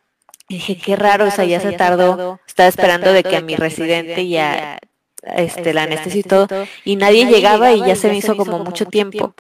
[0.47, 2.39] Y dije, qué raro, o sea, ya se tardó.
[2.45, 4.77] Estaba esperando de que a mi residente ya
[5.23, 6.47] este, la anestesia y todo,
[6.83, 9.33] y nadie llegaba y ya se me hizo como mucho tiempo.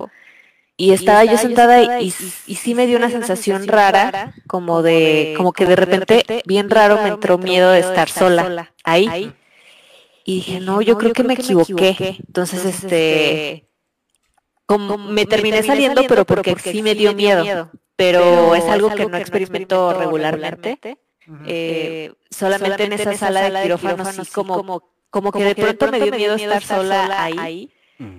[0.81, 2.11] Y estaba yo sentada y,
[2.47, 6.99] y sí me dio una sensación rara, como de, como que de repente, bien raro,
[7.03, 9.31] me entró miedo de estar sola ahí.
[10.25, 12.17] Y dije, no, yo creo que me equivoqué.
[12.25, 13.67] Entonces, este,
[14.65, 17.69] como me terminé saliendo, pero porque sí me dio miedo.
[17.95, 20.79] Pero es algo que no experimento regularmente.
[21.45, 24.81] Eh, solamente en esa sala de quirófano, así como,
[25.11, 27.71] como que de pronto me dio miedo estar sola ahí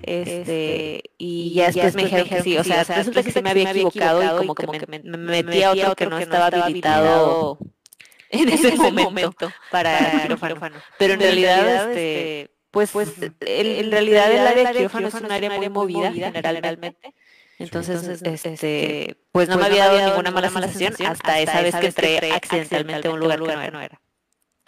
[0.02, 3.70] este, y ya después me dijeron que sí, o sea, resulta que se me había
[3.70, 7.58] equivocado y como que me, metí a otro que no estaba habilitado
[8.30, 10.76] en ese momento para quirófano.
[10.98, 15.50] Pero en realidad, este, pues, pues en realidad el área de quirófano es un área
[15.50, 17.14] muy movida generalmente.
[17.58, 22.32] Entonces, este, pues no me había dado ninguna mala sensación hasta esa vez que entré
[22.32, 24.00] accidentalmente a un lugar que no era.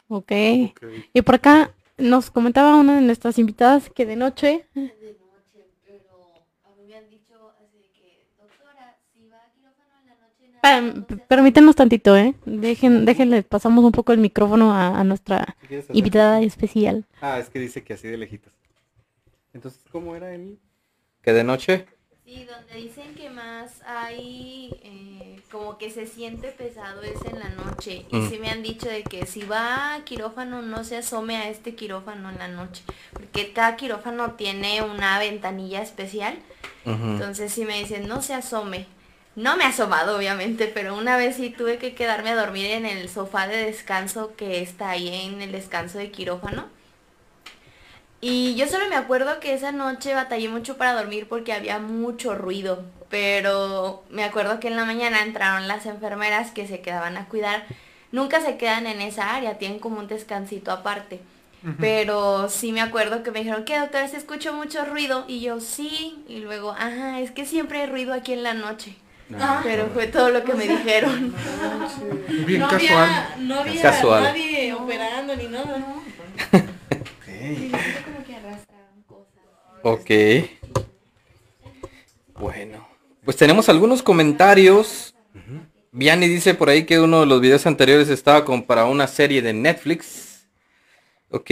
[0.09, 0.33] Ok.
[1.13, 4.67] Y por acá nos comentaba una de nuestras invitadas que de noche
[11.29, 12.35] permítanos tantito, ¿eh?
[12.47, 15.57] Dejen, déjenle, pasamos un poco el micrófono a, nuestra
[15.93, 17.05] invitada especial.
[17.21, 18.53] Ah, es que dice que así de lejitos.
[19.53, 20.59] Entonces, ¿cómo era él?
[21.23, 21.87] ¿Que de noche?
[22.25, 27.51] Sí, donde dicen que más hay, eh, como que se siente pesado es en la
[27.51, 28.07] noche.
[28.11, 28.31] Y mm.
[28.31, 31.75] sí me han dicho de que si va a quirófano no se asome a este
[31.75, 32.83] quirófano en la noche.
[33.13, 36.39] Porque cada quirófano tiene una ventanilla especial.
[36.87, 38.87] Entonces si me dicen no se asome.
[39.37, 42.87] No me ha asomado, obviamente, pero una vez sí tuve que quedarme a dormir en
[42.87, 46.69] el sofá de descanso que está ahí en el descanso de quirófano.
[48.27, 52.35] Y yo solo me acuerdo que esa noche batallé mucho para dormir porque había mucho
[52.35, 57.27] ruido, pero me acuerdo que en la mañana entraron las enfermeras que se quedaban a
[57.27, 57.67] cuidar.
[58.13, 61.21] Nunca se quedan en esa área, tienen como un descansito aparte.
[61.79, 64.09] Pero sí me acuerdo que me dijeron, ¿qué doctora?
[64.09, 65.27] Se escuchó mucho ruido.
[65.29, 66.23] Y yo, sí.
[66.27, 68.97] Y luego, ajá, es que siempre hay ruido aquí en la noche.
[69.39, 69.61] Ah.
[69.63, 71.35] Pero fue todo lo que me dijeron.
[72.47, 73.27] Bien casual.
[73.41, 75.85] no había nadie operando ni nada.
[79.83, 80.11] ok.
[82.39, 82.89] Bueno.
[83.25, 85.15] Pues tenemos algunos comentarios.
[85.93, 89.43] Vianney dice por ahí que uno de los videos anteriores estaba como para una serie
[89.43, 90.47] de Netflix.
[91.31, 91.51] Ok.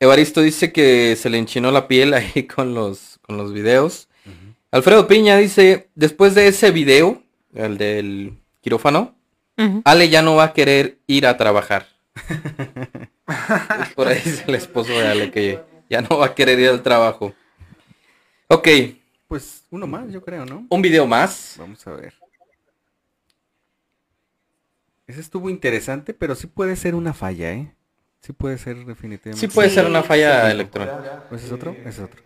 [0.00, 4.08] Evaristo dice que se le enchinó la piel ahí con los, con los videos.
[4.70, 7.22] Alfredo Piña dice, después de ese video,
[7.54, 9.14] el del quirófano,
[9.84, 11.86] Ale ya no va a querer ir a trabajar.
[13.94, 16.82] por ahí es el esposo de Ale que ya no va a querer ir al
[16.82, 17.34] trabajo.
[18.48, 18.68] Ok.
[19.28, 20.66] Pues uno más, yo creo, ¿no?
[20.68, 21.56] Un video más.
[21.58, 22.14] Vamos a ver.
[25.06, 27.74] Ese estuvo interesante, pero sí puede ser una falla, ¿eh?
[28.20, 29.46] Sí puede ser definitivamente.
[29.46, 31.26] Sí puede ser una falla electrónica.
[31.28, 31.76] ¿Pues es otro?
[31.84, 32.22] Es otro.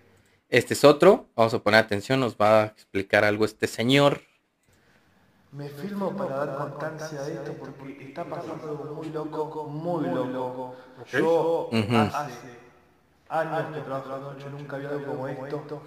[0.48, 1.28] Este es otro.
[1.34, 4.22] Vamos a poner atención, nos va a explicar algo este señor.
[5.52, 10.76] Me filmo para dar constancia a esto porque está pasando algo muy loco, muy loco.
[11.10, 12.58] Yo hace
[13.28, 15.82] años que trabajo de noche, nunca había algo como esto.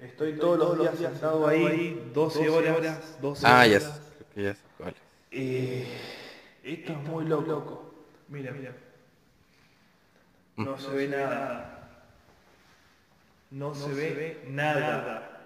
[0.00, 3.70] Estoy todos los días sentado ahí, 12 horas, 12 ah, horas.
[3.70, 4.94] ya sé, ya sé cuál
[5.30, 5.88] eh,
[6.62, 7.94] esto es muy loco.
[8.28, 8.74] Mira, mira.
[10.56, 11.76] No se ve nada
[13.50, 15.40] no, se, ve, nada.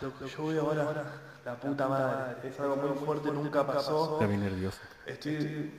[0.00, 1.12] yo voy ahora,
[1.48, 4.14] la puta madre, es algo muy fuerte, nunca pasó.
[4.14, 4.78] Está bien nervioso.
[5.06, 5.70] Estoy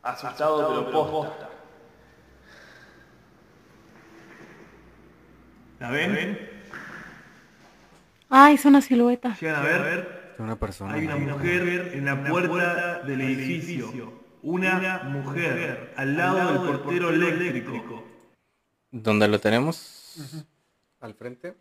[0.00, 1.50] asustado, pero posta.
[5.80, 6.38] ¿La ven?
[8.30, 9.30] Ah, es una silueta.
[9.32, 10.30] a ver.
[10.34, 10.94] Es una persona.
[10.94, 14.22] Hay una mujer en la puerta del edificio.
[14.42, 18.04] Una mujer al lado del portero eléctrico.
[18.92, 20.46] ¿Dónde lo tenemos?
[21.00, 21.56] Al frente.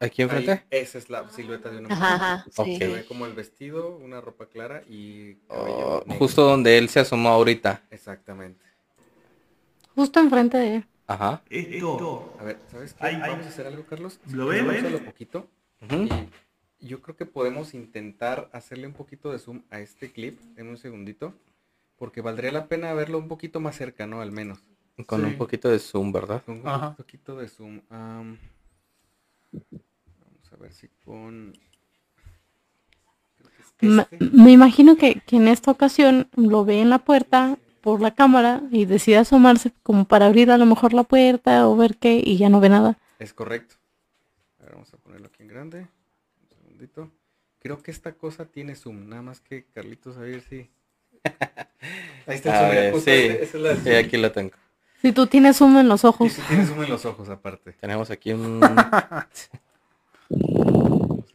[0.00, 0.64] ¿Aquí enfrente?
[0.70, 2.78] esa es la silueta de una mujer.
[2.78, 7.30] Se ve como el vestido, una ropa clara y oh, justo donde él se asomó
[7.30, 7.82] ahorita.
[7.90, 8.64] Exactamente.
[9.94, 10.86] Justo enfrente de él.
[11.06, 11.42] Ajá.
[11.48, 12.36] Esto.
[12.38, 13.16] A ver, ¿sabes qué?
[13.18, 14.20] Vamos a hacer algo, Carlos.
[14.30, 14.66] ¿Lo ven?
[15.04, 15.48] Poquito.
[16.80, 20.76] yo creo que podemos intentar hacerle un poquito de zoom a este clip en un
[20.76, 21.34] segundito.
[21.96, 24.20] Porque valdría la pena verlo un poquito más cerca, ¿no?
[24.20, 24.60] Al menos.
[25.06, 26.42] Con un poquito de zoom, ¿verdad?
[26.44, 27.80] Con un poquito de zoom.
[29.52, 31.52] Vamos a ver si con...
[33.58, 33.86] Este.
[34.32, 38.84] Me, imagino que, en esta ocasión lo ve en la puerta por la cámara y
[38.84, 42.48] decide asomarse como para abrir a lo mejor la puerta o ver qué y ya
[42.48, 42.98] no ve nada.
[43.18, 43.76] Es correcto.
[44.58, 45.88] A ver, vamos a ponerlo aquí en grande.
[46.42, 47.12] Un segundito.
[47.60, 50.70] Creo que esta cosa tiene zoom, nada más que Carlitos a ver si...
[52.26, 53.02] Ahí está el zoom.
[53.02, 54.52] sí, sí, aquí lo tengo.
[55.00, 56.32] Si tú tienes zoom en los ojos.
[56.32, 57.72] Si tienes zoom en los ojos aparte.
[57.74, 58.60] Tenemos aquí un...
[58.60, 58.84] Vamos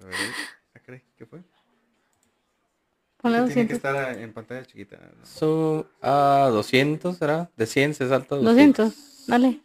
[0.02, 0.16] a ver.
[0.86, 1.42] Caray, ¿Qué fue?
[3.22, 3.76] Tiene que 200.
[3.78, 4.98] estar en pantalla chiquita.
[4.98, 5.26] ¿no?
[5.26, 7.50] So, a 200, ¿será?
[7.56, 9.28] De 100 se salta a 200.
[9.28, 9.62] Dale.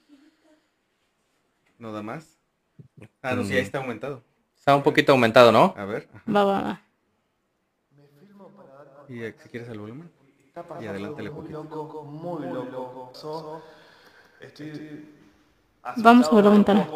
[1.79, 2.39] ¿No da más?
[3.21, 4.23] Ah, no, sí, ahí está aumentado.
[4.57, 5.75] Está un poquito aumentado, ¿no?
[5.77, 6.09] A ver.
[6.15, 6.33] ajá.
[6.33, 6.83] Va, va, va.
[9.09, 10.11] Y eh, si quieres el volumen.
[10.81, 11.65] Y adelántale muy poquito.
[11.65, 13.11] loco, muy loco.
[13.15, 13.63] So,
[14.41, 15.07] estoy
[15.97, 16.87] Vamos a ver la ventana.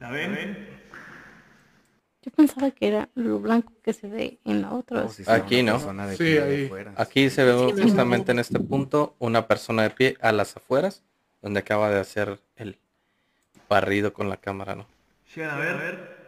[0.00, 0.68] ¿La ven?
[2.22, 5.04] Yo pensaba que era lo blanco que se ve en la otra.
[5.04, 5.78] Oh, sí, Aquí, ¿no?
[6.16, 6.70] Sí, ahí.
[6.96, 11.02] Aquí se ve justamente en este punto una persona de pie a las afueras,
[11.40, 12.78] donde acaba de hacer el
[13.68, 14.86] barrido con la cámara, ¿no?
[15.34, 16.18] Llegan a ver.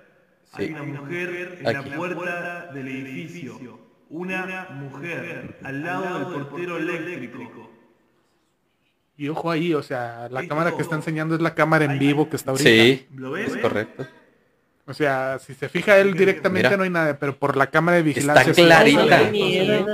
[0.56, 0.62] Sí.
[0.62, 1.90] Hay una mujer en Aquí.
[1.90, 3.89] la puerta del edificio.
[4.10, 7.70] Una mujer al lado del portero eléctrico.
[9.16, 12.28] Y ojo ahí, o sea, la cámara que está enseñando es la cámara en vivo
[12.28, 12.68] que está ahorita.
[12.68, 13.54] Sí, ¿Lo ves?
[13.54, 14.06] es correcto.
[14.86, 16.76] O sea, si se fija él directamente Mira.
[16.76, 18.50] no hay nada, pero por la cámara de vigilancia.
[18.50, 19.18] Está clarita.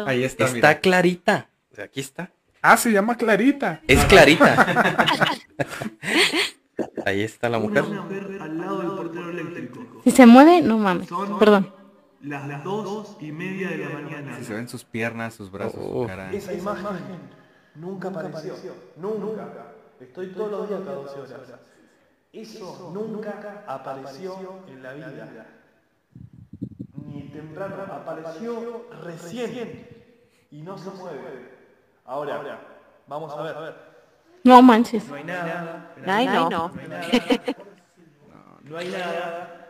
[0.07, 0.81] Ahí está, Está mira.
[0.81, 1.49] clarita.
[1.71, 2.31] O sea, Aquí está.
[2.63, 3.81] Ah, se llama Clarita.
[3.87, 4.57] Es clarita.
[7.05, 7.83] Ahí está la mujer.
[7.85, 10.01] Una mujer al lado del portero eléctrico.
[10.05, 11.09] Si se mueve, no mames.
[11.39, 11.73] Perdón.
[12.23, 14.37] Las dos y media de la mañana.
[14.39, 16.03] Si se ven sus piernas, sus brazos, Oh.
[16.03, 16.33] su cara.
[16.33, 16.97] Esa imagen
[17.75, 18.55] nunca apareció.
[18.97, 19.73] Nunca.
[20.01, 21.41] Estoy todos los días cada 12 horas.
[22.33, 25.47] Eso nunca apareció en la vida.
[27.07, 27.77] Ni temprano.
[27.93, 29.89] Apareció recién.
[30.51, 31.55] Y no se mueve.
[32.05, 32.59] Ahora,
[33.07, 33.75] vamos a ver.
[34.45, 35.07] No manches.
[35.09, 35.93] No hay nada.
[35.97, 36.05] No.
[36.07, 36.71] No hay nada.
[38.63, 39.66] No hay nada.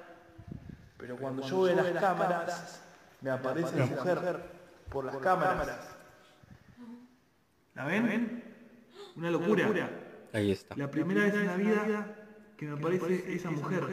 [0.99, 2.83] Pero cuando yo veo las cámaras,
[3.21, 4.43] me aparece la mujer
[4.91, 5.97] por las cámaras.
[7.75, 8.43] ¿La ven?
[9.17, 9.91] Una locura.
[10.33, 10.75] Ahí está.
[10.77, 12.17] La primera vez en la vida
[12.57, 13.85] que me aparece esa mujer.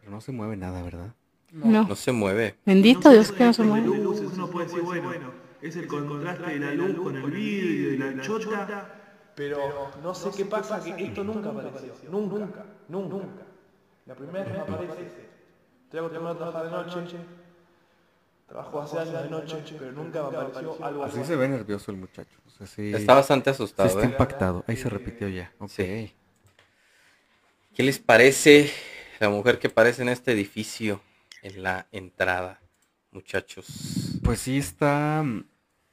[0.00, 1.14] Pero no se mueve nada, ¿verdad?
[1.52, 1.86] No.
[1.86, 2.56] No se mueve.
[2.64, 3.86] Bendito Dios que no se mueve.
[3.86, 7.98] luces, uno puede decir, bueno, es el contraste de la luz con el vidrio y
[7.98, 8.98] la chota.
[9.34, 11.94] Pero no sé qué pasa, que esto nunca apareció.
[12.10, 12.48] Nunca,
[12.88, 13.42] nunca.
[14.06, 15.31] La primera vez que me aparece.
[15.92, 17.18] Estoy acostumbrado a trabajar de noche.
[18.48, 21.26] Trabajo hace años de noche, pero nunca me apareció algo Así así.
[21.28, 22.38] se ve nervioso el muchacho.
[22.46, 23.88] O sea, sí, Está bastante sí asustado.
[23.90, 24.06] está ¿eh?
[24.06, 24.64] impactado.
[24.66, 25.52] Ahí se repitió ya.
[25.58, 25.68] Ok.
[25.68, 26.14] Sí.
[27.74, 28.70] ¿Qué les parece
[29.20, 31.02] la mujer que aparece en este edificio
[31.42, 32.62] en la entrada,
[33.10, 34.18] muchachos?
[34.24, 35.22] Pues sí está...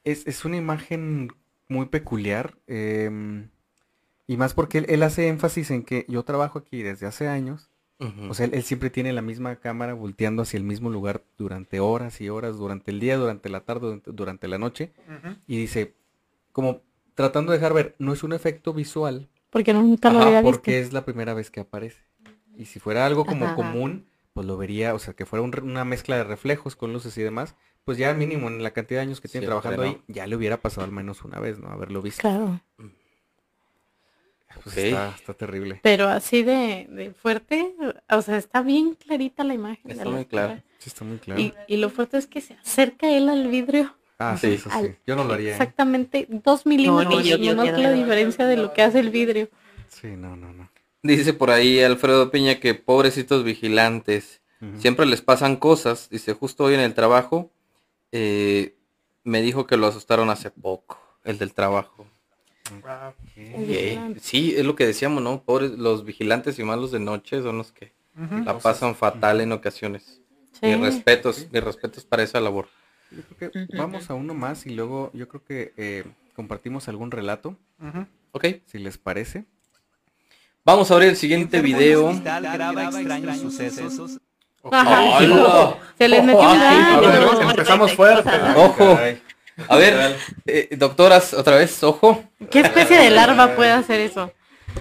[0.06, 1.34] Es, es una imagen
[1.68, 2.56] muy peculiar.
[2.68, 3.50] em,
[4.28, 7.69] y más porque él, él hace énfasis en que yo trabajo aquí desde hace años.
[8.30, 11.82] O sea, él, él siempre tiene la misma cámara volteando hacia el mismo lugar durante
[11.82, 14.92] horas y horas, durante el día, durante la tarde, durante, durante la noche.
[15.48, 15.96] Y dice,
[16.54, 16.82] como
[17.16, 20.56] tratando de dejar ver, no es un efecto visual, Porque nunca lo Ajá, había visto.
[20.58, 22.04] porque es la primera vez que aparece.
[22.58, 23.56] Y si fuera algo como Ajá.
[23.56, 27.18] común, pues lo vería, o sea, que fuera un una mezcla de reflejos con luces
[27.18, 29.90] y demás, pues ya mínimo en la cantidad de años que tiene Siempre, trabajando ¿no?
[29.90, 31.70] ahí, ya le hubiera pasado al menos una vez, ¿no?
[31.70, 32.22] Haberlo visto.
[32.22, 32.62] Claro.
[34.64, 35.80] Pues está, está terrible.
[35.84, 37.74] Pero así de, de fuerte,
[38.10, 39.84] o sea, está bien clarita la imagen.
[39.86, 40.48] de Está la muy claro.
[40.50, 40.64] cara.
[40.80, 41.40] Sí, está muy claro.
[41.42, 43.96] Y, y lo fuerte es que se acerca él al vidrio.
[44.18, 44.54] Ah, sí, Sí.
[44.56, 44.96] eso sí.
[45.08, 45.50] Yo no lo haría.
[45.50, 45.52] ¿eh?
[45.54, 47.24] Exactamente dos milímetros.
[47.24, 49.50] ni yo, yo, nomás yo, que la diferencia de lo que hace el vidrio.
[49.88, 50.70] Sí, no, no, no.
[51.04, 54.42] Dice por ahí Alfredo Piña que pobrecitos vigilantes,
[54.78, 56.10] siempre les pasan cosas.
[56.10, 57.50] Dice, justo hoy en el trabajo,
[58.12, 58.76] eh,
[59.24, 62.06] me dijo que lo asustaron hace poco, el del trabajo.
[63.36, 64.20] Vigilante.
[64.20, 65.42] sí, es lo que decíamos, ¿no?
[65.44, 67.94] Pobres, los vigilantes y más los de noche son los que
[68.46, 70.22] la pasan fatal en ocasiones.
[70.52, 70.68] Sí.
[70.68, 72.68] Mis respetos, mis respetos para esa labor.
[73.12, 76.04] Yo creo que vamos a uno más y luego yo creo que eh,
[76.36, 77.58] compartimos algún relato.
[78.32, 78.46] ¿Ok?
[78.66, 79.46] si les parece.
[80.66, 82.14] Vamos a ver el siguiente video.
[82.22, 84.20] graba extraños sucesos.
[84.72, 85.18] Ajá.
[85.18, 85.78] ¡Hala!
[85.98, 88.30] Se les metió un empezamos fuerte.
[88.56, 88.98] Ojo.
[89.68, 90.16] A ver,
[90.46, 92.24] eh, doctoras, otra vez, ojo.
[92.50, 94.32] ¿Qué especie de larva puede hacer eso?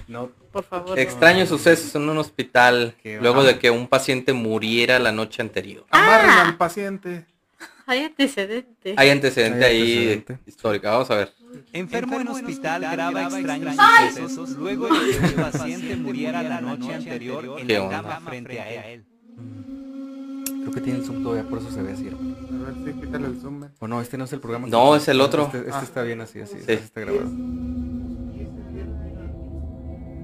[0.06, 0.98] No, Por favor.
[0.98, 5.84] Extraños sucesos en un hospital Qué luego de que un paciente muriera la noche anterior.
[5.90, 6.48] Amarren Ah.
[6.48, 7.26] al paciente.
[7.86, 8.94] Hay antecedentes.
[8.98, 10.38] Hay antecedente Hay ahí antecedente.
[10.46, 11.32] histórica, vamos a ver.
[11.72, 13.76] Enfermo en hospital graba extraños
[14.10, 18.60] sucesos luego de que un paciente muriera la noche anterior en ¿Qué la cama frente
[18.60, 19.04] a él.
[20.70, 22.08] Creo que tiene el zoom todavía, por eso se ve así.
[22.08, 23.64] A ver si quítale el zoom.
[23.64, 23.68] eh.
[23.80, 24.66] O no, este no es el programa.
[24.68, 25.44] No, es el otro.
[25.46, 25.80] Este, este Ah.
[25.82, 26.54] está bien así, así.
[26.54, 26.60] Sí.
[26.60, 27.28] este está grabado.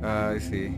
[0.02, 0.68] Ay, sí.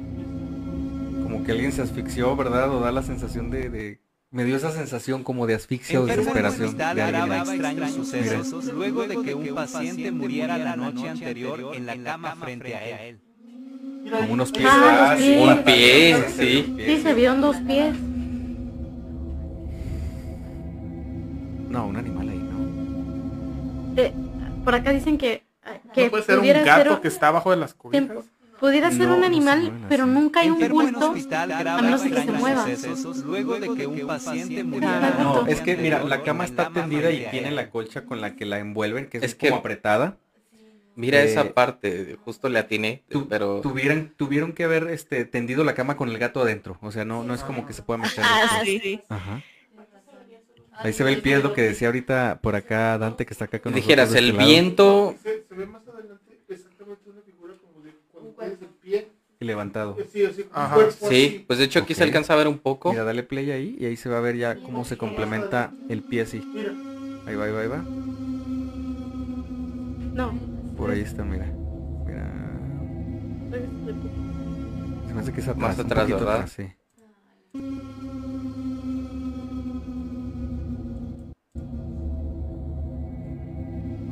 [1.22, 2.70] Como que alguien se asfixió, ¿verdad?
[2.72, 3.68] O da la sensación de...
[3.70, 7.88] de- Me dio esa sensación como de asfixia o desesperación de alguien extraños Mira.
[7.88, 13.06] sucesos luego de que un paciente muriera la noche anterior en la cama frente a
[13.08, 13.20] él.
[14.10, 14.68] Como unos pies.
[14.70, 15.48] Ah, los pies.
[15.58, 16.74] Un pie, sí.
[16.86, 17.96] Sí, se vieron dos pies.
[21.76, 24.00] No, un animal ahí, ¿no?
[24.02, 24.12] Eh,
[24.64, 25.42] por acá dicen que,
[25.92, 28.24] que ¿No puede ser un gato ser que está abajo de las tiempo-
[28.58, 32.00] pudiera ser No, un animal, pero nunca hay un Enfermo en bulto hospital a menos
[32.00, 32.66] que se mueva.
[33.26, 37.10] luego de que un paciente muriera Ah, No, es que mira, la cama está tendida
[37.10, 40.16] y tiene la colcha con la que la envuelven, que es, Es como que- apretada.
[40.94, 45.62] Mira Eh, esa parte, justo le atiné, Tu- pero Tuvieran, tuvieron que haber este, tendido
[45.62, 46.78] la cama con el gato adentro.
[46.80, 48.24] O sea, no, no es como que se pueda meter.
[48.24, 49.02] Ah, sí.
[49.10, 49.42] Ajá.
[50.78, 53.46] Ahí se ve el pie, es lo que decía ahorita por acá Dante que está
[53.46, 57.54] acá con nosotros dijeras, el este viento, Se, se ve más adelante exactamente una figura
[57.62, 59.08] como de cuando tienes el pie.
[59.40, 59.96] y levantado.
[60.12, 60.74] Sí, así, un Ajá.
[60.74, 61.44] cuerpo sí, así.
[61.46, 62.90] pues de hecho aquí se alcanza a ver un poco.
[62.90, 66.02] Mira, dale play ahí y ahí se va a ver ya cómo se complementa el
[66.02, 66.40] pie así.
[66.54, 66.72] Mira,
[67.26, 67.84] Ahí va, ahí va, ahí va.
[70.14, 70.32] No.
[70.76, 71.46] Por ahí está, mira.
[72.06, 72.32] Mira.
[75.08, 75.76] Se me hace que es atrás.
[75.76, 76.34] Más atrás, ¿verdad?
[76.34, 76.72] atrás, sí.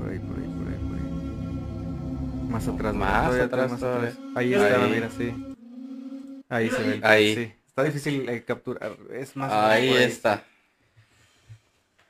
[0.04, 2.50] Por ahí, por ahí, por ahí, por ahí.
[2.50, 4.08] Más atrás, mira, Más todavía atrás, más todavía.
[4.10, 4.24] atrás.
[4.34, 4.90] Ahí está, Ahí.
[4.90, 5.34] mira, sí.
[6.50, 7.34] Ahí se ve el Ahí.
[7.34, 7.52] sí.
[7.66, 8.96] Está difícil eh, capturar.
[9.14, 10.44] Es más Ahí por está.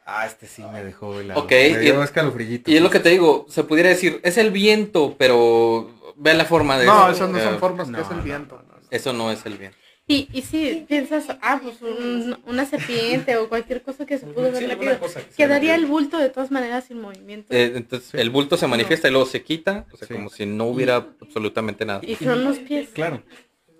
[0.05, 1.41] Ah, este sí me dejó helado.
[1.45, 2.69] Ok, Me dio y- escalofrillito.
[2.71, 6.45] Y es lo que te digo, se pudiera decir, es el viento, pero ve la
[6.45, 7.12] forma de No, eso.
[7.12, 8.62] esas no son formas, que no, es el no, viento.
[8.91, 9.79] Eso no es el viento.
[10.06, 14.48] Y, y si piensas, ah, pues un- una serpiente o cualquier cosa que se pudo
[14.48, 17.55] haber Sí, metido, que quedaría el bulto de todas maneras sin movimiento.
[17.55, 20.12] Eh, entonces el bulto se manifiesta y luego se quita, o sea, Sí.
[20.14, 22.01] como si no hubiera absolutamente nada.
[22.05, 22.90] y son los pies.
[22.90, 23.22] Claro.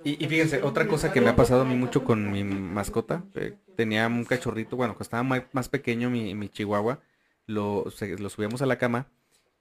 [0.02, 3.24] Y, y fíjense, otra cosa que me ha pasado a mí mucho con mi mascota,
[3.34, 7.01] eh, tenía un cachorrito, bueno, cuando estaba ma- más pequeño mi, mi chihuahua,
[7.46, 9.09] lo, se- lo subíamos a la cama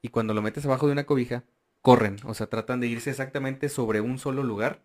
[0.02, 1.44] y cuando lo metes abajo de una cobija,
[1.82, 4.82] corren, o sea, tratan de irse exactamente sobre un solo lugar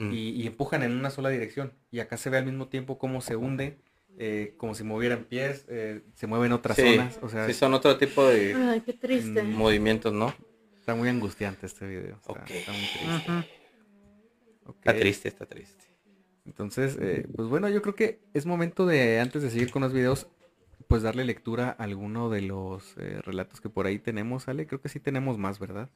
[0.00, 0.12] Mm.
[0.12, 1.72] y, y empujan en una sola dirección.
[1.90, 3.78] Y acá se ve al mismo tiempo cómo se hunde,
[4.18, 7.74] eh, como si movieran pies, eh, se mueven otras Sí, zonas, o sea, sí, son
[7.74, 9.42] otro tipo de Ay, qué triste.
[9.42, 10.34] Mm, movimientos, ¿no?
[10.78, 12.16] está muy angustiante este video.
[12.16, 13.46] Está, muy triste.
[14.68, 15.84] Está triste, está triste.
[16.46, 19.92] Entonces, eh, pues bueno, yo creo que es momento de, antes de seguir con los
[19.92, 20.26] videos,
[20.88, 24.66] pues darle lectura a alguno de los eh, relatos que por ahí tenemos, Ale.
[24.66, 25.90] Creo que sí tenemos más, ¿verdad?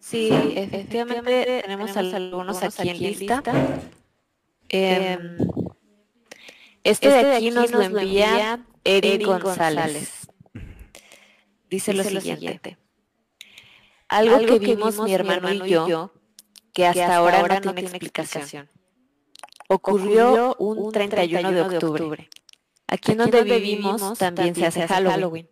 [0.00, 3.42] Sí, efectivamente tenemos algunos aquí en lista.
[4.68, 5.38] Em,
[6.84, 10.28] este de aquí nos lo envía Eric González.
[11.68, 12.78] Dice lo siguiente.
[14.08, 16.12] Algo que vimos mi hermano y yo,
[16.72, 18.68] que hasta ahora no tiene explicación.
[19.68, 22.30] Ocurrió un 31 de octubre.
[22.86, 25.48] Aquí donde vivimos también se hace Halloween.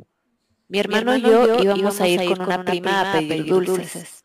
[0.69, 4.23] Mi hermano y yo íbamos a ir con una prima a pedir dulces.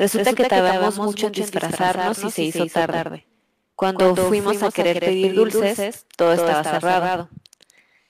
[0.00, 3.26] Resulta que tardamos mucho en disfrazarnos y se hizo tarde.
[3.76, 7.28] Cuando fuimos a querer pedir dulces, todo estaba cerrado.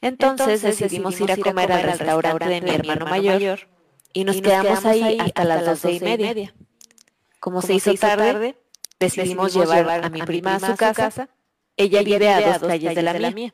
[0.00, 3.68] Entonces decidimos ir a comer al restaurante de mi hermano mayor
[4.12, 6.54] y nos quedamos ahí hasta las doce y media.
[7.40, 8.56] Como se hizo tarde,
[9.00, 11.28] decidimos llevar a mi prima a su casa.
[11.76, 13.52] Ella vive a dos calles de la mía.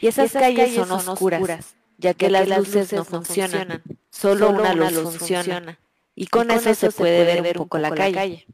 [0.00, 3.84] Y esas calles son oscuras, ya que las luces no funcionan.
[4.10, 5.78] Solo una luz funciona.
[6.14, 8.46] Y con eso se puede ver un poco la calle.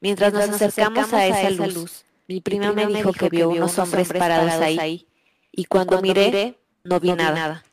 [0.00, 4.52] Mientras nos acercamos a esa luz, mi prima me dijo que vio unos hombres parados
[4.52, 5.08] ahí.
[5.50, 7.64] Y cuando miré, no vi nada.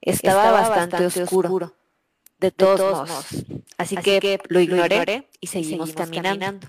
[0.00, 1.74] Estaba bastante oscuro.
[2.38, 3.26] De todos modos.
[3.78, 6.68] Así que lo ignoré y seguimos caminando.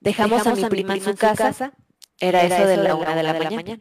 [0.00, 1.72] Dejamos a mi prima en su casa.
[2.18, 3.80] Era eso de la una de la mañana.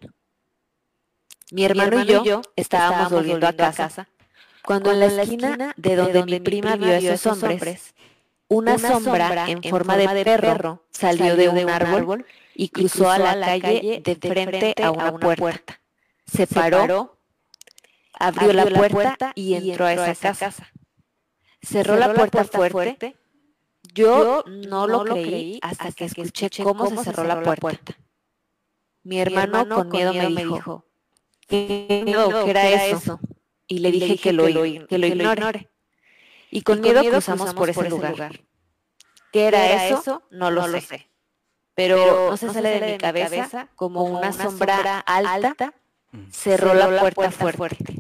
[1.52, 4.08] Mi hermano y yo estábamos volviendo a casa
[4.66, 7.94] cuando en la esquina de donde mi prima vio a esos hombres,
[8.48, 14.02] una sombra en forma de perro salió de un árbol y cruzó a la calle
[14.04, 15.80] de frente a una puerta.
[16.26, 17.18] Se paró,
[18.14, 20.72] abrió la puerta y entró a esa casa.
[21.62, 23.16] Cerró la puerta fuerte.
[23.94, 27.98] Yo no lo creí hasta que escuché cómo se cerró la puerta.
[29.04, 30.86] Mi hermano con miedo me dijo,
[31.48, 32.46] ¿qué miedo?
[32.46, 33.20] ¿Qué era eso?
[33.72, 34.44] Y le dije, que, lo,
[34.88, 35.70] que lo ignore.
[36.50, 38.42] Y con, miedo, cruzamos, por ese lugar.
[39.32, 40.24] ¿Qué era, eso?
[40.30, 41.08] No lo sé.
[41.74, 45.74] Pero no se sale de mi cabeza como una sombra alta
[46.32, 47.96] cerró la puerta fuerte.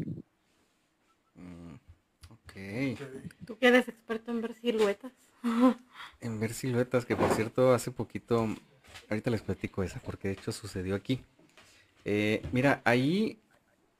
[2.29, 2.99] Ok.
[3.45, 5.13] Tú que eres experto en ver siluetas.
[6.19, 8.47] En ver siluetas, que por cierto hace poquito,
[9.09, 11.23] ahorita les platico esa, porque de hecho sucedió aquí.
[12.05, 13.41] Eh, mira, ahí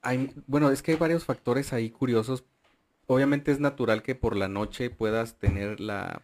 [0.02, 2.44] hay, bueno, es que hay varios factores ahí curiosos.
[3.08, 6.24] Obviamente es natural que por la noche puedas tener la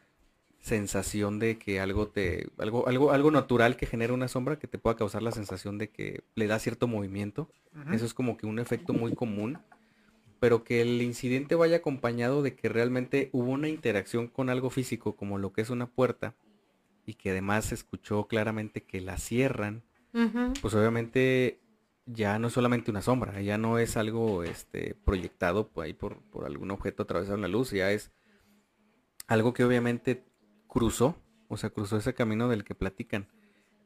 [0.59, 4.77] sensación de que algo te, algo, algo, algo natural que genera una sombra que te
[4.77, 7.49] pueda causar la sensación de que le da cierto movimiento.
[7.91, 9.59] Eso es como que un efecto muy común.
[10.39, 15.15] Pero que el incidente vaya acompañado de que realmente hubo una interacción con algo físico,
[15.15, 16.35] como lo que es una puerta,
[17.07, 19.83] y que además se escuchó claramente que la cierran,
[20.61, 21.59] pues obviamente
[22.07, 26.21] ya no es solamente una sombra, ya no es algo este, proyectado por ahí por,
[26.29, 28.11] por algún objeto atravesado en la luz, ya es
[29.27, 30.23] algo que obviamente
[30.67, 33.27] cruzó, o sea, cruzó ese camino del que platican.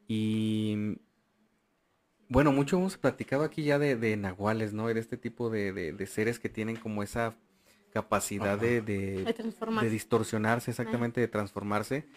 [0.07, 0.97] Y
[2.29, 4.87] bueno, mucho hemos platicado aquí ya de, nahuales, ¿no?
[4.87, 7.35] De este tipo de, seres que tienen como esa
[7.91, 12.07] capacidad de, de, distorsionarse, exactamente, de transformarse.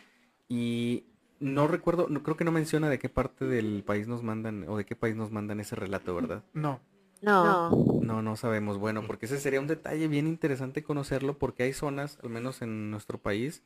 [0.48, 1.06] Y
[1.40, 4.76] no recuerdo, no, creo que no menciona de qué parte del país nos mandan, o
[4.76, 6.42] de qué país nos mandan ese relato, ¿verdad?
[6.52, 6.80] No.
[7.22, 7.70] No.
[8.02, 8.78] No, no sabemos.
[8.78, 12.90] Bueno, porque ese sería un detalle bien interesante conocerlo, porque hay zonas, al menos en
[12.90, 13.62] nuestro país,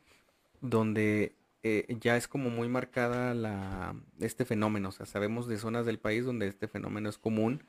[0.60, 1.34] donde
[1.64, 4.90] eh, ya es como muy marcada la, este fenómeno.
[4.90, 7.64] O sea, sabemos de zonas del país donde este fenómeno es común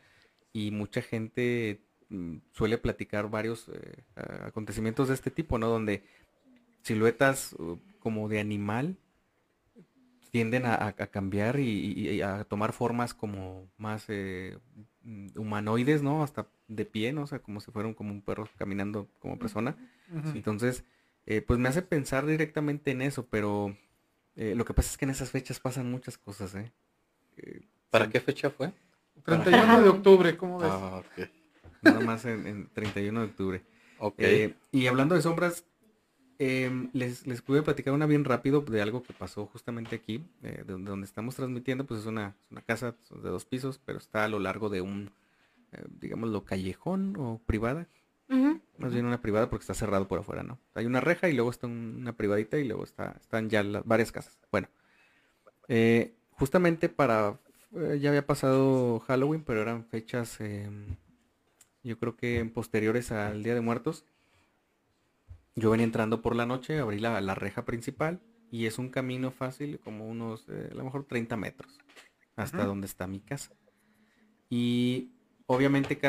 [0.53, 4.03] y mucha gente mm, suele platicar varios eh,
[4.43, 5.69] acontecimientos de este tipo, ¿no?
[5.69, 6.03] Donde
[6.83, 8.97] siluetas uh, como de animal
[10.31, 14.57] tienden a, cambiar y, a tomar formas como más eh,
[15.03, 16.23] mm, humanoides, ¿no?
[16.23, 17.23] Hasta de pie, ¿no?
[17.23, 19.75] O sea, como si fueran como un perro caminando como persona.
[20.33, 20.83] Entonces,
[21.25, 23.75] eh, pues me hace pensar directamente en eso, pero
[24.35, 26.71] eh, lo que pasa es que en esas fechas pasan muchas cosas, ¿eh?
[27.37, 28.71] eh para qué fecha fue?
[29.25, 30.71] 31 de octubre, ¿cómo ves?
[30.71, 31.01] Ah,
[31.81, 33.61] Nada más en, 31 de octubre.
[33.99, 34.21] Ok.
[34.71, 35.65] y hablando de sombras,
[36.39, 40.63] em, les, les pude platicar una bien rápido de algo que pasó justamente aquí, de
[40.63, 44.39] donde estamos transmitiendo, pues es una, una, casa de dos pisos, pero está a lo
[44.39, 45.11] largo de un,
[45.99, 47.87] digámoslo, callejón o privada,
[48.77, 50.59] más bien una privada porque está cerrado por afuera, ¿no?
[50.73, 54.11] Hay una reja y luego está una privadita y luego está, están ya las varias
[54.11, 54.37] casas.
[54.51, 54.69] Bueno,
[55.67, 57.39] eh, justamente para,
[57.75, 60.95] eh, ya había pasado Halloween, pero eran fechas, em,
[61.83, 64.05] yo creo que posteriores al Día de Muertos.
[65.55, 68.21] Yo venía entrando por la noche, abrí la, la reja principal
[68.51, 71.77] y es un camino fácil, como unos, eh, a lo mejor 30 metros,
[72.35, 73.51] hasta donde está mi casa.
[74.49, 75.11] Y
[75.51, 75.99] Obviamente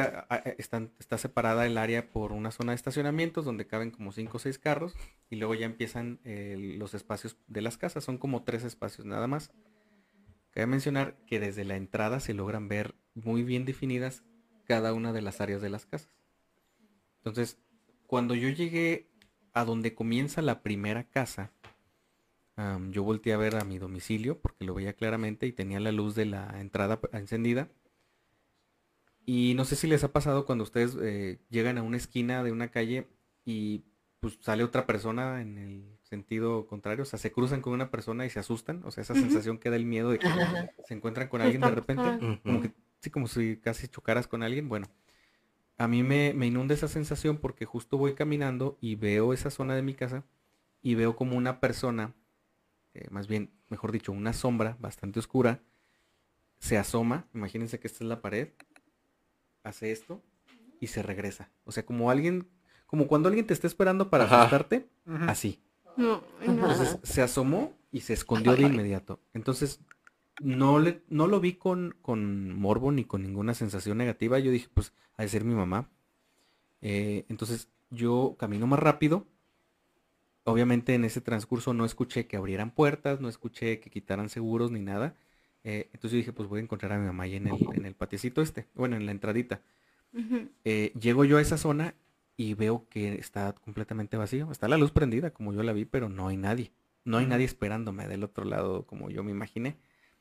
[0.98, 4.58] está separada el área por una zona de estacionamientos donde caben como 5 o 6
[4.58, 4.94] carros
[5.30, 8.04] y luego ya empiezan los espacios de las casas.
[8.04, 9.50] Son como tres espacios nada más.
[10.50, 14.24] Cabe mencionar que desde la entrada se logran ver muy bien definidas
[14.66, 16.14] cada una de las áreas de las casas.
[17.20, 17.58] Entonces,
[18.06, 19.08] cuando yo llegué
[19.52, 21.52] a donde comienza la primera casa,
[22.90, 26.14] yo volteé a ver a mi domicilio porque lo veía claramente y tenía la luz
[26.14, 27.68] de la entrada encendida.
[29.24, 32.52] Y no sé si les ha pasado cuando ustedes eh, llegan a una esquina de
[32.52, 33.06] una calle
[33.44, 33.82] y
[34.20, 38.26] pues sale otra persona en el sentido contrario, o sea, se cruzan con una persona
[38.26, 40.28] y se asustan, o sea, esa sensación que da el miedo de que
[40.86, 44.68] se encuentran con alguien de repente, como que sí, como si casi chocaras con alguien,
[44.68, 44.88] bueno,
[45.80, 49.80] a mí me, inunda esa sensación porque justo voy caminando y veo esa zona de
[49.80, 50.24] mi casa
[50.82, 52.12] y veo como una persona,
[52.92, 55.62] eh, más bien, mejor dicho, una sombra bastante oscura,
[56.58, 58.48] se asoma, imagínense que esta es la pared,
[59.62, 60.22] hace esto
[60.80, 61.48] y se regresa.
[61.64, 62.46] O sea, como alguien,
[62.84, 64.86] como cuando alguien te está esperando para asustarte,
[65.28, 65.62] así.
[66.42, 69.18] Entonces se asomó y se escondió de inmediato.
[69.32, 69.80] Entonces
[70.38, 74.38] no le, no lo vi con, con morbo ni con ninguna sensación negativa.
[74.38, 75.90] Yo dije, pues, ha de ser mi mamá.
[76.82, 79.26] Eh, entonces yo camino más rápido.
[80.44, 84.80] Obviamente en ese transcurso no escuché que abrieran puertas, no escuché que quitaran seguros ni
[84.80, 85.14] nada.
[85.64, 87.84] Eh, entonces yo dije, pues voy a encontrar a mi mamá ahí en el, en
[87.84, 89.60] el patiecito este, bueno, en la entradita.
[90.64, 91.94] Eh, llego yo a esa zona
[92.36, 94.50] y veo que está completamente vacío.
[94.50, 96.72] Está la luz prendida como yo la vi, pero no hay nadie.
[97.04, 99.76] No hay nadie esperándome del otro lado como yo me imaginé.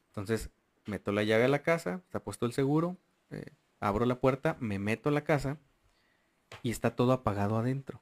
[0.09, 0.49] Entonces
[0.85, 2.97] meto la llave a la casa, está puesto el seguro,
[3.31, 3.45] eh,
[3.79, 5.57] abro la puerta, me meto a la casa
[6.63, 8.01] y está todo apagado adentro.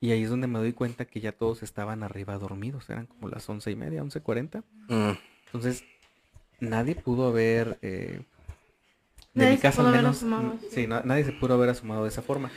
[0.00, 2.88] Y ahí es donde me doy cuenta que ya todos estaban arriba dormidos.
[2.88, 4.62] Eran como las once y media, once cuarenta.
[4.88, 5.12] Mm.
[5.46, 5.84] Entonces
[6.60, 8.22] nadie pudo haber eh,
[9.34, 10.24] de mi casa al menos
[10.70, 12.50] sí, nadie se pudo haber asomado de esa forma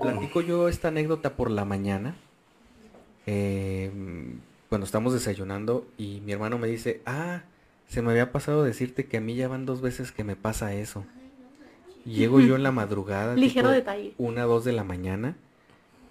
[0.00, 2.16] platico yo esta anécdota por la mañana
[3.26, 7.42] em, cuando estamos desayunando y mi hermano me dice ah
[7.88, 10.74] se me había pasado decirte que a mí ya van dos veces que me pasa
[10.74, 11.04] eso
[12.04, 15.36] llego yo en la madrugada ligero detalle una dos de la mañana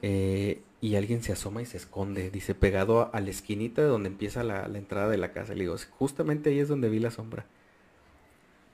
[0.01, 4.09] eh, y alguien se asoma y se esconde, dice, pegado a, la esquinita de donde
[4.09, 5.53] empieza la, entrada de la casa.
[5.53, 7.45] Le digo, justamente ahí es donde vi la sombra.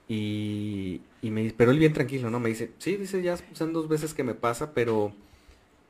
[0.08, 2.40] Y, y me pero él bien tranquilo, ¿no?
[2.40, 5.14] Me dice, sí, dice, ya son dos veces que me pasa, pero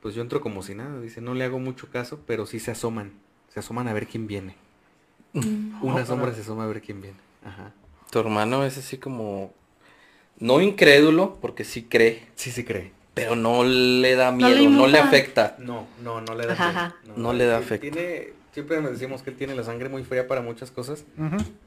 [0.02, 1.00] pues yo entro como si nada.
[1.00, 3.12] Dice, no le hago mucho caso, pero sí se asoman.
[3.48, 4.56] se asoman a ver quién viene.
[5.32, 7.16] Una sombra se asoma a ver quién viene.
[7.44, 7.72] Ajá.
[8.10, 9.52] Tu hermano es así como...
[10.38, 12.26] No incrédulo, porque sí cree.
[12.34, 12.92] Sí, sí cree.
[13.14, 15.56] Pero no le da No miedo, le no le afecta.
[15.58, 16.54] No, no, no le da
[17.04, 17.14] miedo.
[17.16, 17.90] No le da afecto.
[17.90, 21.04] Tiene, siempre nos decimos que él tiene la sangre muy fría para muchas cosas.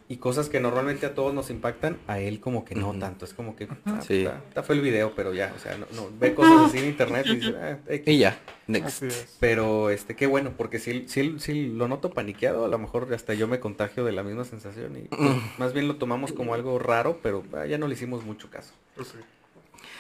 [0.10, 3.26] Y cosas que normalmente a todos nos impactan, a él como que no tanto.
[3.26, 4.20] Es como que ah, Sí.
[4.24, 6.86] está, está fue el video, pero ya, o sea, no, no, ve cosas así en
[6.86, 7.78] internet y dice, ah.
[8.06, 8.38] Y ya,
[8.68, 8.88] next.
[8.88, 9.38] Así es.
[9.40, 13.34] Pero este, qué bueno, porque si, si, si lo noto paniqueado, a lo mejor hasta
[13.34, 15.40] yo me contagio de la misma sensación y Mm.
[15.60, 18.74] más bien lo tomamos como algo raro, pero ah, ya no le hicimos mucho caso.
[18.96, 19.14] Pues.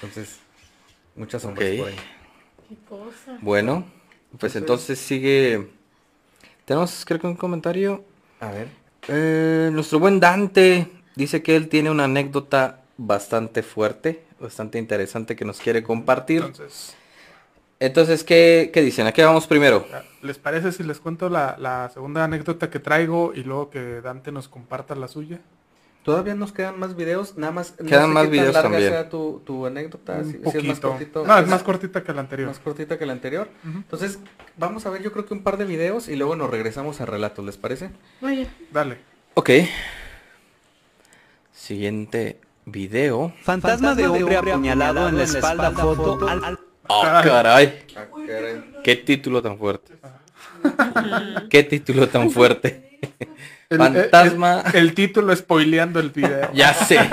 [0.02, 0.40] Entonces,
[1.16, 1.96] muchas sombras por ahí.
[2.70, 3.38] Qué cosa.
[3.42, 3.86] Bueno,
[4.40, 5.70] pues entonces sigue...
[6.66, 8.04] Tenemos creo que un comentario.
[8.40, 8.68] A ver.
[9.08, 15.46] Eh, nuestro buen Dante dice que él tiene una anécdota bastante fuerte, bastante interesante que
[15.46, 16.38] nos quiere compartir.
[16.44, 16.96] Entonces,
[17.80, 19.08] Entonces, ¿qué, qué dicen?
[19.08, 19.86] ¿A qué vamos primero?
[20.22, 24.32] ¿les parece si les cuento la, la segunda anécdota que traigo y luego que Dante
[24.32, 25.42] nos comparta la suya?
[26.04, 27.76] Todavía nos quedan más videos, nada más.
[27.80, 28.92] no Quedan sé más qué tan videos larga también.
[28.92, 31.26] sea tu, tu anécdota, Un si, si es más cortito.
[31.26, 32.50] No, es más cortita que la anterior.
[32.50, 33.48] más cortita que la anterior.
[33.66, 34.20] Entonces,
[34.58, 37.06] vamos a ver yo creo que un par de videos y luego nos regresamos a
[37.06, 37.90] relatos, ¿les parece?
[38.20, 38.48] Muy bien.
[38.72, 38.98] Dale.
[39.36, 39.50] Ok.
[41.54, 43.34] Siguiente video.
[43.42, 46.60] Fantasma de hombre apuñalado en la espalda foto al...
[46.90, 47.86] ¡Ah, caray!
[47.96, 48.64] Ah, caray.
[48.84, 49.94] ¡Qué título tan fuerte!
[51.50, 53.00] ¡Qué título tan fuerte!
[53.76, 54.64] El- Fantasma...
[54.74, 56.50] El, el título spoileando el video.
[56.54, 56.98] Ya sé.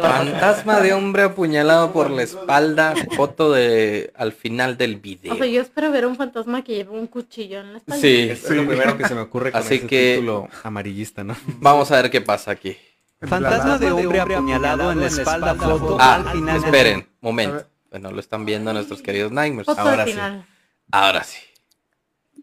[0.00, 2.94] Fantasma de hombre apuñalado por la espalda.
[3.16, 5.34] Foto de al final del video.
[5.34, 8.00] O sea, yo espero ver un fantasma que lleve un cuchillo en la espalda.
[8.00, 8.28] Sí.
[8.30, 11.36] Es, es lo primero que se me ocurre con Así ese que- título amarillista, ¿no?
[11.60, 12.76] Vamos a ver qué pasa aquí.
[13.20, 17.66] Fantasma de hombre apuñalado en la espalda foto Ah, al final esperen, momento.
[17.90, 19.66] Bueno, lo están viendo nuestros queridos Nightmares.
[19.66, 20.12] Foto Ahora sí.
[20.12, 20.46] final.
[20.90, 21.38] Ahora sí.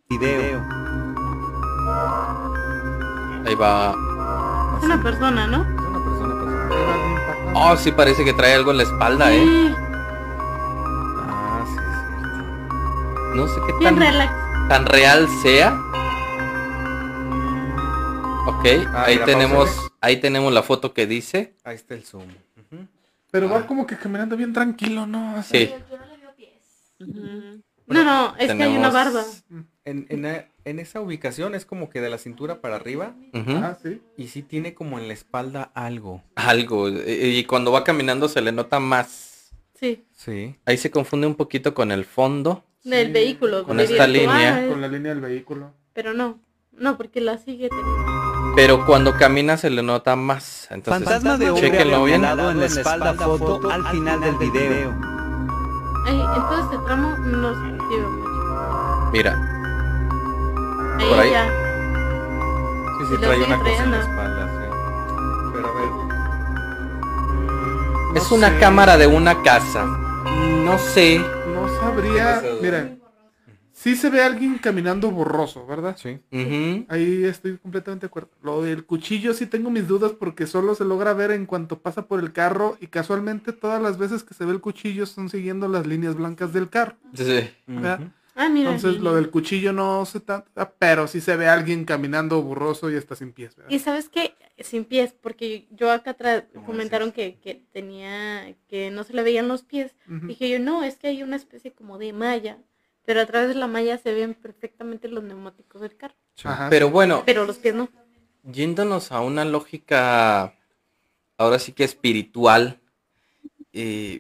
[0.10, 0.89] video.
[3.46, 3.96] Ahí va.
[4.78, 5.64] Es una persona, ¿no?
[5.64, 7.52] Es una persona, persona.
[7.56, 9.44] Oh, sí parece que trae algo en la espalda, ¿eh?
[9.44, 9.76] Sí,
[11.18, 13.38] Ah, sí, sí.
[13.38, 15.78] No sé qué tan, tan real sea.
[18.48, 19.90] Ok, Ah, ahí mira, tenemos, pausale.
[20.02, 21.56] ahí tenemos la foto que dice.
[21.64, 22.26] Ahí está el zoom.
[23.32, 25.34] Pero va como que caminando bien tranquilo, ¿no?
[25.44, 25.70] Sea, Sí.
[25.90, 27.62] Yo no le veo pies.
[27.88, 29.24] No, no, es que hay una barba.
[29.86, 33.14] En, en, en esa ubicación es como que de la cintura para arriba.
[33.34, 34.02] Ah, sí.
[34.18, 36.22] y sí tiene como en la espalda algo.
[36.36, 36.90] Algo.
[36.90, 36.94] Y,
[37.40, 39.52] y cuando va caminando se le nota más.
[39.80, 40.58] Sí, Sí.
[40.66, 42.64] Ahí se confunde un poquito con el fondo.
[42.84, 43.64] del vehículo.
[43.64, 44.58] Con esta línea.
[44.66, 45.72] ah, Con la línea del vehículo.
[45.94, 46.40] Pero no,
[46.74, 48.54] no, porque la sigue teniendo.
[48.56, 50.68] Pero cuando camina se le nota más.
[50.70, 52.26] Entonces, Fantasma de hombre chéquenlo bien.
[52.26, 54.94] en la espalda foto al final del video.
[56.06, 59.10] Ay, entonces este tramo no se percibe mucho.
[59.14, 59.59] Mira,
[61.00, 61.32] Ahí, Por ahí.
[61.32, 61.50] ya.
[63.00, 63.98] Sí, sí, trae una cosa en la trayendo.
[63.98, 64.66] espalda, sí.
[65.54, 65.90] Pero a ver.
[68.18, 68.60] es una sé.
[68.60, 69.86] cámara de una casa.
[69.86, 71.20] No sé.
[71.54, 72.42] No sabría.
[72.42, 72.54] Duda.
[72.62, 73.02] Miren,
[73.72, 75.96] sí se ve alguien caminando borroso, ¿verdad?
[75.98, 76.20] Sí.
[76.90, 78.30] Ahí estoy completamente de acuerdo.
[78.44, 82.06] Lo del cuchillo sí tengo mis dudas porque solo se logra ver en cuanto pasa
[82.08, 85.68] por el carro y casualmente todas las veces que se ve el cuchillo son siguiendo
[85.70, 86.96] las líneas blancas del carro.
[87.14, 87.50] Sí.
[88.42, 88.74] Ah, mira.
[88.74, 92.96] Entonces lo del cuchillo no se trata, pero sí se ve alguien caminando borroso y
[92.96, 93.54] está sin pies.
[93.58, 93.70] ¿verdad?
[93.70, 98.92] Y sabes qué, sin pies, porque yo acá atrás ¿Cómo comentaron que, que tenía, que
[98.92, 99.94] no se le veían los pies.
[100.08, 102.58] Dije yo, no, es que hay una especie como de malla,
[103.04, 106.70] pero a través de la malla se ven perfectamente los neumáticos del carro, Ajá.
[106.70, 107.90] Pero bueno, pero los pies no.
[108.44, 110.56] yéndonos a una lógica
[111.38, 112.80] ahora sí que espiritual,
[113.74, 114.20] y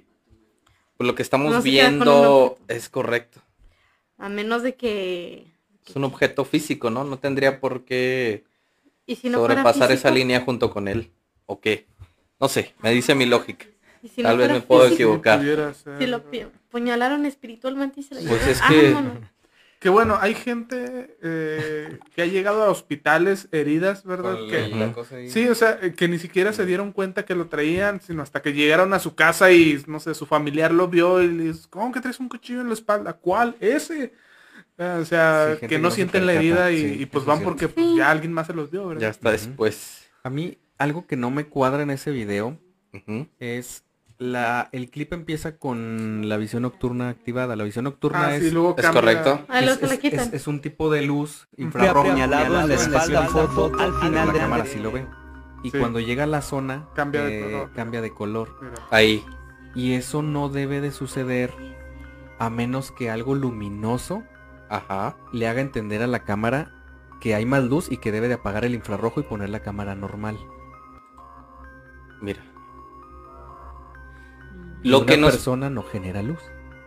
[0.97, 3.39] pues lo que estamos No viendo es correcto.
[4.19, 5.45] A menos de que...
[5.87, 7.03] Es un objeto físico, ¿no?
[7.03, 8.43] No tendría por qué
[9.07, 11.09] Y si no sobrepasar esa línea junto con él.
[11.47, 11.87] ¿O qué?
[12.39, 13.65] No sé, me dice mi lógica.
[14.03, 15.41] y si Tal no vez me puedo físico, equivocar.
[15.97, 19.19] Si lo apuñalaron espiritualmente y se lo Pues es que- vámonos.
[19.79, 24.37] Que bueno, hay gente eh, que ha llegado a hospitales heridas, ¿verdad?
[24.37, 25.29] Con Que, la- la cosa ahí.
[25.29, 28.41] sí, o sea, eh, que ni siquiera se dieron cuenta que lo traían, sino hasta
[28.41, 31.67] que llegaron a su casa y, no sé, su familiar lo vio y le dice,
[31.69, 33.13] ¿cómo que traes un cuchillo en la espalda?
[33.13, 33.55] ¿Cuál?
[33.61, 34.11] Ese.
[34.77, 37.41] Ah, O sea, Sí, que que no sienten la herida y, sí, y pues van
[37.43, 39.01] porque pues, ya alguien más se los vio, ¿verdad?
[39.03, 40.09] Ya está después.
[40.23, 42.57] A mí, algo que no me cuadra en ese video
[43.39, 43.83] es
[44.19, 47.55] la el clip empieza con la visión nocturna activada.
[47.55, 48.75] La visión nocturna Ah, es, sí, luego
[49.47, 50.19] Ah, es, la es- quitan.
[50.19, 52.09] es- es un tipo de luz infrarroja.
[52.23, 55.07] en la espalda foto al final la del cámara sí lo veo.
[55.63, 55.77] Y Sí.
[55.79, 57.71] cuando llega a la zona Cambia de eh, color.
[57.73, 58.57] cambia de color.
[58.61, 58.75] Mira.
[58.91, 59.25] Ahí.
[59.75, 61.53] Y eso no debe de suceder
[62.39, 64.23] a menos que algo luminoso
[64.69, 65.15] Ajá.
[65.33, 66.71] le haga entender a la cámara
[67.21, 69.95] que hay más luz y que debe de apagar el infrarrojo y poner la cámara
[69.95, 70.37] normal.
[72.21, 72.41] Mira.
[74.83, 76.39] Lo una que nos persona no genera luz.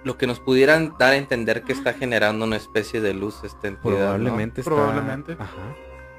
[0.05, 3.69] lo que nos pudieran dar a entender que está generando una especie de luz esta
[3.69, 3.97] entidad, ¿no?
[3.99, 4.75] Probablemente está...
[4.75, 5.33] Probablemente.
[5.39, 5.77] Ajá.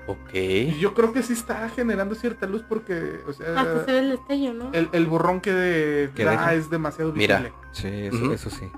[0.08, 0.34] Ok.
[0.80, 4.10] Yo creo que sí está generando cierta luz porque, o sea, Hasta se ve el
[4.12, 4.70] destello, ¿no?
[4.74, 6.54] el, el borrón que, Que da deja.
[6.56, 7.38] es demasiado Mira.
[7.40, 7.58] visible.
[7.72, 8.70] Sí, eso, eso sí.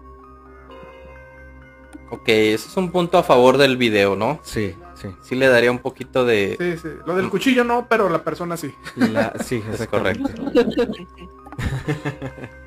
[2.11, 4.39] Ok, ese es un punto a favor del video, ¿no?
[4.43, 5.09] Sí, sí.
[5.21, 6.55] Sí le daría un poquito de...
[6.59, 6.89] Sí, sí.
[7.05, 8.73] Lo del cuchillo no, pero la persona sí.
[8.95, 10.31] La- sí, Es exactamente.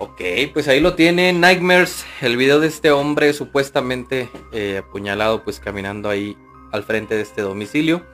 [0.00, 0.20] Ok,
[0.52, 6.08] pues ahí lo tienen, Nightmares, el video de este hombre supuestamente eh, apuñalado, pues caminando
[6.08, 6.36] ahí
[6.72, 8.04] al frente de este domicilio.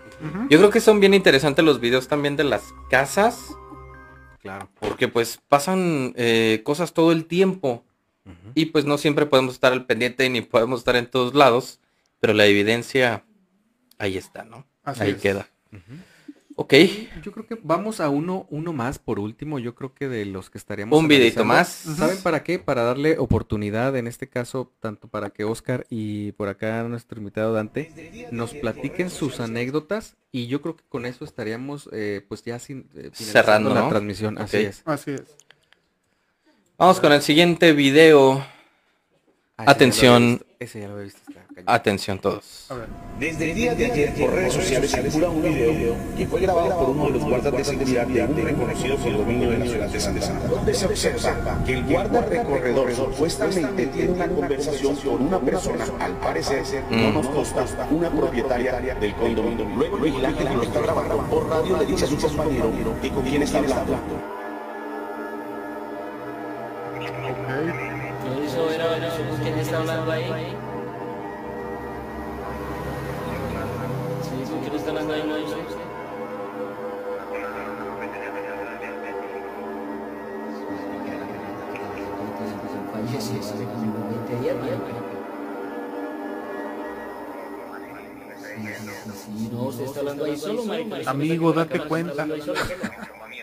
[0.48, 3.54] Yo creo que son bien interesantes los videos también de las casas,
[4.40, 4.70] Claro.
[4.80, 7.84] porque pues pasan eh, cosas todo el tiempo
[8.54, 11.80] y pues no siempre podemos estar al pendiente ni podemos estar en todos lados,
[12.20, 13.24] pero la evidencia
[13.98, 14.66] ahí está, ¿no?
[14.82, 15.20] Así ahí es.
[15.20, 15.48] queda.
[15.72, 15.82] Ujú.
[16.56, 16.72] Ok,
[17.22, 19.58] Yo creo que vamos a uno, uno más por último.
[19.58, 20.96] Yo creo que de los que estaríamos.
[20.96, 21.68] un videito más.
[21.68, 22.60] ¿Saben para qué?
[22.60, 27.52] Para darle oportunidad, en este caso, tanto para que Oscar y por acá nuestro invitado
[27.52, 32.60] Dante nos platiquen sus anécdotas y yo creo que con eso estaríamos eh, pues ya
[32.60, 33.88] sin, eh, Cerrando, la ¿no?
[33.88, 34.38] transmisión.
[34.38, 34.82] Así es.
[34.84, 35.22] Así es.
[36.78, 38.46] Vamos con el siguiente video.
[39.56, 40.32] Ah, Atención.
[40.34, 40.46] visto.
[40.60, 41.20] Ese ya lo había visto.
[41.66, 42.66] Atención todos.
[43.18, 46.90] Desde el día de ayer por redes sociales circula un video que fue grabado por
[46.90, 50.26] uno de los guardas de seguridad de un reconocido condominio de la ciudad de Santa
[50.26, 55.84] Ana, donde se observa que el guarda recorredor supuestamente tiene una conversación con una persona,
[56.00, 59.66] al parecer, no nos consta, una propietaria del condominio.
[59.76, 63.10] Luego el vigilante que lo está grabando por radio le dice a su compañero que
[63.10, 63.96] con quién está hablando.
[68.44, 69.10] Eso era, era,
[69.42, 70.56] ¿quién está hablando ahí?
[91.06, 92.26] Amigo, date cuenta.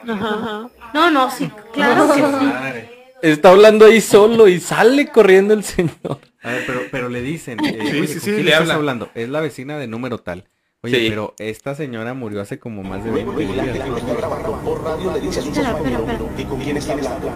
[0.03, 2.87] No, no, sí, claro que sí.
[3.21, 6.19] Está hablando ahí solo y sale corriendo el señor.
[6.41, 8.77] A ver, pero, pero le dicen, eh, Sí, sí, ¿con sí, quién le estás hablan.
[8.77, 9.09] hablando?
[9.13, 10.45] Es la vecina de número tal.
[10.83, 11.09] Oye, Sí.
[11.09, 14.07] pero esta señora murió hace como más de Luego 20 el vigilante que lo días.
[14.07, 16.35] está grabando por radio le dice a su Espera, espera, compañero espera.
[16.37, 17.27] que con quién está hablando.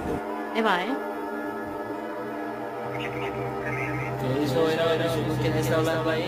[0.55, 0.87] Eva, ¿eh?
[4.43, 5.05] Eso era, era,
[5.41, 6.23] ¿quién está hablando ahí?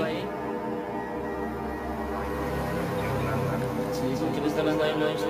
[3.93, 4.93] Sí, ¿con quién está hablando ahí?
[4.99, 5.25] No, yo sé.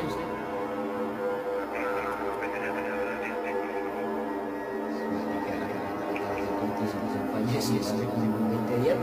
[7.36, 8.98] Veinte días.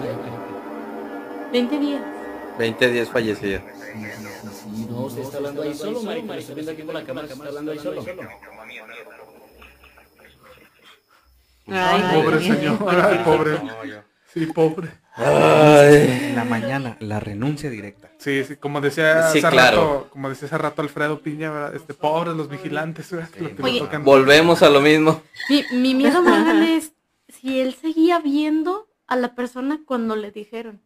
[1.53, 2.03] 20 días
[3.11, 3.63] fallecida.
[4.89, 6.37] No, se está hablando ahí solo, marica.
[6.37, 8.05] Estoy viendo aquí con la cámara, se está hablando ahí solo.
[11.67, 12.57] Ay, Pobre Dios.
[12.59, 12.79] señor.
[13.03, 13.59] Ay, pobre.
[14.33, 14.89] Sí, pobre.
[15.17, 18.11] En la mañana, la renuncia directa.
[18.19, 19.77] Sí, sí, como decía Sí, hace claro.
[19.77, 21.77] rato, como decía hace rato Alfredo Piña, ¿verdad?
[21.77, 23.79] este pobres los vigilantes, le Oye.
[23.79, 24.03] tocan.
[24.05, 25.23] Volvemos a lo mismo.
[25.49, 26.93] Mi, mi miedo más grande es
[27.29, 30.81] si él seguía viendo a la persona cuando le dijeron.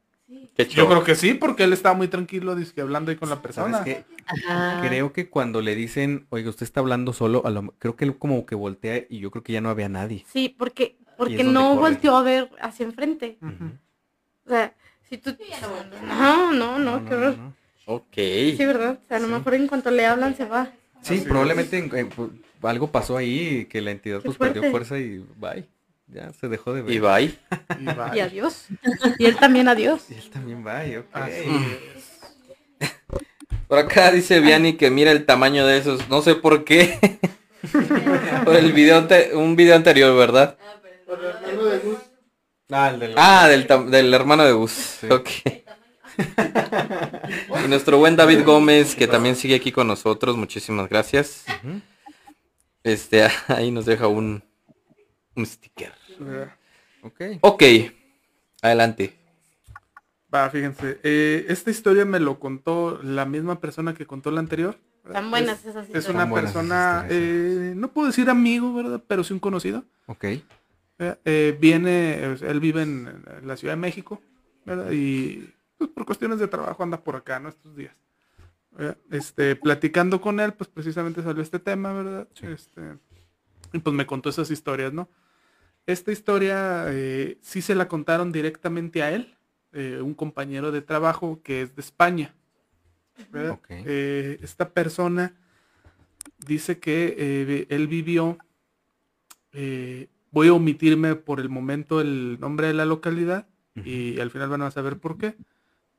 [0.74, 3.84] Yo creo que sí, porque él estaba muy tranquilo, dice, hablando ahí con la persona.
[4.80, 8.18] Creo que cuando le dicen, oiga, usted está hablando solo, a lo- creo que él
[8.18, 10.24] como que voltea y yo creo que ya no había nadie.
[10.32, 11.80] Sí, porque, porque no corre.
[11.80, 13.38] volteó a ver hacia enfrente.
[13.40, 14.74] O sea,
[15.08, 15.36] si tú...
[16.06, 17.36] No, no, no, qué horror.
[17.38, 17.54] no.
[17.86, 18.14] Ok.
[18.14, 18.98] Sí, ¿verdad?
[19.02, 20.72] O sea, a lo mejor en cuanto le hablan se va.
[21.00, 22.30] Sí, Así probablemente en- en- pu-
[22.62, 25.66] algo pasó ahí que la entidad Qué pues perdió fuerza y bye.
[26.10, 26.92] Ya se dejó de ver.
[26.94, 27.38] Y bye.
[27.80, 28.16] Y va.
[28.16, 28.66] Y adiós.
[29.18, 30.02] Y él también adiós.
[30.10, 31.06] Y él también bye, ok.
[31.12, 31.32] Así
[32.80, 32.90] es.
[33.68, 36.08] Por acá dice Vianney que mira el tamaño de esos.
[36.08, 37.18] No sé por qué.
[38.44, 40.56] por el video ante- un video anterior, ¿verdad?
[42.70, 44.98] Ah, el del- Ah, del, hermano de Gus.
[45.10, 45.28] Ok.
[47.64, 50.36] y nuestro buen David Gómez, que también sigue aquí con nosotros.
[50.36, 51.44] Muchísimas gracias.
[52.82, 54.42] Este, ahí nos deja un,
[55.34, 55.92] un sticker.
[57.02, 57.20] Ok.
[57.40, 57.62] Ok.
[58.62, 59.14] Adelante.
[60.32, 60.98] Va, fíjense.
[61.02, 64.76] eh, esta historia me lo contó la misma persona que contó la anterior.
[65.04, 65.16] ¿verdad?
[65.20, 66.14] Están buenas Es- esas Es historias.
[66.14, 69.02] una buenas esas persona, eh, no puedo decir amigo, ¿verdad?
[69.06, 69.84] Pero sí un conocido.
[70.06, 70.24] Ok.
[70.98, 71.18] ¿verdad?
[71.24, 74.20] Eh, viene, sea, él vive en, en la Ciudad de México,
[74.66, 74.90] ¿verdad?
[74.90, 77.48] Y pues, por cuestiones de trabajo anda por acá, ¿no?
[77.48, 77.94] Estos días.
[78.72, 78.98] ¿verdad?
[79.10, 82.28] Este, platicando con él, pues precisamente salió este tema, ¿verdad?
[82.34, 82.46] Sí.
[82.48, 82.82] Este,
[83.72, 85.08] y pues me contó esas historias, ¿no?
[85.88, 89.34] Esta historia eh, sí se la contaron directamente a él,
[89.72, 92.34] eh, un compañero de trabajo que es de España.
[93.70, 95.34] Eh, esta persona
[96.46, 98.36] dice que él vivió,
[100.30, 104.62] voy a omitirme por el momento el nombre de la localidad y al final van
[104.62, 105.36] a saber por qué.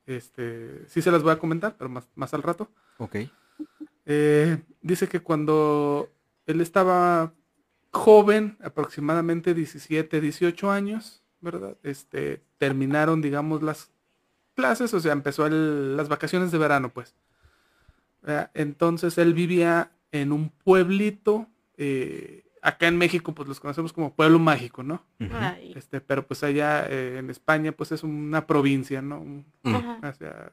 [0.05, 2.69] Este, sí se las voy a comentar, pero más, más al rato.
[2.99, 3.15] Ok.
[4.05, 6.11] dice que cuando
[6.45, 7.33] él estaba
[7.91, 11.77] joven, aproximadamente 17, 18 años, ¿verdad?
[11.83, 13.91] Este, terminaron, digamos, las
[14.55, 17.15] clases, o sea, empezó las vacaciones de verano, pues.
[18.53, 21.47] Entonces él vivía en un pueblito,
[21.77, 25.03] eh, acá en México, pues los conocemos como pueblo mágico, ¿no?
[25.75, 29.19] Este, pero pues allá eh, en España, pues es una provincia, ¿no?
[29.19, 30.51] Un, o sea,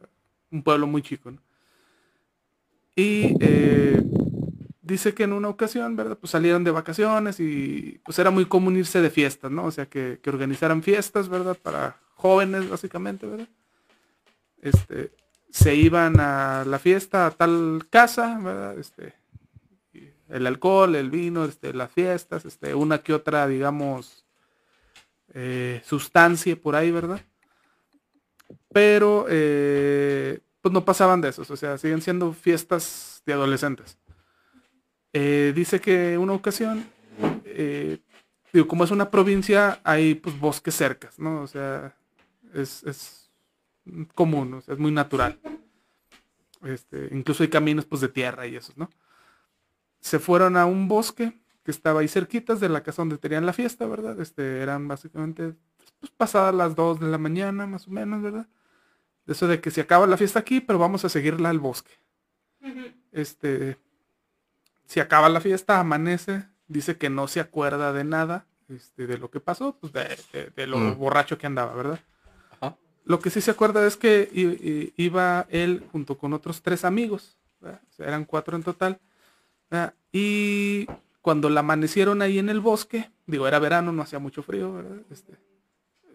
[0.51, 1.41] un pueblo muy chico, ¿no?
[2.95, 4.03] Y eh,
[4.87, 6.17] dice que en una ocasión, ¿verdad?
[6.19, 9.65] Pues salieron de vacaciones y pues era muy común irse de fiestas, ¿no?
[9.65, 11.57] O sea, que, organizaran fiestas, ¿verdad?
[11.61, 13.49] Para jóvenes, básicamente, ¿verdad?
[14.63, 15.11] Este,
[15.51, 18.79] se iban a la fiesta a tal casa, ¿verdad?
[18.79, 19.15] Este,
[20.29, 24.25] el alcohol, el vino, este, las fiestas, este, una que otra, digamos,
[25.35, 27.21] eh, sustancia por ahí, ¿verdad?
[28.73, 33.99] Pero, eh, pues no pasaban de esos, o sea, siguen siendo fiestas de adolescentes.
[35.19, 36.85] Eh, dice que una ocasión,
[37.47, 38.01] eh,
[38.53, 41.41] digo, como es una provincia, hay pues bosques cercas, ¿no?
[41.41, 41.97] O sea,
[42.53, 43.31] es,
[44.15, 45.41] común, es muy natural.
[46.63, 48.91] Este, incluso hay caminos pues de tierra y esos, ¿no?
[50.01, 51.33] Se fueron a un bosque
[51.65, 54.21] que estaba ahí cerquitas de la casa donde tenían la fiesta, ¿verdad?
[54.21, 55.55] Este, eran básicamente
[55.99, 58.49] pues, pasadas las 2 de la mañana, más o menos, ¿verdad?
[59.27, 61.93] Eso de que se acaba la fiesta aquí, pero vamos a seguirla al bosque.
[63.13, 63.79] Este,
[64.87, 69.31] si acaba la fiesta, amanece, dice que no se acuerda de nada, este, de lo
[69.31, 70.99] que pasó, pues de, lo mm.
[70.99, 72.01] borracho que andaba, ¿verdad?
[73.05, 74.29] Lo que sí se acuerda es que
[74.97, 77.37] iba él junto con otros tres amigos,
[77.99, 78.99] eran cuatro en total,
[80.11, 80.87] y
[81.23, 84.99] cuando la amanecieron ahí en el bosque, digo, era verano, no hacía mucho frío, ¿verdad?
[85.11, 85.35] Este,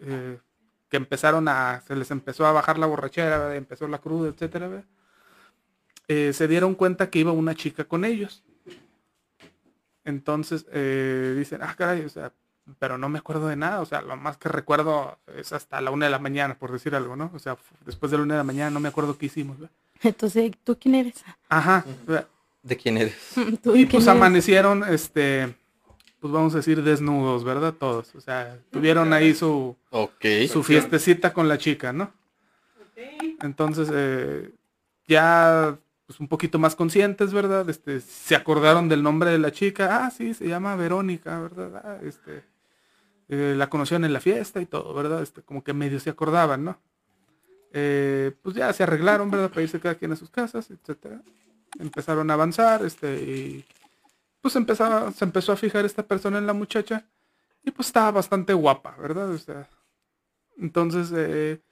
[0.02, 0.38] eh,
[0.88, 4.84] que empezaron a, se les empezó a bajar la borrachera, empezó la cruda, etcétera,
[6.08, 8.44] eh, se dieron cuenta que iba una chica con ellos.
[10.04, 12.32] Entonces eh, dicen, ah, caray, o sea,
[12.78, 15.90] pero no me acuerdo de nada, o sea, lo más que recuerdo es hasta la
[15.90, 17.30] una de la mañana, por decir algo, ¿no?
[17.34, 19.56] O sea, después de la una de la mañana no me acuerdo qué hicimos,
[20.02, 21.14] Entonces, ¿tú quién eres?
[21.48, 21.84] Ajá.
[22.62, 23.16] ¿De quién eres?
[23.74, 25.54] y pues amanecieron, este,
[26.20, 27.74] pues vamos a decir desnudos, ¿verdad?
[27.74, 28.14] Todos.
[28.14, 29.76] O sea, tuvieron ahí su,
[30.48, 32.12] su fiestecita con la chica, ¿no?
[33.40, 34.52] Entonces, eh,
[35.08, 35.76] ya
[36.12, 37.70] pues, un poquito más conscientes, ¿verdad?
[37.70, 41.80] Este, se acordaron del nombre de la chica, ah, sí, se llama Verónica, ¿verdad?
[41.82, 42.44] Ah, este,
[43.30, 45.22] eh, la conocieron en la fiesta y todo, ¿verdad?
[45.22, 46.78] Este, como que medio se acordaban, ¿no?
[47.72, 49.48] Eh, pues ya se arreglaron, ¿verdad?
[49.48, 51.22] Para irse cada quien a sus casas, etcétera.
[51.78, 53.64] Empezaron a avanzar, este, y
[54.42, 57.06] pues se empezó a fijar esta persona en la muchacha
[57.64, 59.30] y pues estaba bastante guapa, ¿verdad?
[59.30, 59.66] O sea,
[60.58, 61.62] entonces eh,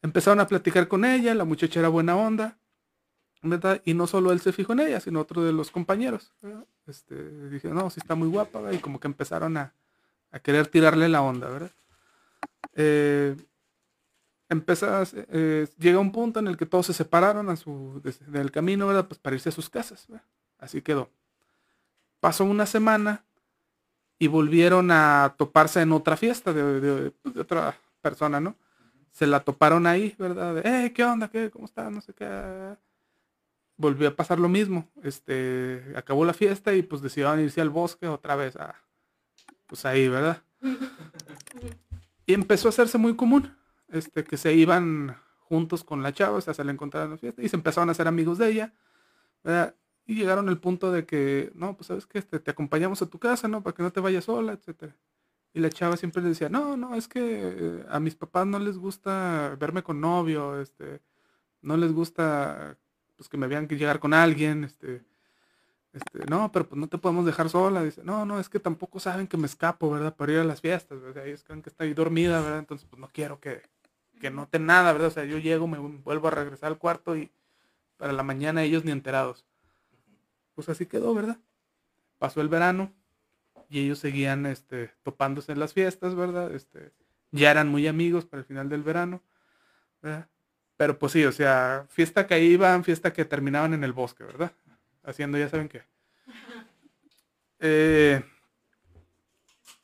[0.00, 2.56] empezaron a platicar con ella, la muchacha era buena onda,
[3.84, 6.32] y no solo él se fijó en ella, sino otro de los compañeros.
[6.86, 9.74] Este, dije, no, sí está muy guapa, y como que empezaron a,
[10.42, 11.72] querer tirarle la onda, ¿verdad?
[12.74, 13.36] Eh,
[14.48, 19.08] eh, llega un punto en el que todos se separaron a su, del camino, ¿verdad?
[19.08, 20.06] Pues para irse a sus casas,
[20.58, 21.10] Así quedó.
[22.20, 23.24] Pasó una semana
[24.18, 28.54] y volvieron a toparse en otra fiesta de, pues, otra persona, ¿no?
[29.10, 30.64] Se la toparon ahí, ¿verdad?
[30.64, 31.28] eh, ¿qué onda?
[31.28, 31.50] ¿Qué?
[31.50, 31.90] ¿Cómo está?
[31.90, 32.24] No sé qué
[33.76, 34.88] volvió a pasar lo mismo.
[35.02, 38.74] Este, acabó la fiesta y pues decidieron irse al bosque otra vez a,
[39.66, 40.42] pues ahí, ¿verdad?
[42.24, 43.52] Y empezó a hacerse muy común,
[43.88, 47.18] este, que se iban juntos con la chava, o sea, se la encontraron en la
[47.18, 48.74] fiesta y se empezaron a hacer amigos de ella,
[49.42, 49.74] ¿verdad?
[50.06, 53.18] Y llegaron al punto de que, no, pues sabes que este, te acompañamos a tu
[53.18, 53.62] casa, ¿no?
[53.62, 54.96] Para que no te vayas sola, etcétera.
[55.52, 58.58] Y la chava siempre le decía, no, no, es que eh, a mis papás no
[58.58, 61.02] les gusta verme con novio, este,
[61.60, 62.78] no les gusta
[63.22, 65.04] pues, que me vean que llegar con alguien, este,
[65.92, 67.84] este, no, pero pues no te podemos dejar sola.
[67.84, 70.16] Dice, no, no, es que tampoco saben que me escapo, ¿verdad?
[70.16, 71.24] Para ir a las fiestas, ¿verdad?
[71.24, 72.58] Ellos creen que estoy dormida, ¿verdad?
[72.58, 73.62] Entonces, pues no quiero que,
[74.20, 75.06] que noten nada, ¿verdad?
[75.06, 77.30] O sea, yo llego, me vuelvo a regresar al cuarto y
[77.96, 79.46] para la mañana ellos ni enterados.
[80.56, 81.38] Pues así quedó, ¿verdad?
[82.18, 82.92] Pasó el verano
[83.68, 86.52] y ellos seguían, este, topándose en las fiestas, ¿verdad?
[86.52, 86.90] Este,
[87.30, 89.22] ya eran muy amigos para el final del verano,
[90.02, 90.28] ¿verdad?
[90.82, 94.50] Pero pues sí, o sea, fiesta que iban, fiesta que terminaban en el bosque, ¿verdad?
[95.04, 95.84] Haciendo ya saben qué.
[97.60, 98.20] Eh,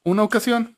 [0.02, 0.76] una ocasión,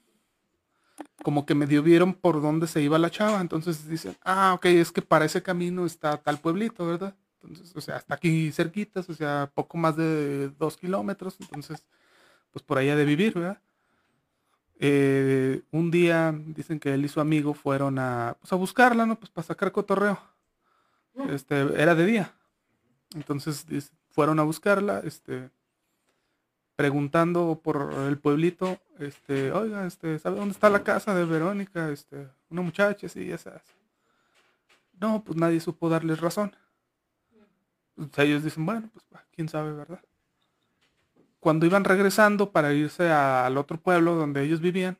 [1.22, 3.40] como que medio vieron por dónde se iba la chava.
[3.40, 7.16] Entonces dicen, ah, ok, es que para ese camino está tal pueblito, ¿verdad?
[7.42, 11.38] Entonces, o sea, hasta aquí cerquitas, o sea, poco más de dos kilómetros.
[11.40, 11.82] Entonces,
[12.50, 13.58] pues por allá de vivir, ¿verdad?
[14.82, 19.16] Eh, un día dicen que él y su amigo fueron a, pues, a buscarla, ¿no?
[19.16, 20.18] Pues para sacar cotorreo.
[21.28, 22.34] Este, era de día.
[23.14, 23.66] Entonces
[24.08, 25.50] fueron a buscarla, este,
[26.76, 31.90] preguntando por el pueblito, este, oiga, este, ¿sabe dónde está la casa de Verónica?
[31.90, 33.62] Este, una muchacha, sí, esas.
[34.98, 36.56] No, pues nadie supo darles razón.
[37.96, 40.00] Pues, ellos dicen, bueno, pues quién sabe, ¿verdad?
[41.40, 44.98] Cuando iban regresando para irse al otro pueblo donde ellos vivían,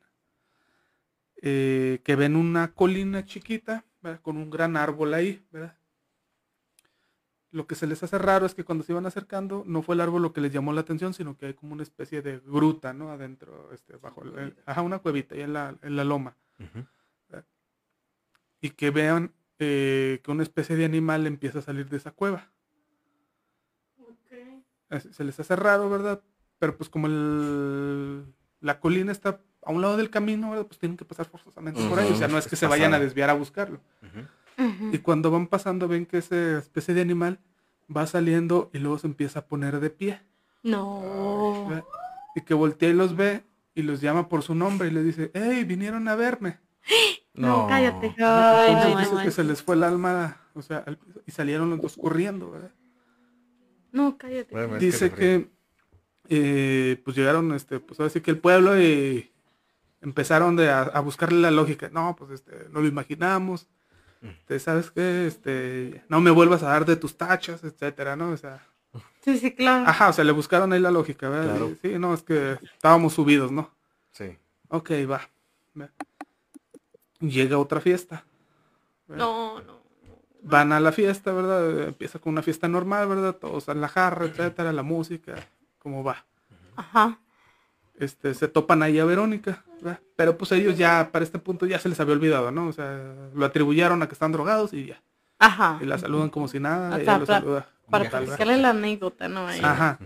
[1.43, 3.85] eh, que ven una colina chiquita,
[4.23, 5.77] con un gran árbol ahí, ¿verdad?
[7.53, 10.01] lo que se les hace raro es que cuando se iban acercando no fue el
[10.01, 12.93] árbol lo que les llamó la atención, sino que hay como una especie de gruta,
[12.93, 13.11] ¿no?
[13.11, 16.37] Adentro, este, bajo, el, ajá, una cuevita ahí en la, en la loma.
[18.62, 22.53] Y que vean eh, que una especie de animal empieza a salir de esa cueva.
[25.12, 26.21] Se les hace raro, ¿verdad?
[26.61, 28.24] Pero pues como el,
[28.61, 30.66] la colina está a un lado del camino, ¿verdad?
[30.66, 32.12] Pues tienen que pasar forzosamente por ahí.
[32.12, 33.81] O sea, no es que se vayan a desviar a buscarlo.
[34.93, 37.41] Y cuando van pasando ven que esa especie de animal
[37.95, 40.20] va saliendo y luego se empieza a poner de pie.
[40.62, 41.82] No.
[42.37, 43.43] Y que voltea y los ve
[43.74, 46.59] y los llama por su nombre y le dice, hey, vinieron a verme.
[47.32, 48.15] No, cállate.
[48.19, 50.85] Ay, dice que se les fue el alma, o sea,
[51.27, 52.73] y salieron los dos corriendo, ¿verdad?
[53.93, 54.78] No, cállate.
[54.78, 55.49] dice que,
[56.31, 59.31] eh, pues llegaron, este, pues ahora sí que el pueblo y
[60.01, 61.90] empezaron de a, a buscarle la lógica.
[61.93, 63.69] No, pues este, no lo imaginamos
[64.59, 65.27] ¿sabes qué?
[65.27, 68.31] Este, no me vuelvas a dar de tus tachas, etcétera, ¿no?
[68.31, 68.66] O sea.
[69.20, 69.89] Sí, sí, claro.
[69.89, 71.59] Ajá, o sea, le buscaron ahí la lógica, ¿verdad?
[71.82, 73.70] Sí, no, es que estábamos subidos, ¿no?
[74.12, 74.36] Sí.
[74.69, 75.28] Ok, va.
[77.20, 78.24] Llega otra fiesta.
[79.09, 79.81] No, no.
[80.43, 81.89] Van a la fiesta, ¿verdad?
[81.89, 83.36] Empieza con una fiesta normal, ¿verdad?
[83.36, 85.35] Todos en la jarra, etcétera, la música,
[85.81, 86.24] ¿cómo va?
[86.77, 87.19] Ajá.
[87.98, 89.65] Este, se topan ahí a Verónica.
[90.16, 92.66] Pero pues ellos ya, para este punto, ya se les había olvidado, ¿no?
[92.66, 95.02] O sea, lo atribuyeron a que están drogados y ya.
[95.39, 95.78] Ajá.
[95.81, 97.02] Y la saludan como si nada.
[97.24, 99.48] saluda para explicarle la anécdota, ¿no?
[99.48, 99.98] Ajá.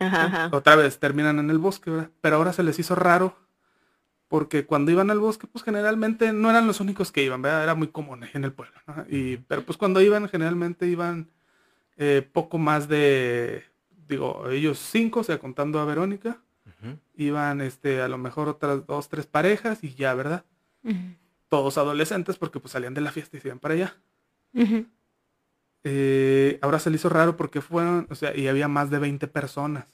[0.00, 2.10] Ajá, Otra vez terminan en el bosque, ¿verdad?
[2.20, 3.36] Pero ahora se les hizo raro
[4.28, 7.64] porque cuando iban al bosque, pues generalmente no eran los únicos que iban, ¿verdad?
[7.64, 8.78] Era muy común en el pueblo.
[8.86, 9.04] ¿no?
[9.08, 11.30] Y, pero pues cuando iban, generalmente iban
[11.96, 13.64] eh, poco más de,
[14.08, 16.40] digo, ellos cinco, o sea, contando a Verónica,
[17.16, 20.44] Iban este, a lo mejor otras dos, tres parejas y ya, ¿verdad?
[21.48, 23.96] Todos adolescentes porque pues salían de la fiesta y se iban para allá.
[25.84, 29.26] Eh, ahora se le hizo raro porque fueron, o sea, y había más de 20
[29.28, 29.86] personas.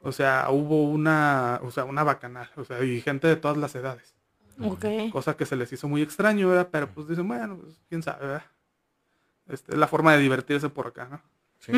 [0.00, 3.74] O sea, hubo una, o sea, una bacanal, o sea, y gente de todas las
[3.74, 4.14] edades.
[5.10, 6.68] Cosa que se les hizo muy extraño, ¿verdad?
[6.70, 8.44] Pero pues dicen, bueno, pues, quién sabe, ¿verdad?
[9.48, 11.20] Este, es la forma de divertirse por acá, ¿no?
[11.58, 11.72] Sí.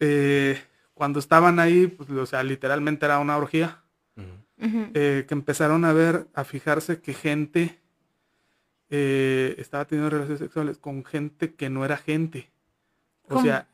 [0.00, 0.60] Eh,
[0.96, 3.82] cuando estaban ahí, pues, o sea, literalmente era una orgía,
[4.58, 7.78] eh, que empezaron a ver, a fijarse que gente
[8.88, 12.50] eh, estaba teniendo relaciones sexuales con gente que no era gente.
[13.28, 13.68] O sea,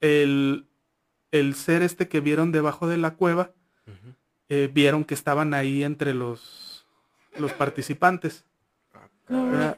[0.00, 0.66] el,
[1.54, 3.52] ser este que vieron debajo de la cueva,
[4.48, 6.84] eh, vieron que estaban ahí entre los,
[7.38, 8.44] los participantes.
[9.28, 9.76] Ah,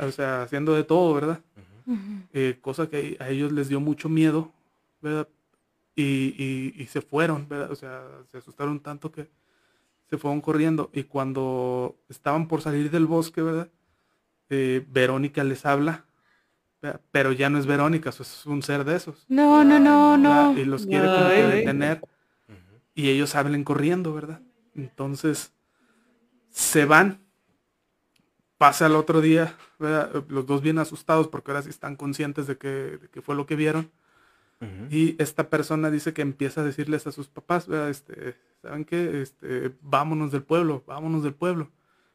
[0.00, 1.40] o sea, haciendo de todo, ¿verdad?
[2.60, 4.52] cosa que a ellos les dio mucho miedo,
[5.00, 5.28] ¿verdad?
[6.00, 7.70] y, se fueron, ¿verdad?
[7.72, 9.28] O sea, se asustaron tanto que
[10.08, 10.90] se fueron corriendo.
[10.92, 13.68] Y cuando estaban por salir del bosque, ¿verdad?
[14.50, 16.04] Eh, Verónica les habla,
[17.10, 19.26] pero ya no es Verónica, es un ser de esos.
[19.28, 20.56] No, no, no, no.
[20.56, 22.00] Y los quiere detener.
[22.94, 24.40] Y ellos hablen corriendo, ¿verdad?
[24.74, 25.52] Entonces,
[26.50, 27.20] se van.
[28.56, 30.24] Pasa el otro día, ¿verdad?
[30.28, 33.46] los dos bien asustados porque ahora sí están conscientes de que, de que fue lo
[33.46, 33.92] que vieron
[34.90, 39.22] y esta persona dice que empieza a decirles a sus papás, este, ¿saben qué?
[39.22, 41.70] Este, vámonos del pueblo, vámonos del pueblo.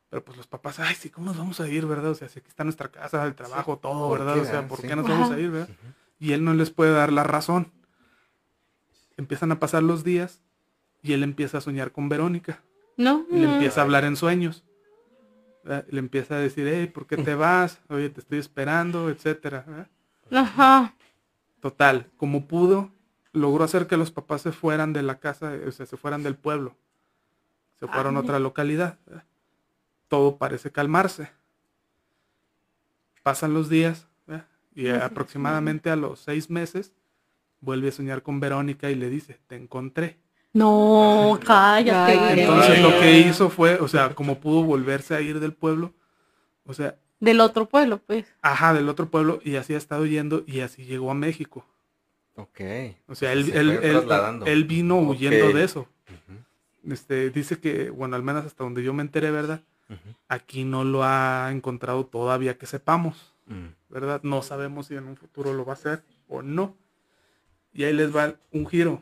[0.09, 2.11] Pero pues los papás, ay, sí, ¿cómo nos vamos a ir, verdad?
[2.11, 4.37] O sea, si aquí está nuestra casa, el trabajo, todo, ¿verdad?
[4.37, 5.69] O sea, ¿por qué nos vamos a ir, verdad?
[6.19, 7.71] Y él no les puede dar la razón.
[9.17, 10.41] Empiezan a pasar los días
[11.01, 12.61] y él empieza a soñar con Verónica.
[12.97, 13.25] No.
[13.31, 14.63] Y le empieza a hablar en sueños.
[15.63, 17.81] Le empieza a decir, hey, ¿por qué te vas?
[17.89, 19.87] Oye, te estoy esperando, etcétera.
[20.29, 20.93] Ajá.
[21.63, 22.91] Total, como pudo,
[23.31, 26.35] logró hacer que los papás se fueran de la casa, o sea, se fueran del
[26.35, 26.75] pueblo.
[27.79, 28.97] Se fueron a otra localidad.
[30.09, 31.31] Todo parece calmarse.
[33.23, 34.09] Pasan los días
[34.75, 36.91] y aproximadamente a los seis meses
[37.61, 40.19] vuelve a soñar con Verónica y le dice, te encontré.
[40.51, 42.41] No, cállate.
[42.41, 45.93] Entonces lo que hizo fue, o sea, como pudo volverse a ir del pueblo,
[46.65, 48.25] o sea, Del otro pueblo, pues.
[48.41, 51.65] ajá, del otro pueblo, y así ha estado yendo y así llegó a México.
[52.35, 52.59] Ok.
[53.07, 53.69] O sea, él, Se él,
[54.45, 55.87] él- vino huyendo de eso.
[56.85, 59.61] Este, dice que, bueno, al menos hasta donde yo me enteré, ¿verdad?
[60.27, 63.67] Aquí no lo ha encontrado todavía que sepamos, Mm.
[63.89, 64.19] ¿verdad?
[64.23, 66.75] No sabemos si en un futuro lo va a hacer o no.
[67.73, 69.01] Y ahí les va un giro.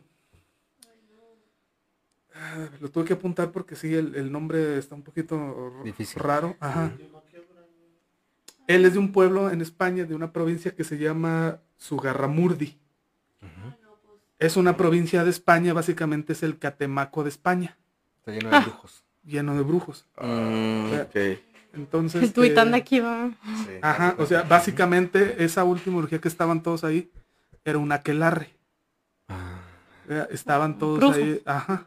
[2.35, 6.22] Ah, Lo tuve que apuntar porque sí, el, el nombre está un poquito Difícil.
[6.22, 6.56] raro.
[6.60, 6.91] Ajá.
[8.76, 12.77] Él es de un pueblo en España, de una provincia que se llama Sugarramurdi.
[14.39, 17.77] Es una provincia de España, básicamente es el Catemaco de España.
[18.19, 19.03] Está lleno de brujos.
[19.23, 20.07] Lleno de brujos.
[20.19, 21.39] Mm, O sea, ok.
[21.73, 22.23] Entonces.
[22.23, 23.31] El tuitán de eh, aquí va.
[23.81, 27.11] Ajá, o sea, básicamente esa última orgía que estaban todos ahí
[27.64, 28.49] era un aquelarre.
[30.10, 31.18] Eh, Estaban todos Brujos.
[31.18, 31.85] ahí, ajá.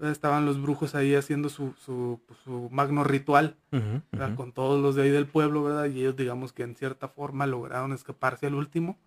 [0.00, 3.56] Estaban los brujos ahí haciendo su, su, pues, su magno ritual,
[4.36, 5.86] con todos los de ahí del pueblo, ¿verdad?
[5.86, 8.98] Y ellos digamos que en cierta forma lograron escaparse al último.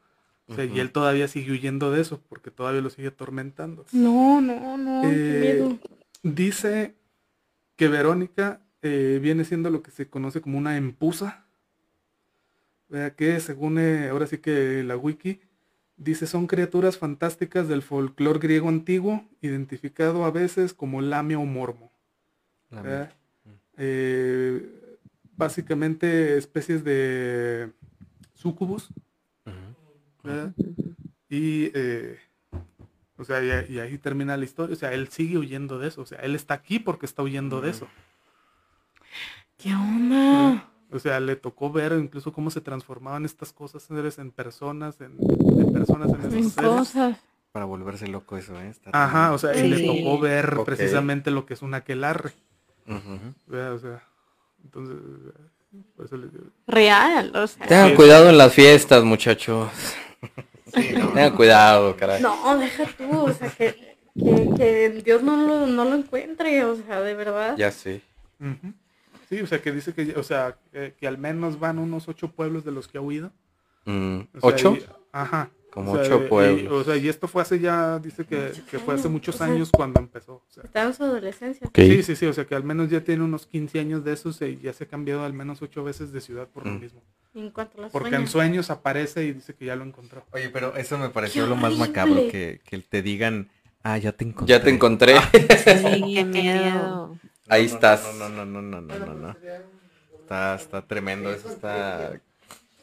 [0.50, 3.86] O sea, y él todavía sigue huyendo de eso, porque todavía lo sigue atormentando.
[3.92, 5.02] No, no, no.
[5.02, 5.78] qué Eh, miedo.
[6.24, 6.96] dice
[7.76, 11.46] que Verónica eh, viene siendo lo que se conoce como una empusa.
[12.88, 15.42] Vea que según eh, ahora sí que la wiki
[15.98, 21.92] dice son criaturas fantásticas del folclore griego antiguo, identificado a veces como lamia o mormo.
[23.78, 24.68] Eh,
[25.36, 27.72] básicamente especies de
[28.36, 28.90] sucubus.
[31.30, 32.20] Y, eh,
[33.18, 34.74] o sea, y, y ahí termina la historia.
[34.74, 36.02] O sea, él sigue huyendo de eso.
[36.02, 37.88] O sea, él está aquí porque está huyendo de eso.
[39.58, 40.70] ¿Qué onda?
[40.92, 45.18] O sea, le tocó ver incluso cómo se transformaban estas cosas seres en personas, en,
[45.20, 46.54] en personas en seres.
[46.56, 47.18] cosas.
[47.52, 48.70] Para volverse loco eso, ¿eh?
[48.70, 49.86] Está Ajá, o sea, y le Sí.
[49.86, 52.32] tocó ver precisamente lo que es un aquelarre.
[53.50, 54.04] Sea,
[54.64, 54.96] entonces,
[55.96, 56.46] por eso les digo.
[56.68, 57.68] Real, o sea.
[57.68, 57.96] Tengan Sí.
[57.96, 59.70] cuidado en las fiestas, muchachos.
[60.74, 62.22] Tengan cuidado, caray.
[62.22, 66.76] No, deja tú, o sea, que, que, que Dios no lo, no lo encuentre, o
[66.76, 67.56] sea, de verdad.
[67.58, 68.02] Ya sé.
[68.40, 68.74] Ujú.
[69.30, 72.32] Sí, o sea, que dice que, o sea, que, que al menos van unos ocho
[72.32, 73.32] pueblos de los que ha huido.
[73.86, 74.76] Mm, O sea, ¿Ocho?
[74.78, 75.50] y- ajá.
[75.72, 76.74] Como O sea, ocho y- pueblos.
[76.74, 79.48] o sea, y esto fue hace ya, dice que, que fue hace muchos O sea,
[79.48, 80.36] años cuando empezó.
[80.36, 80.64] o sea.
[80.64, 81.70] Está en su adolescencia.
[81.76, 84.42] Sí, sí, sí, o sea, que al menos ya tiene unos 15 años de esos
[84.42, 86.80] y ya se ha cambiado al menos ocho veces de ciudad por lo Mm.
[86.80, 87.02] mismo.
[87.36, 88.22] En cuanto Porque sueños.
[88.22, 90.26] en sueños aparece y dice que ya lo encontró.
[90.32, 91.88] Oye, pero eso me pareció ¡Qué lo más horrible!
[91.88, 93.50] macabro, que, que te digan,
[93.84, 94.56] ah, ya te encontré.
[94.56, 95.14] Ya te encontré.
[95.94, 97.16] Sí, qué miedo.
[97.50, 98.16] Ahí No, estás.
[98.18, 99.36] No, no, no, no, no, no, no.
[100.20, 102.20] Está, está tremendo, eso está,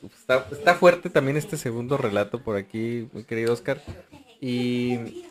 [0.03, 0.47] está...
[0.51, 3.83] Está fuerte también este segundo relato por aquí, mi querido Oscar.
[4.41, 5.25] Y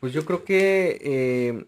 [0.00, 1.64] pues yo creo que eh,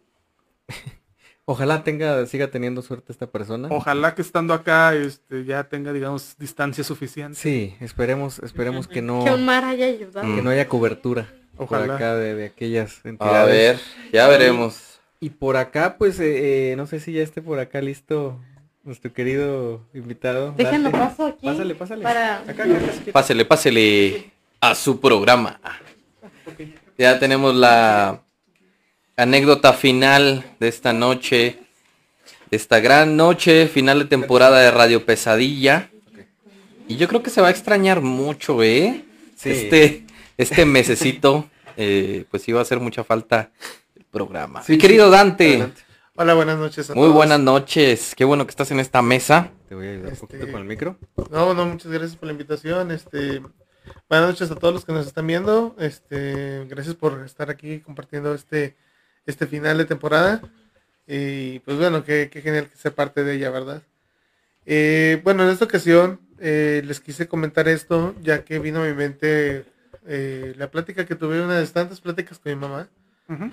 [1.45, 3.69] ojalá tenga, siga teniendo suerte esta persona.
[3.71, 7.39] Ojalá que estando acá este, ya tenga, digamos, distancia suficiente.
[7.39, 10.35] Sí, esperemos, esperemos que no, Que un mar haya ayudado.
[10.35, 11.97] que no haya cobertura por Ojalá.
[11.97, 13.43] acá de, de aquellas entidades.
[13.43, 13.81] A ver,
[14.13, 14.90] ya veremos.
[15.23, 18.41] Y por acá, pues, eh, eh, no sé si ya esté por acá listo
[18.85, 20.55] nuestro querido invitado.
[20.57, 21.07] Déjenlo Dante.
[21.07, 21.47] paso aquí.
[21.47, 22.03] Pásale, pásale.
[22.03, 22.39] Para...
[22.39, 23.13] Acá, acá, acá.
[23.13, 24.31] Pásele, pásele
[24.61, 25.61] a su programa.
[26.97, 28.23] Ya tenemos la
[29.15, 31.59] anécdota final de esta noche,
[32.51, 35.91] de esta gran noche, final de temporada de Radio Pesadilla.
[36.89, 39.05] Y yo creo que se va a extrañar mucho, ¿eh?
[39.37, 39.51] Sí.
[39.51, 40.05] Este,
[40.39, 43.51] este mesecito, eh, pues iba a hacer mucha falta
[44.11, 44.63] programa.
[44.63, 45.13] Sí, Mi querido sí.
[45.13, 45.83] Dante, Adelante.
[46.17, 47.15] Hola, buenas noches a muy todos.
[47.15, 48.15] buenas noches.
[48.15, 49.51] Qué bueno que estás en esta mesa.
[49.69, 50.99] Te voy a ayudar un poquito Este, con el micro.
[51.31, 52.91] No, no, muchas gracias por la invitación.
[52.91, 53.41] Este,
[54.09, 55.75] buenas noches a todos los que nos están viendo.
[55.79, 58.77] Este, gracias por estar aquí compartiendo este,
[59.27, 60.43] este final de temporada.
[61.07, 63.83] Y pues bueno, qué, qué genial que sea parte de ella, ¿verdad?
[64.67, 68.93] Eh, bueno, en esta ocasión eh, les quise comentar esto, ya que vino a mi
[68.93, 69.65] mente
[70.07, 72.89] eh, la plática que tuve, una de tantas pláticas con mi mamá.
[73.29, 73.51] Ujú.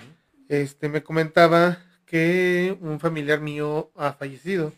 [0.48, 4.72] Este, me comentaba que un familiar mío ha fallecido.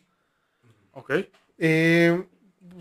[0.93, 1.13] Ok.
[1.59, 2.25] Eh,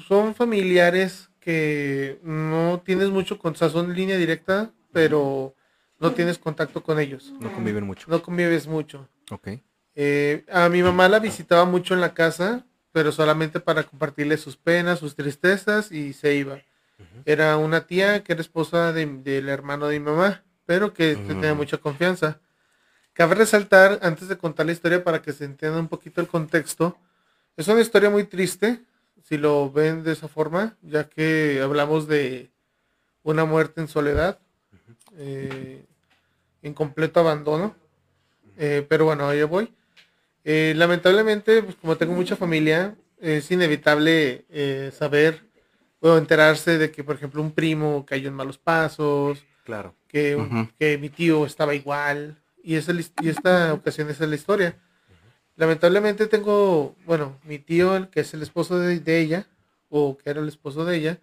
[0.08, 5.56] son familiares que no tienes mucho con, o sea, son línea directa, pero
[6.00, 7.34] no tienes contacto con ellos.
[7.40, 8.08] No conviven mucho.
[8.10, 9.08] No convives mucho.
[9.32, 9.50] Ok.
[9.96, 14.58] Eh, a mi mamá la visitaba mucho en la casa, pero solamente para compartirle sus
[14.58, 16.62] penas, sus tristezas y se iba.
[17.26, 21.54] Era una tía que era esposa de- del hermano de mi mamá, pero que tenía
[21.54, 22.40] mucha confianza.
[23.20, 26.96] Cabe resaltar, antes de contar la historia para que se entienda un poquito el contexto,
[27.58, 28.80] es una historia muy triste,
[29.26, 32.50] si lo ven de esa forma, ya que hablamos de
[33.24, 34.40] una muerte en soledad.
[35.18, 35.84] Eh,
[36.62, 37.76] en completo abandono.
[38.58, 39.70] Eh, pero bueno, ahí voy.
[40.46, 44.46] Eh, lamentablemente, pues como tengo mucha familia, es inevitable
[44.98, 45.44] saber
[46.00, 49.44] o enterarse de que, por ejemplo, un primo cayó en malos pasos.
[49.66, 49.94] Claro.
[50.08, 52.38] Que mi tío estaba igual.
[52.64, 52.88] Y, es
[53.22, 54.78] y esta ocasión esa es la historia.
[55.56, 59.48] Lamentablemente tengo, bueno, mi tío, el que es el esposo de, de ella,
[59.90, 61.20] o que era el esposo de ella,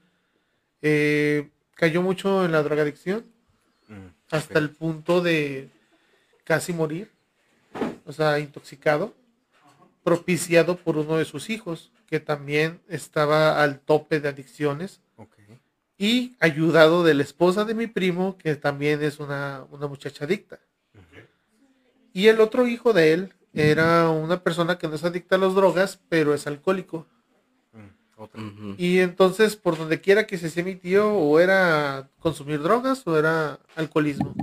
[0.82, 3.24] eh, cayó mucho en la drogadicción
[4.30, 5.70] hasta el punto de
[6.44, 7.10] casi morir,
[8.04, 9.14] o sea, intoxicado,
[10.02, 15.00] propiciado por uno de sus hijos, que también estaba al tope de adicciones,
[15.98, 20.60] y ayudado de la esposa de mi primo, que también es una, una muchacha adicta.
[22.16, 25.54] Y el otro hijo de él era una persona que no es adicta a las
[25.54, 27.06] drogas, pero es alcohólico.
[28.78, 33.18] Y entonces, por donde quiera que se hacía mi tío, o era consumir drogas o
[33.18, 34.34] era alcoholismo.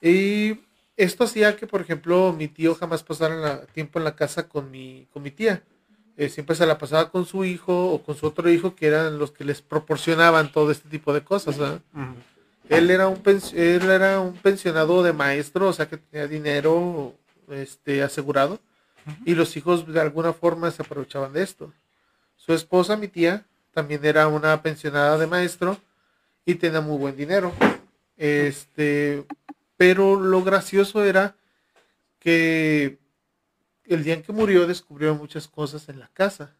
[0.00, 0.60] Y
[0.96, 4.70] esto hacía que, por ejemplo, mi tío jamás pasara la- tiempo en la casa con
[4.70, 5.64] mi, con mi tía.
[6.16, 9.18] Eh, siempre se la pasaba con su hijo o con su otro hijo, que eran
[9.18, 11.56] los que les proporcionaban todo este tipo de cosas.
[12.68, 13.22] Él era un
[13.54, 17.14] él era un pensionado de maestro, o sea que tenía dinero
[17.48, 18.58] este asegurado
[19.24, 21.72] y los hijos de alguna forma se aprovechaban de esto.
[22.36, 25.78] Su esposa, mi tía, también era una pensionada de maestro
[26.44, 27.52] y tenía muy buen dinero.
[28.16, 29.24] Este,
[29.76, 31.36] pero lo gracioso era
[32.18, 32.98] que
[33.84, 36.54] el día en que murió descubrió muchas cosas en la casa.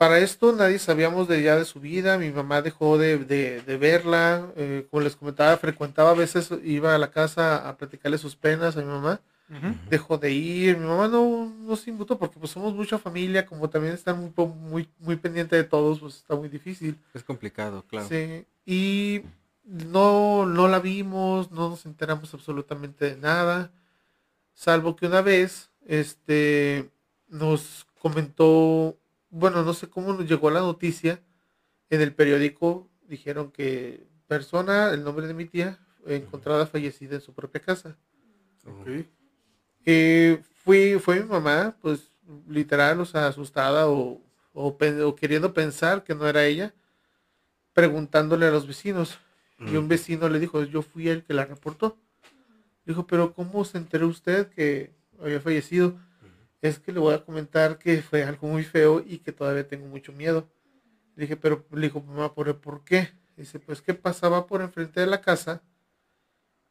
[0.00, 3.76] Para esto nadie sabíamos de ya de su vida, mi mamá dejó de, de- de
[3.76, 8.34] verla, eh, como les comentaba, frecuentaba a veces, iba a la casa a platicarle sus
[8.34, 9.20] penas a mi mamá,
[9.90, 13.68] dejó de ir, mi mamá no, no se invitó porque pues somos mucha familia, como
[13.68, 16.96] también están muy, muy, muy pendiente de todos, pues está muy difícil.
[17.12, 18.08] Es complicado, claro.
[18.08, 19.20] Sí, y
[19.64, 23.70] no, no la vimos, no nos enteramos absolutamente de nada,
[24.54, 26.88] salvo que una vez, este,
[27.28, 28.96] nos comentó,
[29.30, 31.22] bueno, no sé cómo nos llegó la noticia,
[31.88, 37.32] en el periódico dijeron que persona, el nombre de mi tía, encontrada fallecida en su
[37.34, 37.96] propia casa.
[39.84, 42.12] Eh, fui, fue mi mamá, pues
[42.48, 44.20] literal, o sea, asustada o,
[44.52, 46.74] o, o queriendo pensar que no era ella,
[47.72, 49.18] preguntándole a los vecinos.
[49.58, 51.98] Y un vecino le dijo, yo fui el que la reportó.
[52.86, 55.98] Dijo, pero ¿cómo se enteró usted que había fallecido?
[56.62, 59.86] Es que le voy a comentar que fue algo muy feo y que todavía tengo
[59.86, 60.48] mucho miedo.
[61.16, 63.10] Le dije, pero le dijo, mamá, ¿por, ¿por qué?
[63.36, 65.62] Dice, pues que pasaba por enfrente de la casa,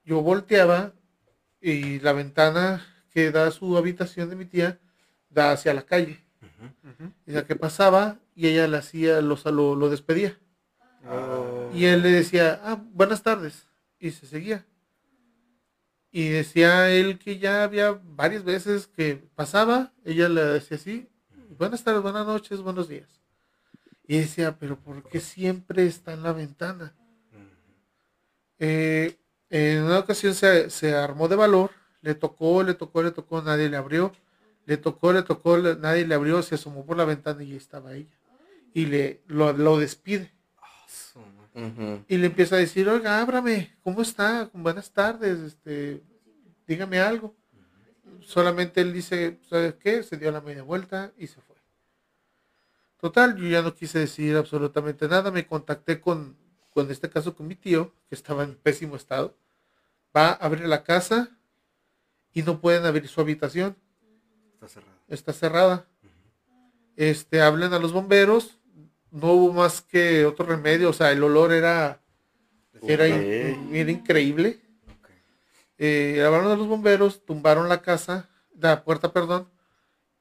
[0.03, 0.93] yo volteaba
[1.61, 4.79] y la ventana que da a su habitación de mi tía
[5.29, 6.23] da hacia la calle.
[7.25, 10.37] Dice que pasaba y ella le hacía, lo, lo, lo despedía.
[11.73, 13.67] Y él le decía, ah, buenas tardes.
[13.99, 14.65] Y se seguía.
[16.11, 21.07] Y decía él que ya había varias veces que pasaba, ella le decía así,
[21.57, 23.21] buenas tardes, buenas noches, buenos días.
[24.07, 26.95] Y decía, pero ¿por qué siempre está en la ventana?
[28.57, 29.17] Eh,
[29.49, 31.71] en una ocasión se, se armó de valor,
[32.01, 34.11] le tocó, le tocó, le tocó, nadie le abrió,
[34.65, 37.93] le tocó, le tocó, le- nadie le abrió, se asomó por la ventana y estaba
[37.93, 38.17] ella.
[38.73, 40.31] Y le lo, lo despide.
[42.07, 44.49] Y le empieza a decir, oiga, ábrame, ¿cómo está?
[44.53, 46.03] Buenas tardes, este,
[46.67, 47.35] dígame algo.
[48.21, 50.03] Solamente él dice, ¿sabes qué?
[50.03, 51.55] Se dio la media vuelta y se fue.
[52.99, 56.37] Total, yo ya no quise decir absolutamente nada, me contacté con,
[56.73, 59.37] con este caso con mi tío, que estaba en pésimo estado.
[60.15, 61.29] Va a abrir la casa
[62.33, 63.77] y no pueden abrir su habitación.
[64.53, 64.97] Está cerrado.
[65.07, 65.87] Está cerrada.
[66.95, 68.58] Este, hablan a los bomberos,
[69.11, 72.01] no hubo más que otro remedio, o sea, el olor era,
[72.83, 74.59] era, era increíble.
[75.77, 78.29] Eh, hablaron a los bomberos, tumbaron la casa,
[78.59, 79.49] la puerta, perdón,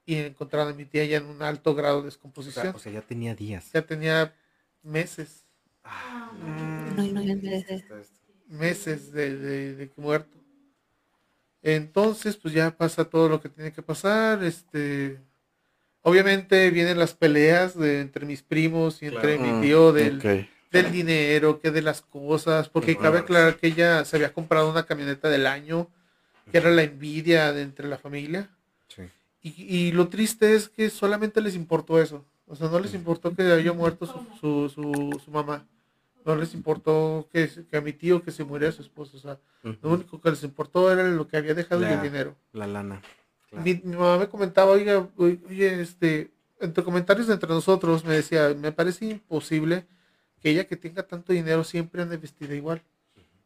[0.05, 2.63] y encontraron a mi tía ya en un alto grado de O descomposición.
[2.63, 3.71] sea, o sea, ya tenía días.
[3.73, 4.33] Ya tenía
[4.81, 5.45] meses.
[8.47, 10.37] Meses de, de, de muerto.
[11.61, 14.43] Entonces, pues ya pasa todo lo que tiene que pasar.
[14.43, 15.19] Este,
[16.09, 19.53] obviamente vienen las peleas de, entre mis primos y entre Claro.
[19.53, 20.47] mi tío Mm, del, ok.
[20.71, 24.85] del dinero, que de las cosas, porque cabe aclarar que ella se había comprado una
[24.85, 25.87] camioneta del año,
[26.51, 28.49] que era la envidia de entre la familia.
[28.87, 29.03] Sí.
[29.41, 29.49] Y,
[29.87, 32.25] y lo triste es que solamente les importó eso.
[32.47, 35.67] O sea, no les importó que haya muerto su, su, su, su mamá.
[36.25, 39.17] No les importó que, que a mi tío que se muriera su esposo.
[39.17, 42.35] O sea, lo único que les importó era lo que había dejado y el dinero.
[42.53, 43.01] La lana.
[43.49, 43.65] Claro.
[43.65, 48.71] Mi, mi mamá me comentaba, oiga, oye, este, entre comentarios entre nosotros me decía, me
[48.71, 49.87] parece imposible
[50.39, 52.81] que ella que tenga tanto dinero siempre ande vestida igual.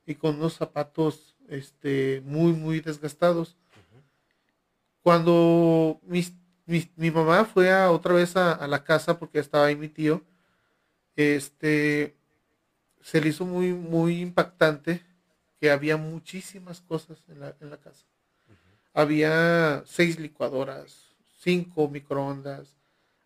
[0.05, 3.55] y con unos zapatos este, muy, muy desgastados.
[5.01, 6.33] Cuando mis-
[6.65, 9.89] mis- mi mamá fue a, otra vez a, a la casa, porque estaba ahí mi
[9.89, 10.21] tío,
[11.15, 12.15] este,
[13.01, 15.01] se le hizo muy, muy impactante
[15.59, 18.05] que había muchísimas cosas en la, en la casa.
[18.93, 22.77] Había seis licuadoras, cinco microondas,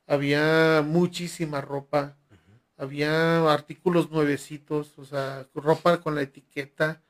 [0.06, 2.16] había muchísima ropa,
[2.78, 7.02] había artículos nuevecitos, o sea, ropa con la etiqueta.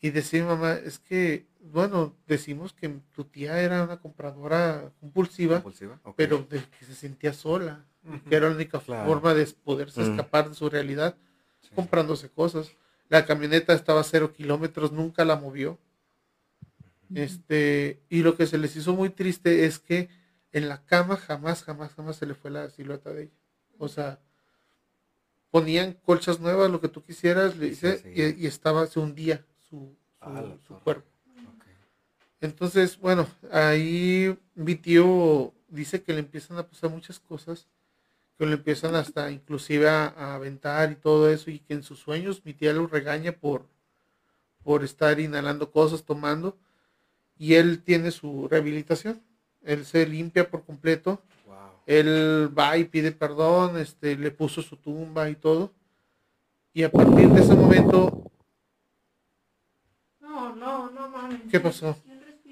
[0.00, 5.98] Y decía mamá, es que, bueno, decimos que tu tía era una compradora compulsiva, Compulsiva,
[6.16, 7.84] pero de que se sentía sola,
[8.28, 9.06] que era la única Claro.
[9.08, 10.10] forma de poderse Mm.
[10.10, 11.16] escapar de su realidad,
[11.74, 12.70] comprándose cosas.
[13.08, 15.78] La camioneta estaba a cero kilómetros, nunca la movió.
[17.14, 20.08] Este, y lo que se les hizo muy triste es que
[20.52, 23.32] en la cama jamás, jamás, jamás se le fue la silueta de ella.
[23.78, 24.18] O sea,
[25.50, 29.96] ponían colchas nuevas, lo que tú quisieras, le dice, y, y estaba, se hundía su,
[30.22, 31.08] su, su cuerpo.
[32.40, 37.66] Entonces, bueno, ahí mi tío dice que le empiezan a pasar muchas cosas,
[38.38, 41.98] que le empiezan hasta inclusive a, a aventar y todo eso, y que en sus
[41.98, 43.66] sueños mi tía lo regaña por,
[44.62, 46.58] por estar inhalando cosas, tomando,
[47.38, 49.20] y él tiene su rehabilitación.
[49.64, 51.20] Él se limpia por completo.
[51.86, 55.72] Él va y pide perdón, este, le puso su tumba y todo.
[56.72, 58.30] Y a partir de ese momento,
[60.20, 61.40] No, no, no mames.
[61.50, 61.96] ¿qué pasó?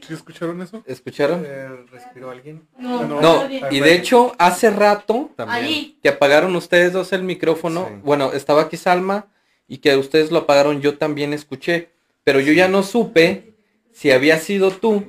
[0.07, 0.83] ¿Sí escucharon eso?
[0.87, 1.45] ¿Escucharon?
[1.91, 2.67] ¿Respiró alguien?
[2.79, 5.99] No, No, y de hecho, hace rato Ahí.
[6.03, 7.89] que apagaron ustedes dos el micrófono.
[8.05, 9.27] Bueno, estaba aquí Salma
[9.67, 11.91] y que ustedes lo apagaron, yo también escuché.
[12.23, 13.54] Pero yo ya no supe
[13.95, 15.07] si había sido tú.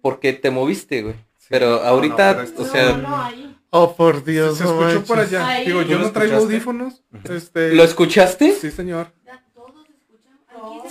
[0.00, 1.16] Porque te moviste, güey.
[1.50, 3.56] Pero ahorita, pero esto- o sea, No, no, ahí.
[3.72, 4.56] Oh, por Dios.
[4.56, 5.34] Se no escuchó por manches.
[5.38, 5.46] allá.
[5.48, 5.66] Ahí.
[5.66, 6.54] Digo, ¿Tú yo lo no traigo escuchaste?
[6.54, 7.02] audífonos.
[7.28, 8.52] Este, ¿lo escuchaste?
[8.52, 9.12] Sí, señor.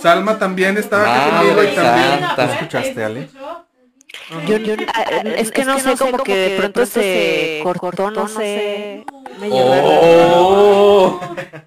[0.00, 2.20] Salma también estaba aquí Ah, conmigo y también.
[2.20, 2.46] santa.
[2.46, 3.28] ¿Tú escuchaste, Ale?
[4.46, 5.02] Yo, yo- ah,
[5.36, 9.04] es que no sé, como que de pronto se cortó, no sé.
[9.52, 11.20] Oh,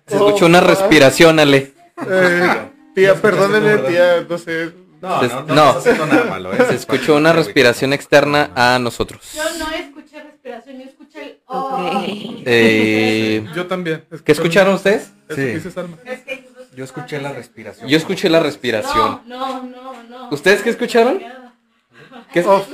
[0.07, 1.73] se escuchó una respiración, Ale.
[2.09, 4.71] Eh, tía, perdónenme, tía, no sé.
[5.03, 6.57] No, Se- no, no haciendo nada malo, ¿eh?
[6.69, 9.33] Se escuchó una respiración externa a nosotros.
[9.33, 12.03] Yo no escuché respiración, yo escuché el oh.
[12.45, 14.05] Eh, Yo también.
[14.23, 15.11] ¿Qué escucharon ustedes?
[15.27, 15.81] Eso Sí.
[16.75, 17.87] Yo escuché la respiración.
[17.87, 19.21] Yo escuché la respiración.
[19.25, 20.29] No, no, no.
[20.31, 21.19] ¿Ustedes qué escucharon?
[22.31, 22.65] ¿Qué es- Oh.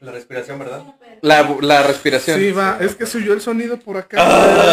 [0.00, 0.82] La respiración, ¿verdad?
[1.22, 2.38] la, la respiración.
[2.38, 2.78] Sí, va.
[2.80, 4.22] Es que se oyó el sonido por acá.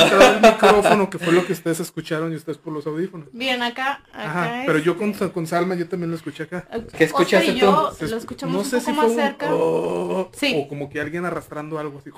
[0.02, 3.30] dentro del micrófono, que fue lo que ustedes escucharon y ustedes por los audífonos.
[3.32, 6.68] Bien, acá, acá Ajá, es- pero yo con, con Salma yo también lo escuché acá.
[6.96, 8.06] ¿Qué escuchaste y yo tú?
[8.06, 9.48] lo escuchamos no un sé poco si más fue un cerca.
[9.52, 10.56] oh, Sí.
[10.64, 12.12] o como que alguien arrastrando algo así.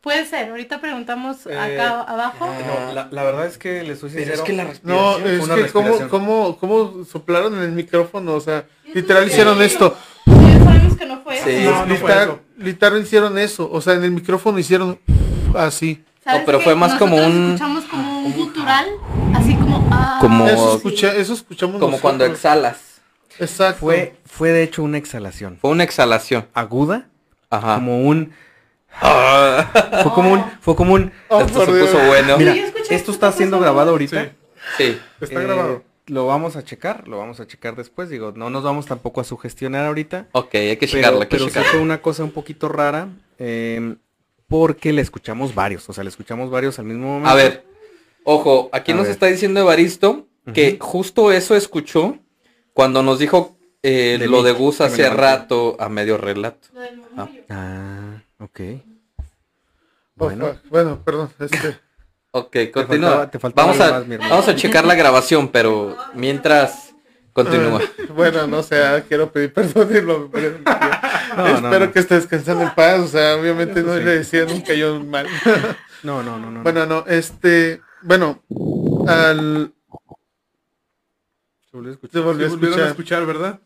[0.00, 2.46] Puede ser, ahorita preguntamos Eh, acá abajo.
[2.46, 4.34] No, la, la verdad es que les soy Pero sincero.
[4.34, 6.08] es que la No, respiración fue es una que cómo, respiración.
[6.08, 8.64] cómo, cómo soplaron en el micrófono, o sea,
[8.94, 9.96] literal hicieron esto.
[10.96, 11.50] Sabemos que no fue Sí.
[11.62, 11.70] eso.
[11.70, 12.40] No, no fue literal, eso.
[12.58, 14.98] literal hicieron eso, o sea, en el micrófono hicieron
[15.56, 16.04] así.
[16.24, 18.86] ¿Sabes No, pero fue más como un- escuchamos como un gutural,
[19.34, 20.18] así como ah.
[20.20, 22.38] Como- Eso, escucha, eso escuchamos Como cuando nosotros.
[22.38, 22.78] exhalas.
[23.38, 23.80] Exacto.
[23.80, 25.58] Fue, fue de hecho una exhalación.
[25.60, 26.46] Fue una exhalación.
[26.54, 27.06] Aguda,
[27.50, 27.74] Ajá.
[27.76, 28.32] como un...
[30.02, 30.44] Fue como un...
[30.60, 31.12] Fue como un...
[31.28, 31.90] Oh, Esto se Dios.
[31.90, 32.38] puso bueno.
[32.38, 34.30] Mira, Sí, yo escuché esto está siendo grabado ahorita.
[34.78, 34.98] Sí.
[35.20, 35.84] Está Eh, grabado.
[36.06, 38.08] Lo vamos a checar, lo vamos a checar después.
[38.08, 40.28] Digo, no nos vamos tampoco a sugestionar ahorita.
[40.32, 41.70] Ok, hay que Pero, checarla, hay que pero sí checarla.
[41.72, 43.08] fue una cosa un poquito rara.
[43.38, 43.96] eh,
[44.48, 45.88] porque le escuchamos varios.
[45.88, 47.28] O sea, le escuchamos varios al mismo momento.
[47.28, 47.64] A ver,
[48.22, 49.12] ojo, aquí A nos ver.
[49.12, 52.16] está diciendo Evaristo que justo eso escuchó
[52.72, 56.68] cuando nos dijo eh, De lo mí, de Gus hace rato a medio relato.
[57.16, 57.28] Ah.
[57.48, 58.60] Ah, ok.
[60.14, 60.56] Bueno.
[60.70, 61.76] bueno, perdón, este,
[62.38, 63.10] Ok, continúa.
[63.10, 66.94] faltaba- te faltaba vamos, a, más, vamos a checar la grabación, pero mientras
[67.32, 67.80] continúa.
[68.14, 70.30] Bueno, no sé, ah, quiero pedir perdón y lo-
[71.36, 71.92] No, Espero no.
[71.92, 74.04] que esté descansando en paz, o sea, obviamente Eso no sí.
[74.04, 75.26] le decía nunca yo mal.
[76.02, 76.62] No, no, no, no.
[76.62, 78.42] Bueno, no, este, bueno,
[79.08, 79.72] al
[81.70, 82.12] Se volvió a escuchar.
[82.12, 83.22] se volvió a Sí, volvieron a escuchar.
[83.22, 83.60] escuchar, ¿verdad?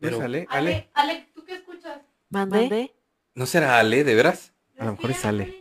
[0.00, 0.22] ¿Es Ale?
[0.22, 0.46] Ale.
[0.50, 1.98] Ale, Ale, ¿tú qué escuchas?
[2.30, 2.94] ¿Mande?
[3.34, 4.52] ¿No será Ale, de veras?
[4.78, 5.57] A lo mejor es Ale.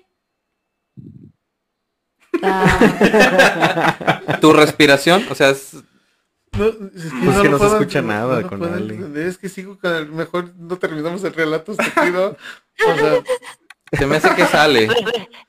[2.44, 5.26] Ah, ¿Tu respiración?
[5.30, 5.76] O sea, es-
[6.58, 6.80] No, es que
[7.24, 9.28] Pues no que se escucha no- nada no con Ale.
[9.28, 11.74] Es que sigo con el mejor, no terminamos el relato.
[11.74, 13.22] O sea,
[13.92, 14.88] se me hace que es Ale.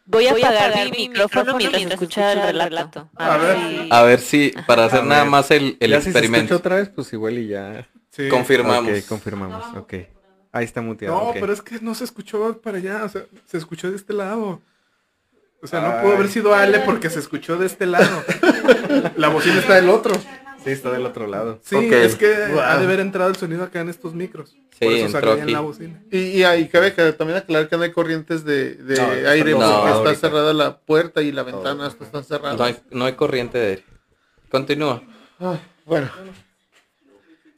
[0.04, 3.08] voy a apagar mi micrófono mientras escucha el relato.
[3.16, 3.56] A ver.
[3.58, 6.56] si- A ver si, para hacer nada más el, el ya si se escucha experimento.
[6.56, 7.88] otra vez, pues igual y ya.
[8.10, 8.28] Sí.
[8.28, 8.92] Confirmamos.
[8.98, 9.94] Ok, confirmamos, ok.
[10.52, 11.14] Ahí está muteado.
[11.14, 14.12] No, pero es que no se escuchó para allá, o sea, se escuchó de este
[14.12, 14.60] lado.
[15.62, 16.02] O sea, no Ay.
[16.02, 18.22] pudo haber sido Ale porque se escuchó de este lado.
[19.16, 20.14] La bocina está del otro.
[20.64, 21.60] Sí, está del otro lado.
[21.64, 22.60] Sí, es que Wow.
[22.60, 24.50] ha de haber entrado el sonido acá en estos micros.
[24.78, 26.00] Sí, Por eso salía en la bocina.
[26.10, 29.30] Y, y ahí cabe que también aclarar que no hay corrientes de, de No, está
[29.30, 30.14] aire porque está ahorita.
[30.14, 32.58] cerrada la puerta y la ventana están cerradas.
[32.58, 33.84] No hay, no hay corriente de aire.
[34.50, 35.02] Continúa.
[35.84, 36.08] Bueno,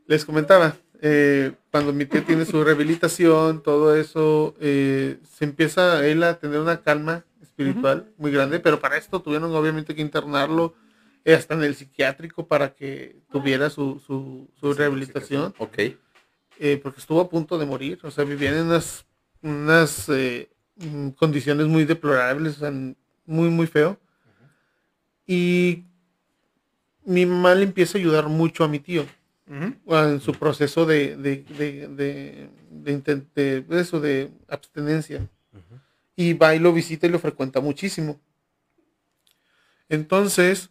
[0.07, 6.23] les comentaba, eh, cuando mi tío tiene su rehabilitación, todo eso, eh, se empieza él
[6.23, 7.25] a tener una calma
[7.65, 10.75] espiritual muy grande, pero para esto tuvieron obviamente que internarlo
[11.27, 15.79] hasta en el psiquiátrico para que tuviera su, su, su rehabilitación, Ok.
[16.59, 19.05] eh, porque estuvo a punto de morir, o sea, vivía en unas,
[19.43, 20.49] unas eh,
[21.17, 22.71] condiciones muy deplorables, o sea,
[23.27, 23.99] muy, muy feo.
[25.27, 25.85] Y
[27.05, 29.05] mi mamá le empieza a ayudar mucho a mi tío
[29.87, 32.49] en su proceso de, de,
[32.95, 35.29] de, eso, de abstinencia.
[36.21, 38.21] Y va y lo visita y lo frecuenta muchísimo.
[39.89, 40.71] Entonces,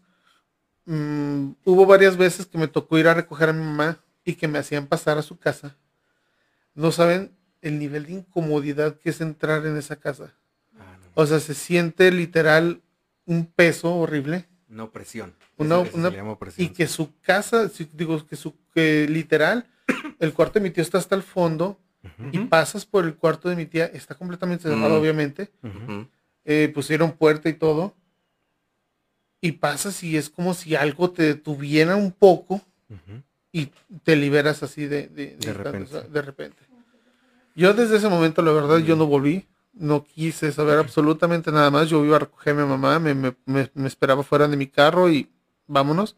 [0.85, 4.47] mm, hubo varias veces que me tocó ir a recoger a mi mamá y que
[4.47, 5.75] me hacían pasar a su casa.
[6.75, 7.31] No saben
[7.61, 10.33] el nivel de incomodidad que es entrar en esa casa.
[11.15, 12.81] O sea, se siente literal
[13.25, 14.45] un peso horrible.
[15.57, 16.03] Una opresión.
[16.31, 16.63] Opresión.
[16.65, 19.67] y que su casa, si- digo que su que literal,
[20.19, 21.79] el cuarto de mi tío está hasta el fondo
[22.31, 25.51] y pasas por el cuarto de mi tía, está completamente cerrado, obviamente.
[26.45, 27.93] Eh, pusieron puerta y todo.
[29.41, 32.61] Y pasas y es como si algo te detuviera un poco
[33.51, 33.71] y
[34.03, 35.83] te liberas así de, de, De repente.
[35.97, 36.57] o sea, de repente.
[37.55, 39.47] Yo desde ese momento, la verdad, yo no volví.
[39.73, 41.89] No quise saber absolutamente nada más.
[41.89, 44.67] Yo iba a recoger a mi mamá, me, me- me- me esperaba fuera de mi
[44.67, 45.29] carro y
[45.67, 46.17] vámonos.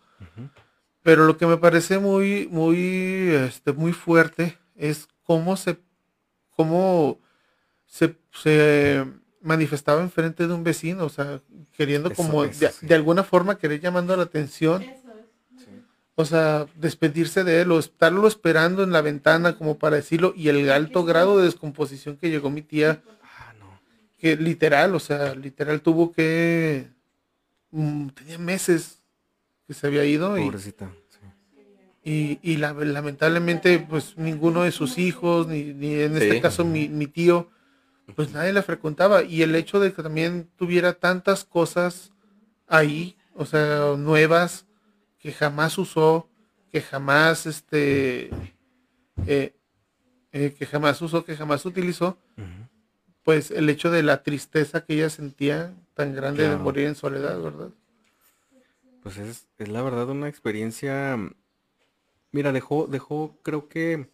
[1.03, 5.77] Pero lo que me parece muy, muy, este, muy fuerte es cómo se,
[6.57, 7.17] cómo
[7.85, 9.05] se, se
[9.41, 11.39] manifestaba enfrente de un vecino, o sea,
[11.77, 12.85] queriendo Eso- como eso de, sí.
[12.85, 14.83] de alguna forma querer llamando la atención.
[16.15, 20.49] O sea, despedirse de él o estarlo esperando en la ventana como para decirlo y
[20.49, 23.79] el alto grado de descomposición que llegó mi tía, Ah, no.
[24.19, 26.89] que literal, o sea, literal tuvo que,
[27.71, 28.99] mm, tenía meses
[29.65, 30.89] que se había ido y, Pobrecita.
[30.91, 30.97] sí.
[32.03, 36.41] Y, y la- lamentablemente pues ninguno de sus hijos, ni, ni en este Sí.
[36.41, 37.49] caso mi, mi tío,
[38.15, 39.23] pues nadie la frecuentaba.
[39.23, 42.11] Y el hecho de que también tuviera tantas cosas
[42.67, 44.65] ahí, o sea, nuevas,
[45.19, 46.27] que jamás usó,
[46.71, 48.29] que jamás este
[49.27, 49.53] eh,
[50.31, 52.17] eh, que jamás usó, que jamás utilizó,
[53.23, 57.39] pues el hecho de la tristeza que ella sentía tan grande de morir en soledad,
[57.39, 57.69] ¿verdad?
[59.03, 61.17] Pues es, es la verdad una experiencia.
[62.31, 64.09] Mira, dejó, dejó, creo que,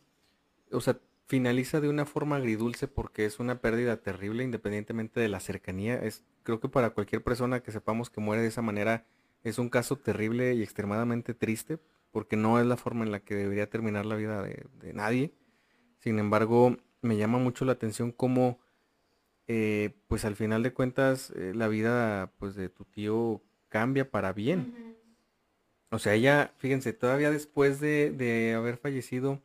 [0.72, 5.40] o sea, finaliza de una forma agridulce porque es una pérdida terrible independientemente de la
[5.40, 5.96] cercanía.
[5.96, 9.06] Es, creo que para cualquier persona que sepamos que muere de esa manera
[9.44, 11.80] es un caso terrible y extremadamente triste
[12.12, 15.34] porque no es la forma en la que debería terminar la vida de, nadie.
[16.00, 18.60] Sin embargo, me llama mucho la atención cómo,
[19.48, 24.34] eh, pues al final de cuentas, eh, la vida pues de tu tío cambia para
[24.34, 24.97] bien.
[25.90, 29.42] O sea, ella, fíjense, todavía después de, de haber fallecido,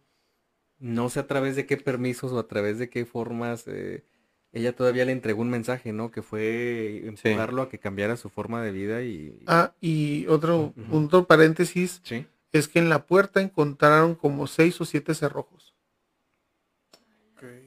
[0.78, 4.05] no sé a través de qué permisos o a través de qué formas, eh,
[4.52, 6.10] ella todavía le entregó un mensaje, ¿no?
[6.10, 9.39] Que fue empujarlo a que cambiara su forma de vida y...
[9.47, 12.27] Ah, y otro, otro paréntesis Sí.
[12.51, 15.74] es que en la puerta encontraron como seis o siete cerrojos.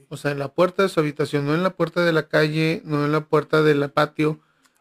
[0.10, 2.82] O sea, en la puerta de su habitación, no en la puerta de la calle,
[2.86, 4.40] no en la puerta del patio,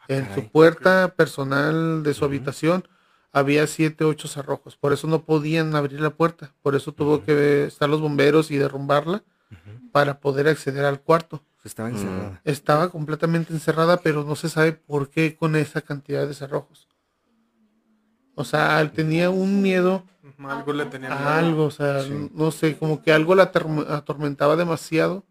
[0.08, 2.86] en su Ah, puerta personal de su habitación
[3.34, 4.76] había siete, ocho cerrojos.
[4.76, 6.54] Por eso no podían abrir la puerta.
[6.62, 9.22] Por eso tuvo que estar los bomberos y derrumbarla
[9.92, 11.42] para poder acceder al cuarto.
[11.56, 11.92] Pues estaba Mm.
[11.92, 12.40] encerrada.
[12.44, 16.88] Estaba completamente encerrada, pero no se sabe por qué con esa cantidad de cerrojos.
[18.34, 20.02] O sea, él tenía un miedo
[20.38, 21.22] Algo le tenía miedo.
[21.22, 22.30] a algo, o sea, Sí.
[22.34, 25.24] no sé, como que algo la atorm- atormentaba demasiado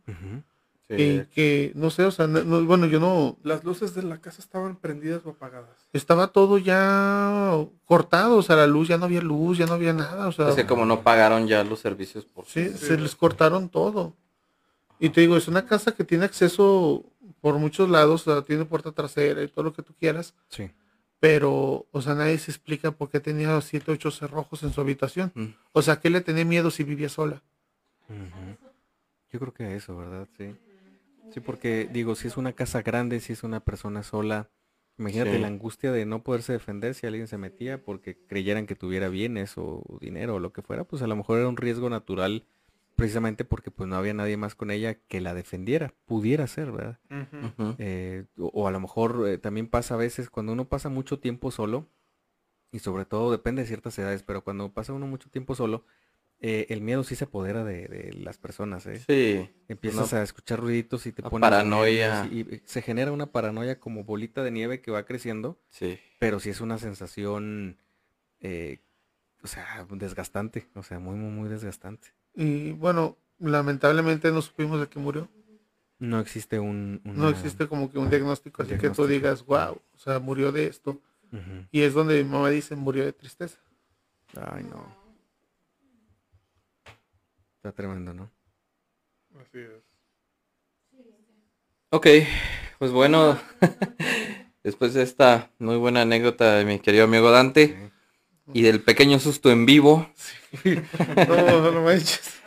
[1.02, 4.20] Y que, no sé, o sea, no- no- bueno, yo no, Las luces de la
[4.20, 5.88] casa estaban prendidas o apagadas.
[5.94, 7.53] estaba todo ya
[7.86, 10.49] cortado, o sea, la luz, ya no había luz, ya no había nada, o sea,
[10.49, 14.14] Es que como no pagaron ya los servicios por sí, se les cortaron todo.
[14.99, 17.03] Y te digo, es una casa que tiene acceso
[17.41, 20.72] por muchos lados, o sea, tiene puerta trasera y todo lo que tú quieras, Sí.
[21.20, 25.32] pero, o sea, nadie se explica por qué tenía siete, ocho cerrojos en su habitación.
[25.36, 25.45] Mm.
[25.74, 27.41] O sea, ¿qué le tenía miedo si vivía sola?
[29.32, 30.28] Yo creo que eso, ¿verdad?
[30.38, 30.56] Sí.
[31.31, 34.49] Sí, porque digo, si es una casa grande, si es una persona sola,
[34.97, 35.39] imagínate Sí.
[35.39, 39.53] la angustia de no poderse defender si alguien se metía porque creyeran que tuviera bienes
[39.57, 42.45] o dinero o lo que fuera, pues a lo mejor era un riesgo natural
[42.95, 46.99] precisamente porque pues no había nadie más con ella que la defendiera, pudiera ser, ¿verdad?
[47.79, 51.17] Eh, o, o a lo mejor eh, también pasa a veces cuando uno pasa mucho
[51.19, 51.87] tiempo solo,
[52.71, 55.85] y sobre todo depende de ciertas edades, pero cuando pasa uno mucho tiempo solo,
[56.45, 59.02] eh, el miedo sí se apodera de, de las personas, ¿eh?
[59.07, 59.49] Sí.
[59.70, 62.28] Empiezas Una- a escuchar ruiditos y te pones paranoia.
[62.30, 65.57] Y, y se genera una paranoia como bolita de nieve que va creciendo.
[65.70, 65.98] Sí.
[66.20, 67.78] Pero sí es una sensación,
[68.41, 68.80] eh,
[69.41, 70.68] o sea, desgastante.
[70.76, 72.10] O sea, muy, muy, muy desgastante.
[72.36, 75.30] Y bueno, lamentablemente no supimos de qué murió.
[75.99, 76.99] No existe un...
[77.06, 80.20] No una- existe como que un diagnóstico, un así que tú digas, wow, o sea,
[80.20, 81.02] murió de esto.
[81.72, 83.57] Y es donde mi mamá dice, murió de tristeza.
[84.36, 85.02] Ay, no.
[87.64, 88.30] Está tremendo, ¿no?
[89.40, 89.84] Así es.
[91.91, 92.07] Ok,
[92.77, 93.40] pues bueno,
[94.65, 97.90] después de esta muy buena anécdota de mi querido amigo Dante
[98.52, 100.11] y del pequeño susto en vivo.
[101.30, 102.41] No, no manches.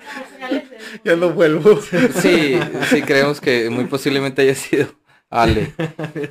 [1.02, 1.80] Ya no vuelvo.
[1.80, 2.59] Sí,
[2.90, 4.97] sí, creemos que muy posiblemente haya sido
[5.30, 5.72] Ale.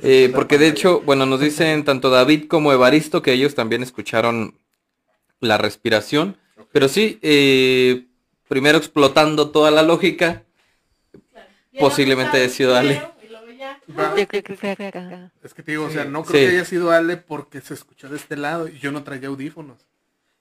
[0.04, 4.56] Eh, porque de hecho, bueno, nos dicen tanto David como Evaristo que ellos también escucharon
[5.40, 6.36] la respiración.
[6.70, 8.05] Pero sí, eh,
[8.48, 10.44] primero explotando toda la lógica,
[11.78, 12.94] posiblemente haya sido Ale.
[13.88, 14.16] Yo.
[14.16, 16.46] Es que te digo, o sea, no creo Sí.
[16.46, 19.86] que haya sido Ale porque se escuchó de este lado y yo no traía audífonos.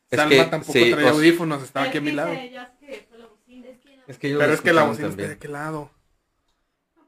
[0.09, 2.33] Es Salma que, tampoco sí, traía audífonos, estaba aquí a mi lado.
[4.07, 5.91] Es que ellos Pero es que la bocina está de aquel lado.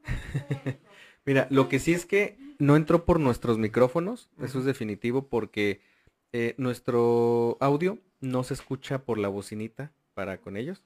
[1.24, 5.80] Mira, lo que sí es que no entró por nuestros micrófonos, eso es definitivo, porque
[6.32, 10.82] eh, nuestro audio no se escucha por la bocinita para con ellos.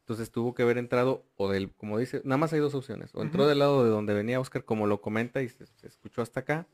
[0.00, 3.14] Entonces tuvo que haber entrado, o del, como dice, nada más hay dos opciones.
[3.14, 6.20] O entró del lado de donde venía Oscar, como lo comenta, y se, se escuchó
[6.20, 6.66] hasta acá.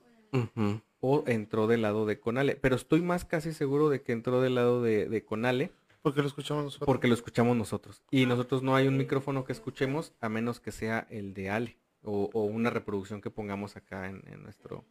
[0.99, 2.57] O entró del lado de Conale.
[2.57, 5.71] Pero estoy más casi seguro de que entró del lado de, de Conale.
[6.03, 6.87] Porque lo escuchamos nosotros.
[6.87, 8.03] Porque lo escuchamos nosotros.
[8.11, 11.77] Y nosotros no hay un micrófono que escuchemos a menos que sea el de Ale.
[12.03, 14.85] O, o una reproducción que pongamos acá en, en nuestro,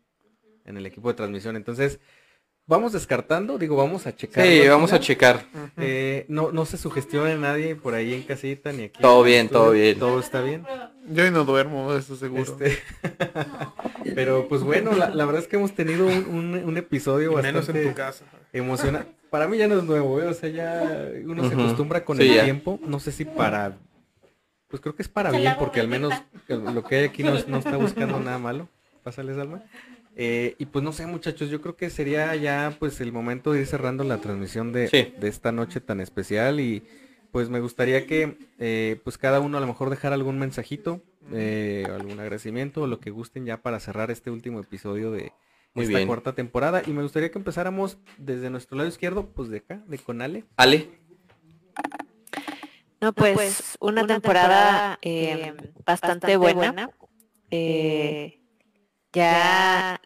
[0.64, 1.58] en el equipo de transmisión.
[1.58, 2.00] Entonces,
[2.68, 4.46] vamos descartando, digo, vamos a checar.
[4.46, 5.46] Sí, vamos a checar.
[5.78, 9.02] Eh, no, no se sugestione nadie por ahí en casita ni aquí.
[9.02, 9.98] Todo bien, todo bien.
[9.98, 10.66] Todo está bien.
[11.10, 12.58] Yo hoy no duermo, eso seguro.
[12.60, 12.78] Este,
[14.16, 17.36] Pero pues bueno, la, la verdad es que hemos tenido un, un- un episodio Y
[17.36, 18.26] menos en bastante tu casa.
[18.54, 19.12] emocionante.
[19.30, 20.26] Para mí ya no es nuevo, ¿eh?
[20.28, 22.44] o sea, ya uno se acostumbra con Sí, el ya.
[22.46, 22.80] tiempo.
[22.86, 23.78] No sé si para,
[24.70, 26.14] pues creo que es para Se bien, porque al menos
[26.48, 28.70] lo que hay aquí no, no está buscando nada malo.
[29.04, 29.64] Pásales, Alma.
[30.20, 33.60] Eh, y pues no sé, muchachos, yo creo que sería ya pues el momento de
[33.62, 35.14] ir cerrando la transmisión de, Sí.
[35.20, 36.84] de esta noche tan especial y
[37.32, 41.86] pues me gustaría que eh, pues cada uno a lo mejor dejara algún mensajito, eh,
[41.88, 45.34] algún agradecimiento o lo que gusten ya para cerrar este último episodio de
[45.76, 46.08] Muy esta bien.
[46.08, 50.00] cuarta temporada y me gustaría que empezáramos desde nuestro lado izquierdo, pues de acá, de
[50.00, 50.46] Conale.
[50.56, 50.90] Ale.
[53.00, 55.54] No, pues, una, temporada, eh,
[55.86, 56.90] bastante, buena.
[57.52, 58.42] Eh,
[59.14, 60.02] ya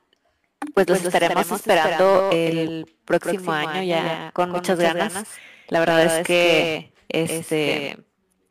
[0.73, 5.25] pues los estaremos esperando el próximo año ya con muchas ganas.
[5.67, 7.97] La verdad es que este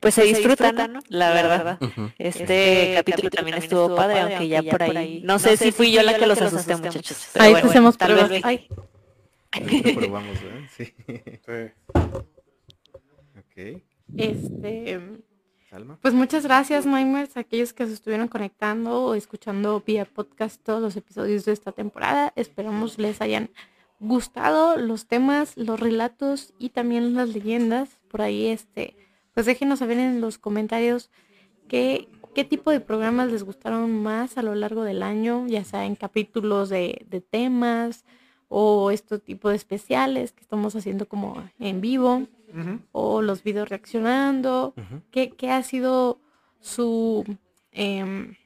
[0.01, 1.01] pues se disfrutan, ¿no?
[1.09, 1.79] la verdad.
[1.81, 2.11] Ujú.
[2.19, 6.17] Este capítulo también estuvo padre, aunque ya por ahí no sé si fui yo la
[6.17, 7.29] que los asusté, muchachos.
[7.39, 8.43] Ahí bueno, te hacemos tal vez pruebas.
[8.43, 8.69] lo- Ay.
[9.95, 10.61] Probamos, ¿verdad?
[10.77, 10.95] Sí.
[13.39, 13.83] Ok.
[14.17, 15.01] Este,
[16.03, 20.83] Pues muchas gracias, Mimers, a aquellos que se estuvieron conectando o escuchando vía podcast todos
[20.83, 22.33] los episodios de esta temporada.
[22.35, 23.51] Esperamos les hayan
[24.01, 27.99] gustado los temas, los relatos y también las leyendas.
[28.09, 28.97] Por ahí, este,
[29.33, 31.09] pues déjenos saber en los comentarios
[31.69, 35.85] qué, qué tipo de programas les gustaron más a lo largo del año, ya sea
[35.85, 38.05] en capítulos de, de temas
[38.49, 42.27] o este tipo de especiales que estamos haciendo como en vivo
[42.93, 44.75] O los videos reaccionando.
[44.77, 45.03] Ujú.
[45.11, 46.21] ¿Qué, qué ha sido
[46.61, 47.25] su
[47.73, 48.37] em,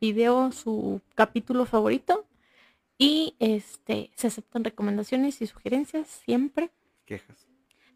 [0.00, 2.26] video, su capítulo favorito?
[2.98, 6.70] Y este se aceptan recomendaciones y sugerencias siempre.
[7.06, 7.48] Quejas.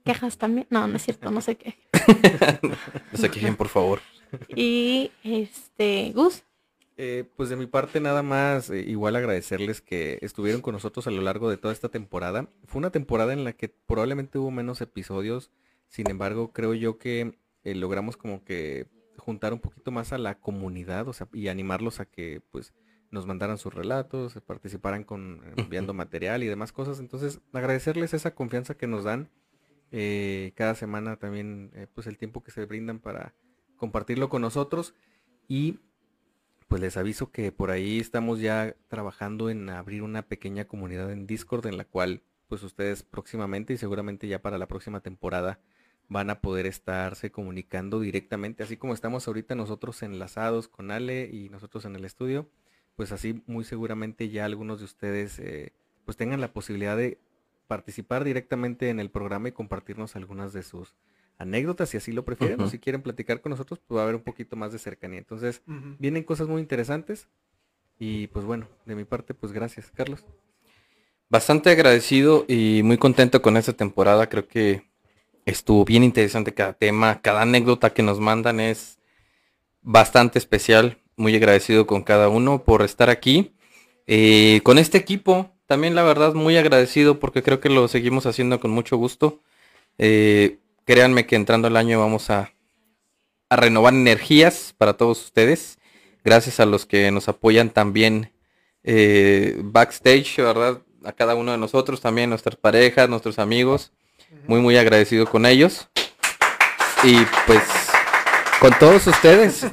[0.04, 0.66] Quejas también.
[0.70, 1.76] No, no es cierto, no sé qué.
[3.12, 4.00] No se quejen, por favor.
[4.48, 6.42] Y este, Gus,
[6.96, 11.10] Eh, pues de mi parte nada más, eh, igual agradecerles que estuvieron con nosotros a
[11.10, 12.48] lo largo de toda esta temporada.
[12.66, 15.50] Fue una temporada en la que probablemente hubo menos episodios,
[15.88, 20.38] sin embargo creo yo que eh, logramos como que juntar un poquito más a la
[20.38, 22.74] comunidad, o sea, y animarlos a que pues
[23.10, 27.00] nos mandaran sus relatos, participaran con enviando material y demás cosas.
[27.00, 29.30] Entonces agradecerles esa confianza que nos dan
[29.92, 33.34] eh, cada semana también, eh, pues el tiempo que se brindan para
[33.76, 34.94] compartirlo con nosotros
[35.48, 35.78] y
[36.74, 41.24] pues les aviso que por ahí estamos ya trabajando en abrir una pequeña comunidad en
[41.24, 45.60] Discord en la cual pues ustedes próximamente y seguramente ya para la próxima temporada
[46.08, 51.48] van a poder estarse comunicando directamente, así como estamos ahorita nosotros enlazados con Ale y
[51.48, 52.50] nosotros en el estudio,
[52.96, 55.74] pues así muy seguramente ya algunos de ustedes eh,
[56.04, 57.20] pues tengan la posibilidad de
[57.68, 60.96] participar directamente en el programa y compartirnos algunas de sus
[61.38, 64.14] anécdotas si así lo prefieren o si quieren platicar con nosotros, pues va a haber
[64.14, 65.18] un poquito más de cercanía.
[65.18, 65.62] Entonces,
[65.98, 67.28] vienen cosas muy interesantes
[67.98, 70.24] y pues bueno, de mi parte, pues gracias, Carlos.
[71.28, 74.28] Bastante agradecido y muy contento con esta temporada.
[74.28, 74.84] Creo que
[75.46, 78.98] estuvo bien interesante cada tema, cada anécdota que nos mandan es
[79.82, 80.98] bastante especial.
[81.16, 83.54] Muy agradecido con cada uno por estar aquí.
[84.06, 88.60] Eh, con este equipo, también la verdad muy agradecido porque creo que lo seguimos haciendo
[88.60, 89.40] con mucho gusto.
[89.98, 92.52] Eh, créanme que entrando el año vamos a,
[93.48, 95.78] a renovar energías para todos ustedes.
[96.24, 98.32] Gracias a los que nos apoyan también
[98.82, 100.82] eh, backstage, ¿verdad?
[101.04, 103.92] A cada uno de nosotros, también nuestras parejas, nuestros amigos.
[104.46, 105.88] Muy, muy agradecido con ellos.
[107.02, 107.16] Y
[107.46, 107.62] pues
[108.60, 109.66] con todos ustedes,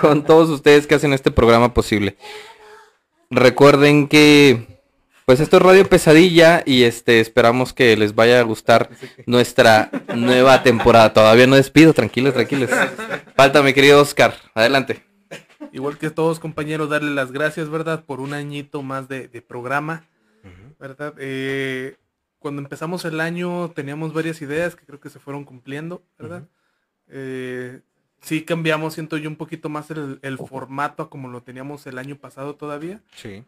[0.00, 2.16] con todos ustedes que hacen este programa posible.
[3.30, 4.79] Recuerden que
[5.30, 8.90] pues esto es Radio Pesadilla y este esperamos que les vaya a gustar
[9.26, 11.12] nuestra nueva temporada.
[11.12, 12.68] Todavía no despido, tranquilos, tranquilos.
[13.36, 15.04] Falta mi querido Oscar, adelante.
[15.70, 18.04] Igual que todos compañeros, darle las gracias, ¿verdad?
[18.04, 20.02] Por un añito más de, programa,
[20.80, 21.14] ¿verdad?
[21.18, 21.94] Eh,
[22.40, 26.42] cuando empezamos el año teníamos varias ideas que creo que se fueron cumpliendo, ¿verdad?
[27.06, 27.82] Eh,
[28.20, 32.54] sí cambiamos, siento yo, un poquito más el, formato como lo teníamos el año pasado
[32.54, 33.00] todavía.
[33.14, 33.44] Sí.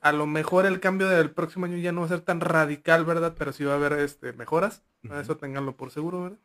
[0.00, 3.04] A lo mejor el cambio del próximo año ya no va a ser tan radical,
[3.04, 3.34] ¿verdad?
[3.38, 4.82] Pero sí va a haber este, mejoras.
[5.02, 6.38] Eso tenganlo por seguro, ¿verdad?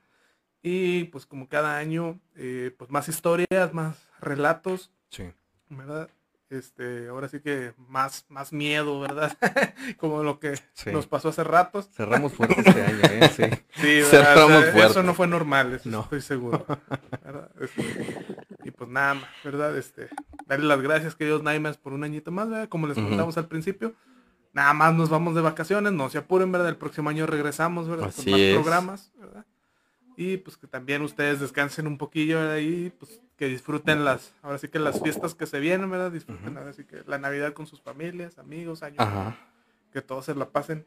[0.61, 4.91] Y pues como cada año, eh, pues más historias, más relatos.
[5.09, 5.31] Sí.
[5.69, 6.09] ¿Verdad?
[6.57, 9.37] Este, ahora sí que más, más miedo, ¿verdad?
[9.97, 10.59] Como lo que
[10.91, 11.89] nos pasó hace ratos.
[11.91, 13.63] Cerramos fuerte este año, ¿eh?
[13.75, 14.01] Sí.
[14.03, 14.85] Cerramos fuerte.
[14.85, 16.01] Eso no fue normal, eso no.
[16.01, 16.65] estoy seguro.
[17.59, 19.77] Este, y pues nada más, ¿verdad?
[19.77, 20.09] Este,
[20.45, 22.69] darle las gracias, queridos Naimas, por un añito más, ¿verdad?
[22.69, 23.95] Como les contamos al principio.
[24.53, 26.69] Nada más nos vamos de vacaciones, no se apuren, ¿verdad?
[26.69, 28.13] El próximo año regresamos, ¿verdad?
[28.15, 29.45] Con más programas, ¿verdad?
[30.15, 34.67] Y pues que también ustedes descansen un poquillo ahí, pues que disfruten las, ahora sí
[34.67, 36.11] que las fiestas que se vienen, ¿verdad?
[36.11, 39.05] Disfruten ahora sí que la Navidad con sus familias, amigos, años.
[39.91, 40.85] Que todos se la pasen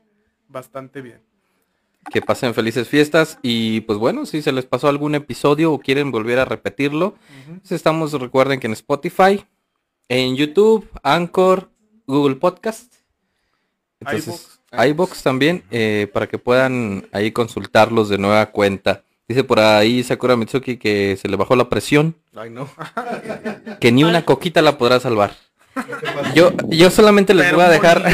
[0.48, 1.20] bastante bien.
[2.10, 6.12] Que pasen felices fiestas y pues bueno, si se les pasó algún episodio o quieren
[6.12, 7.16] volver a repetirlo,
[7.58, 9.44] pues estamos, recuerden que en Spotify,
[10.08, 11.68] en YouTube, Anchor,
[12.06, 12.94] Google Podcast.
[13.98, 19.02] Entonces, iBox también, eh, para que puedan ahí consultarlos de nueva cuenta.
[19.28, 22.14] Dice por ahí Sakura Mitsuki que se le bajó la presión.
[22.34, 22.68] Ay, no.
[23.80, 25.34] Que ni una coquita la podrá salvar.
[26.34, 28.04] Yo, yo solamente les voy a dejar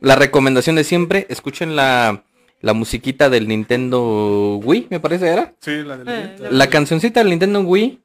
[0.00, 1.26] la recomendación de siempre.
[1.28, 2.22] Escuchen la,
[2.60, 5.54] la musiquita del Nintendo Wii, me parece, ¿era?
[5.60, 8.00] Sí, la del eh, La cancioncita del Nintendo Wii,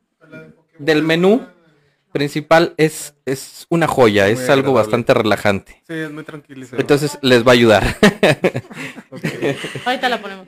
[0.79, 1.45] del menú
[2.11, 5.81] principal, es, es una joya, es algo bastante relajante.
[5.87, 6.81] Sí, es muy tranquilizante.
[6.81, 7.83] Entonces les va a ayudar.
[9.85, 10.47] Ahorita la ponemos.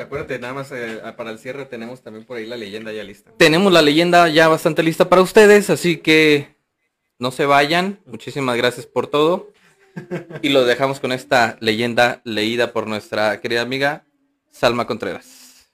[0.00, 3.30] Acuérdate, nada más eh, para el cierre tenemos también por ahí la leyenda ya lista.
[3.36, 6.56] Tenemos la leyenda ya bastante lista para ustedes, así que
[7.18, 8.00] no se vayan.
[8.06, 9.52] Muchísimas gracias por todo.
[10.42, 14.04] Y lo dejamos con esta leyenda leída por nuestra querida amiga
[14.50, 15.68] Salma Contreras.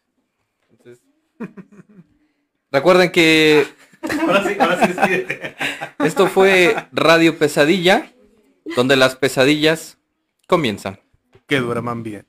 [2.71, 3.67] recuerden que
[4.21, 5.25] ahora sí, ahora sí,
[6.05, 8.13] esto fue Radio Pesadilla,
[8.77, 9.99] donde las pesadillas
[10.47, 11.01] comienzan.
[11.47, 12.27] Que duerman bien.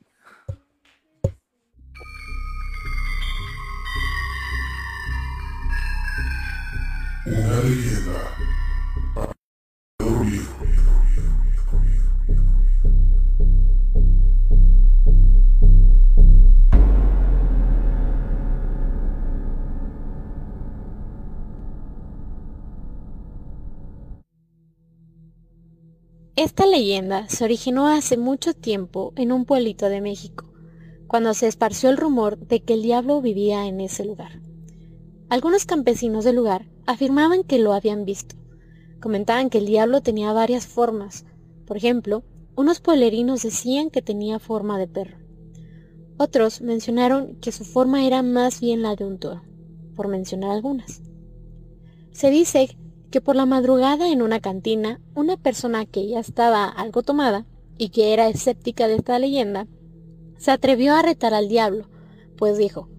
[7.23, 8.11] Una leyenda
[26.35, 30.51] Esta leyenda se originó hace mucho tiempo en un pueblito de México,
[31.05, 34.50] cuando se esparció el rumor de que el diablo vivía en ese lugar.
[35.31, 38.35] Algunos campesinos del lugar afirmaban que lo habían visto.
[38.99, 41.23] Comentaban que el diablo tenía varias formas.
[41.65, 42.25] Por ejemplo,
[42.57, 45.19] unos pueblerinos decían que tenía forma de perro.
[46.17, 49.41] Otros mencionaron que su forma era más bien la de un toro,
[49.95, 51.01] por mencionar algunas.
[52.11, 52.77] Se dice
[53.09, 57.45] que por la madrugada en una cantina, una persona que ya estaba algo tomada
[57.77, 59.65] y que era escéptica de esta leyenda,
[60.37, 61.87] se atrevió a retar al diablo,
[62.35, 62.89] pues dijo,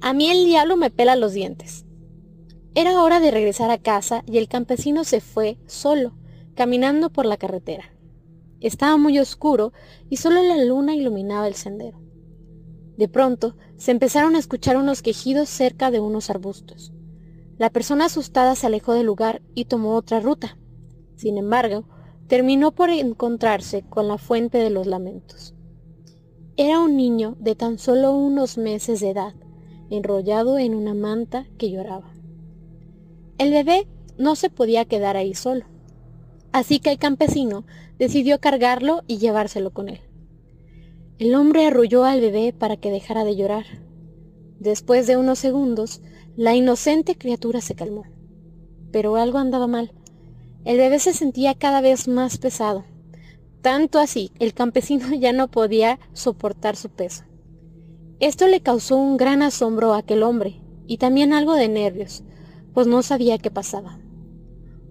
[0.00, 1.84] a mí el diablo me pela los dientes.
[2.74, 6.16] Era hora de regresar a casa y el campesino se fue solo,
[6.54, 7.84] caminando por la carretera.
[8.60, 9.72] Estaba muy oscuro
[10.08, 12.00] y solo la luna iluminaba el sendero.
[12.96, 16.92] De pronto se empezaron a escuchar unos quejidos cerca de unos arbustos.
[17.58, 20.58] La persona asustada se alejó del lugar y tomó otra ruta.
[21.16, 21.86] Sin embargo,
[22.26, 25.54] terminó por encontrarse con la fuente de los lamentos.
[26.56, 29.34] era un niño de tan solo unos meses de edad,
[29.90, 32.12] enrollado en una manta que lloraba.
[33.38, 33.86] El bebé
[34.16, 35.64] no se podía quedar ahí solo,
[36.52, 37.64] así que el campesino
[37.98, 40.00] decidió cargarlo y llevárselo con él.
[41.18, 43.66] El hombre arrulló al bebé para que dejara de llorar.
[44.58, 46.00] Después de unos segundos,
[46.36, 48.04] la inocente criatura se calmó.
[48.90, 49.92] Pero algo andaba mal.
[50.64, 52.84] El bebé se sentía cada vez más pesado.
[53.62, 57.24] Tanto así, el campesino ya no podía soportar su peso.
[58.20, 62.22] Esto le causó un gran asombro a aquel hombre y también algo de nervios,
[62.74, 63.98] pues no sabía qué pasaba.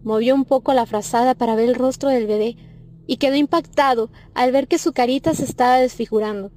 [0.01, 2.57] Movió un poco la frazada para ver el rostro del bebé
[3.05, 6.51] y quedó impactado al ver que su carita se estaba desfigurando,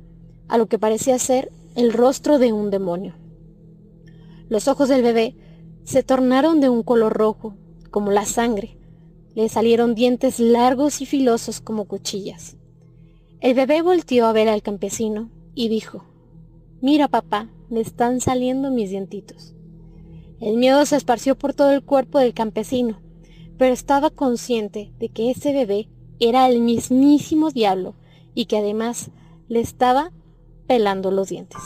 [0.49, 3.17] a lo que parecía ser el rostro de un demonio.
[4.49, 5.36] Los ojos del bebé
[5.84, 7.55] se tornaron de un color rojo,
[7.91, 8.78] como la sangre.
[9.34, 12.57] Le salieron dientes largos y filosos como cuchillas.
[13.41, 16.05] El bebé volteó a ver al campesino y dijo,
[16.83, 19.55] Mira papá, me están saliendo mis dientitos.
[20.41, 23.01] El miedo se esparció por todo el cuerpo del campesino,
[23.57, 25.89] pero estaba consciente de que ese bebé
[26.19, 27.94] era el mismísimo diablo
[28.35, 29.12] y que además
[29.47, 30.11] le estaba
[30.67, 31.61] pelando los dientes.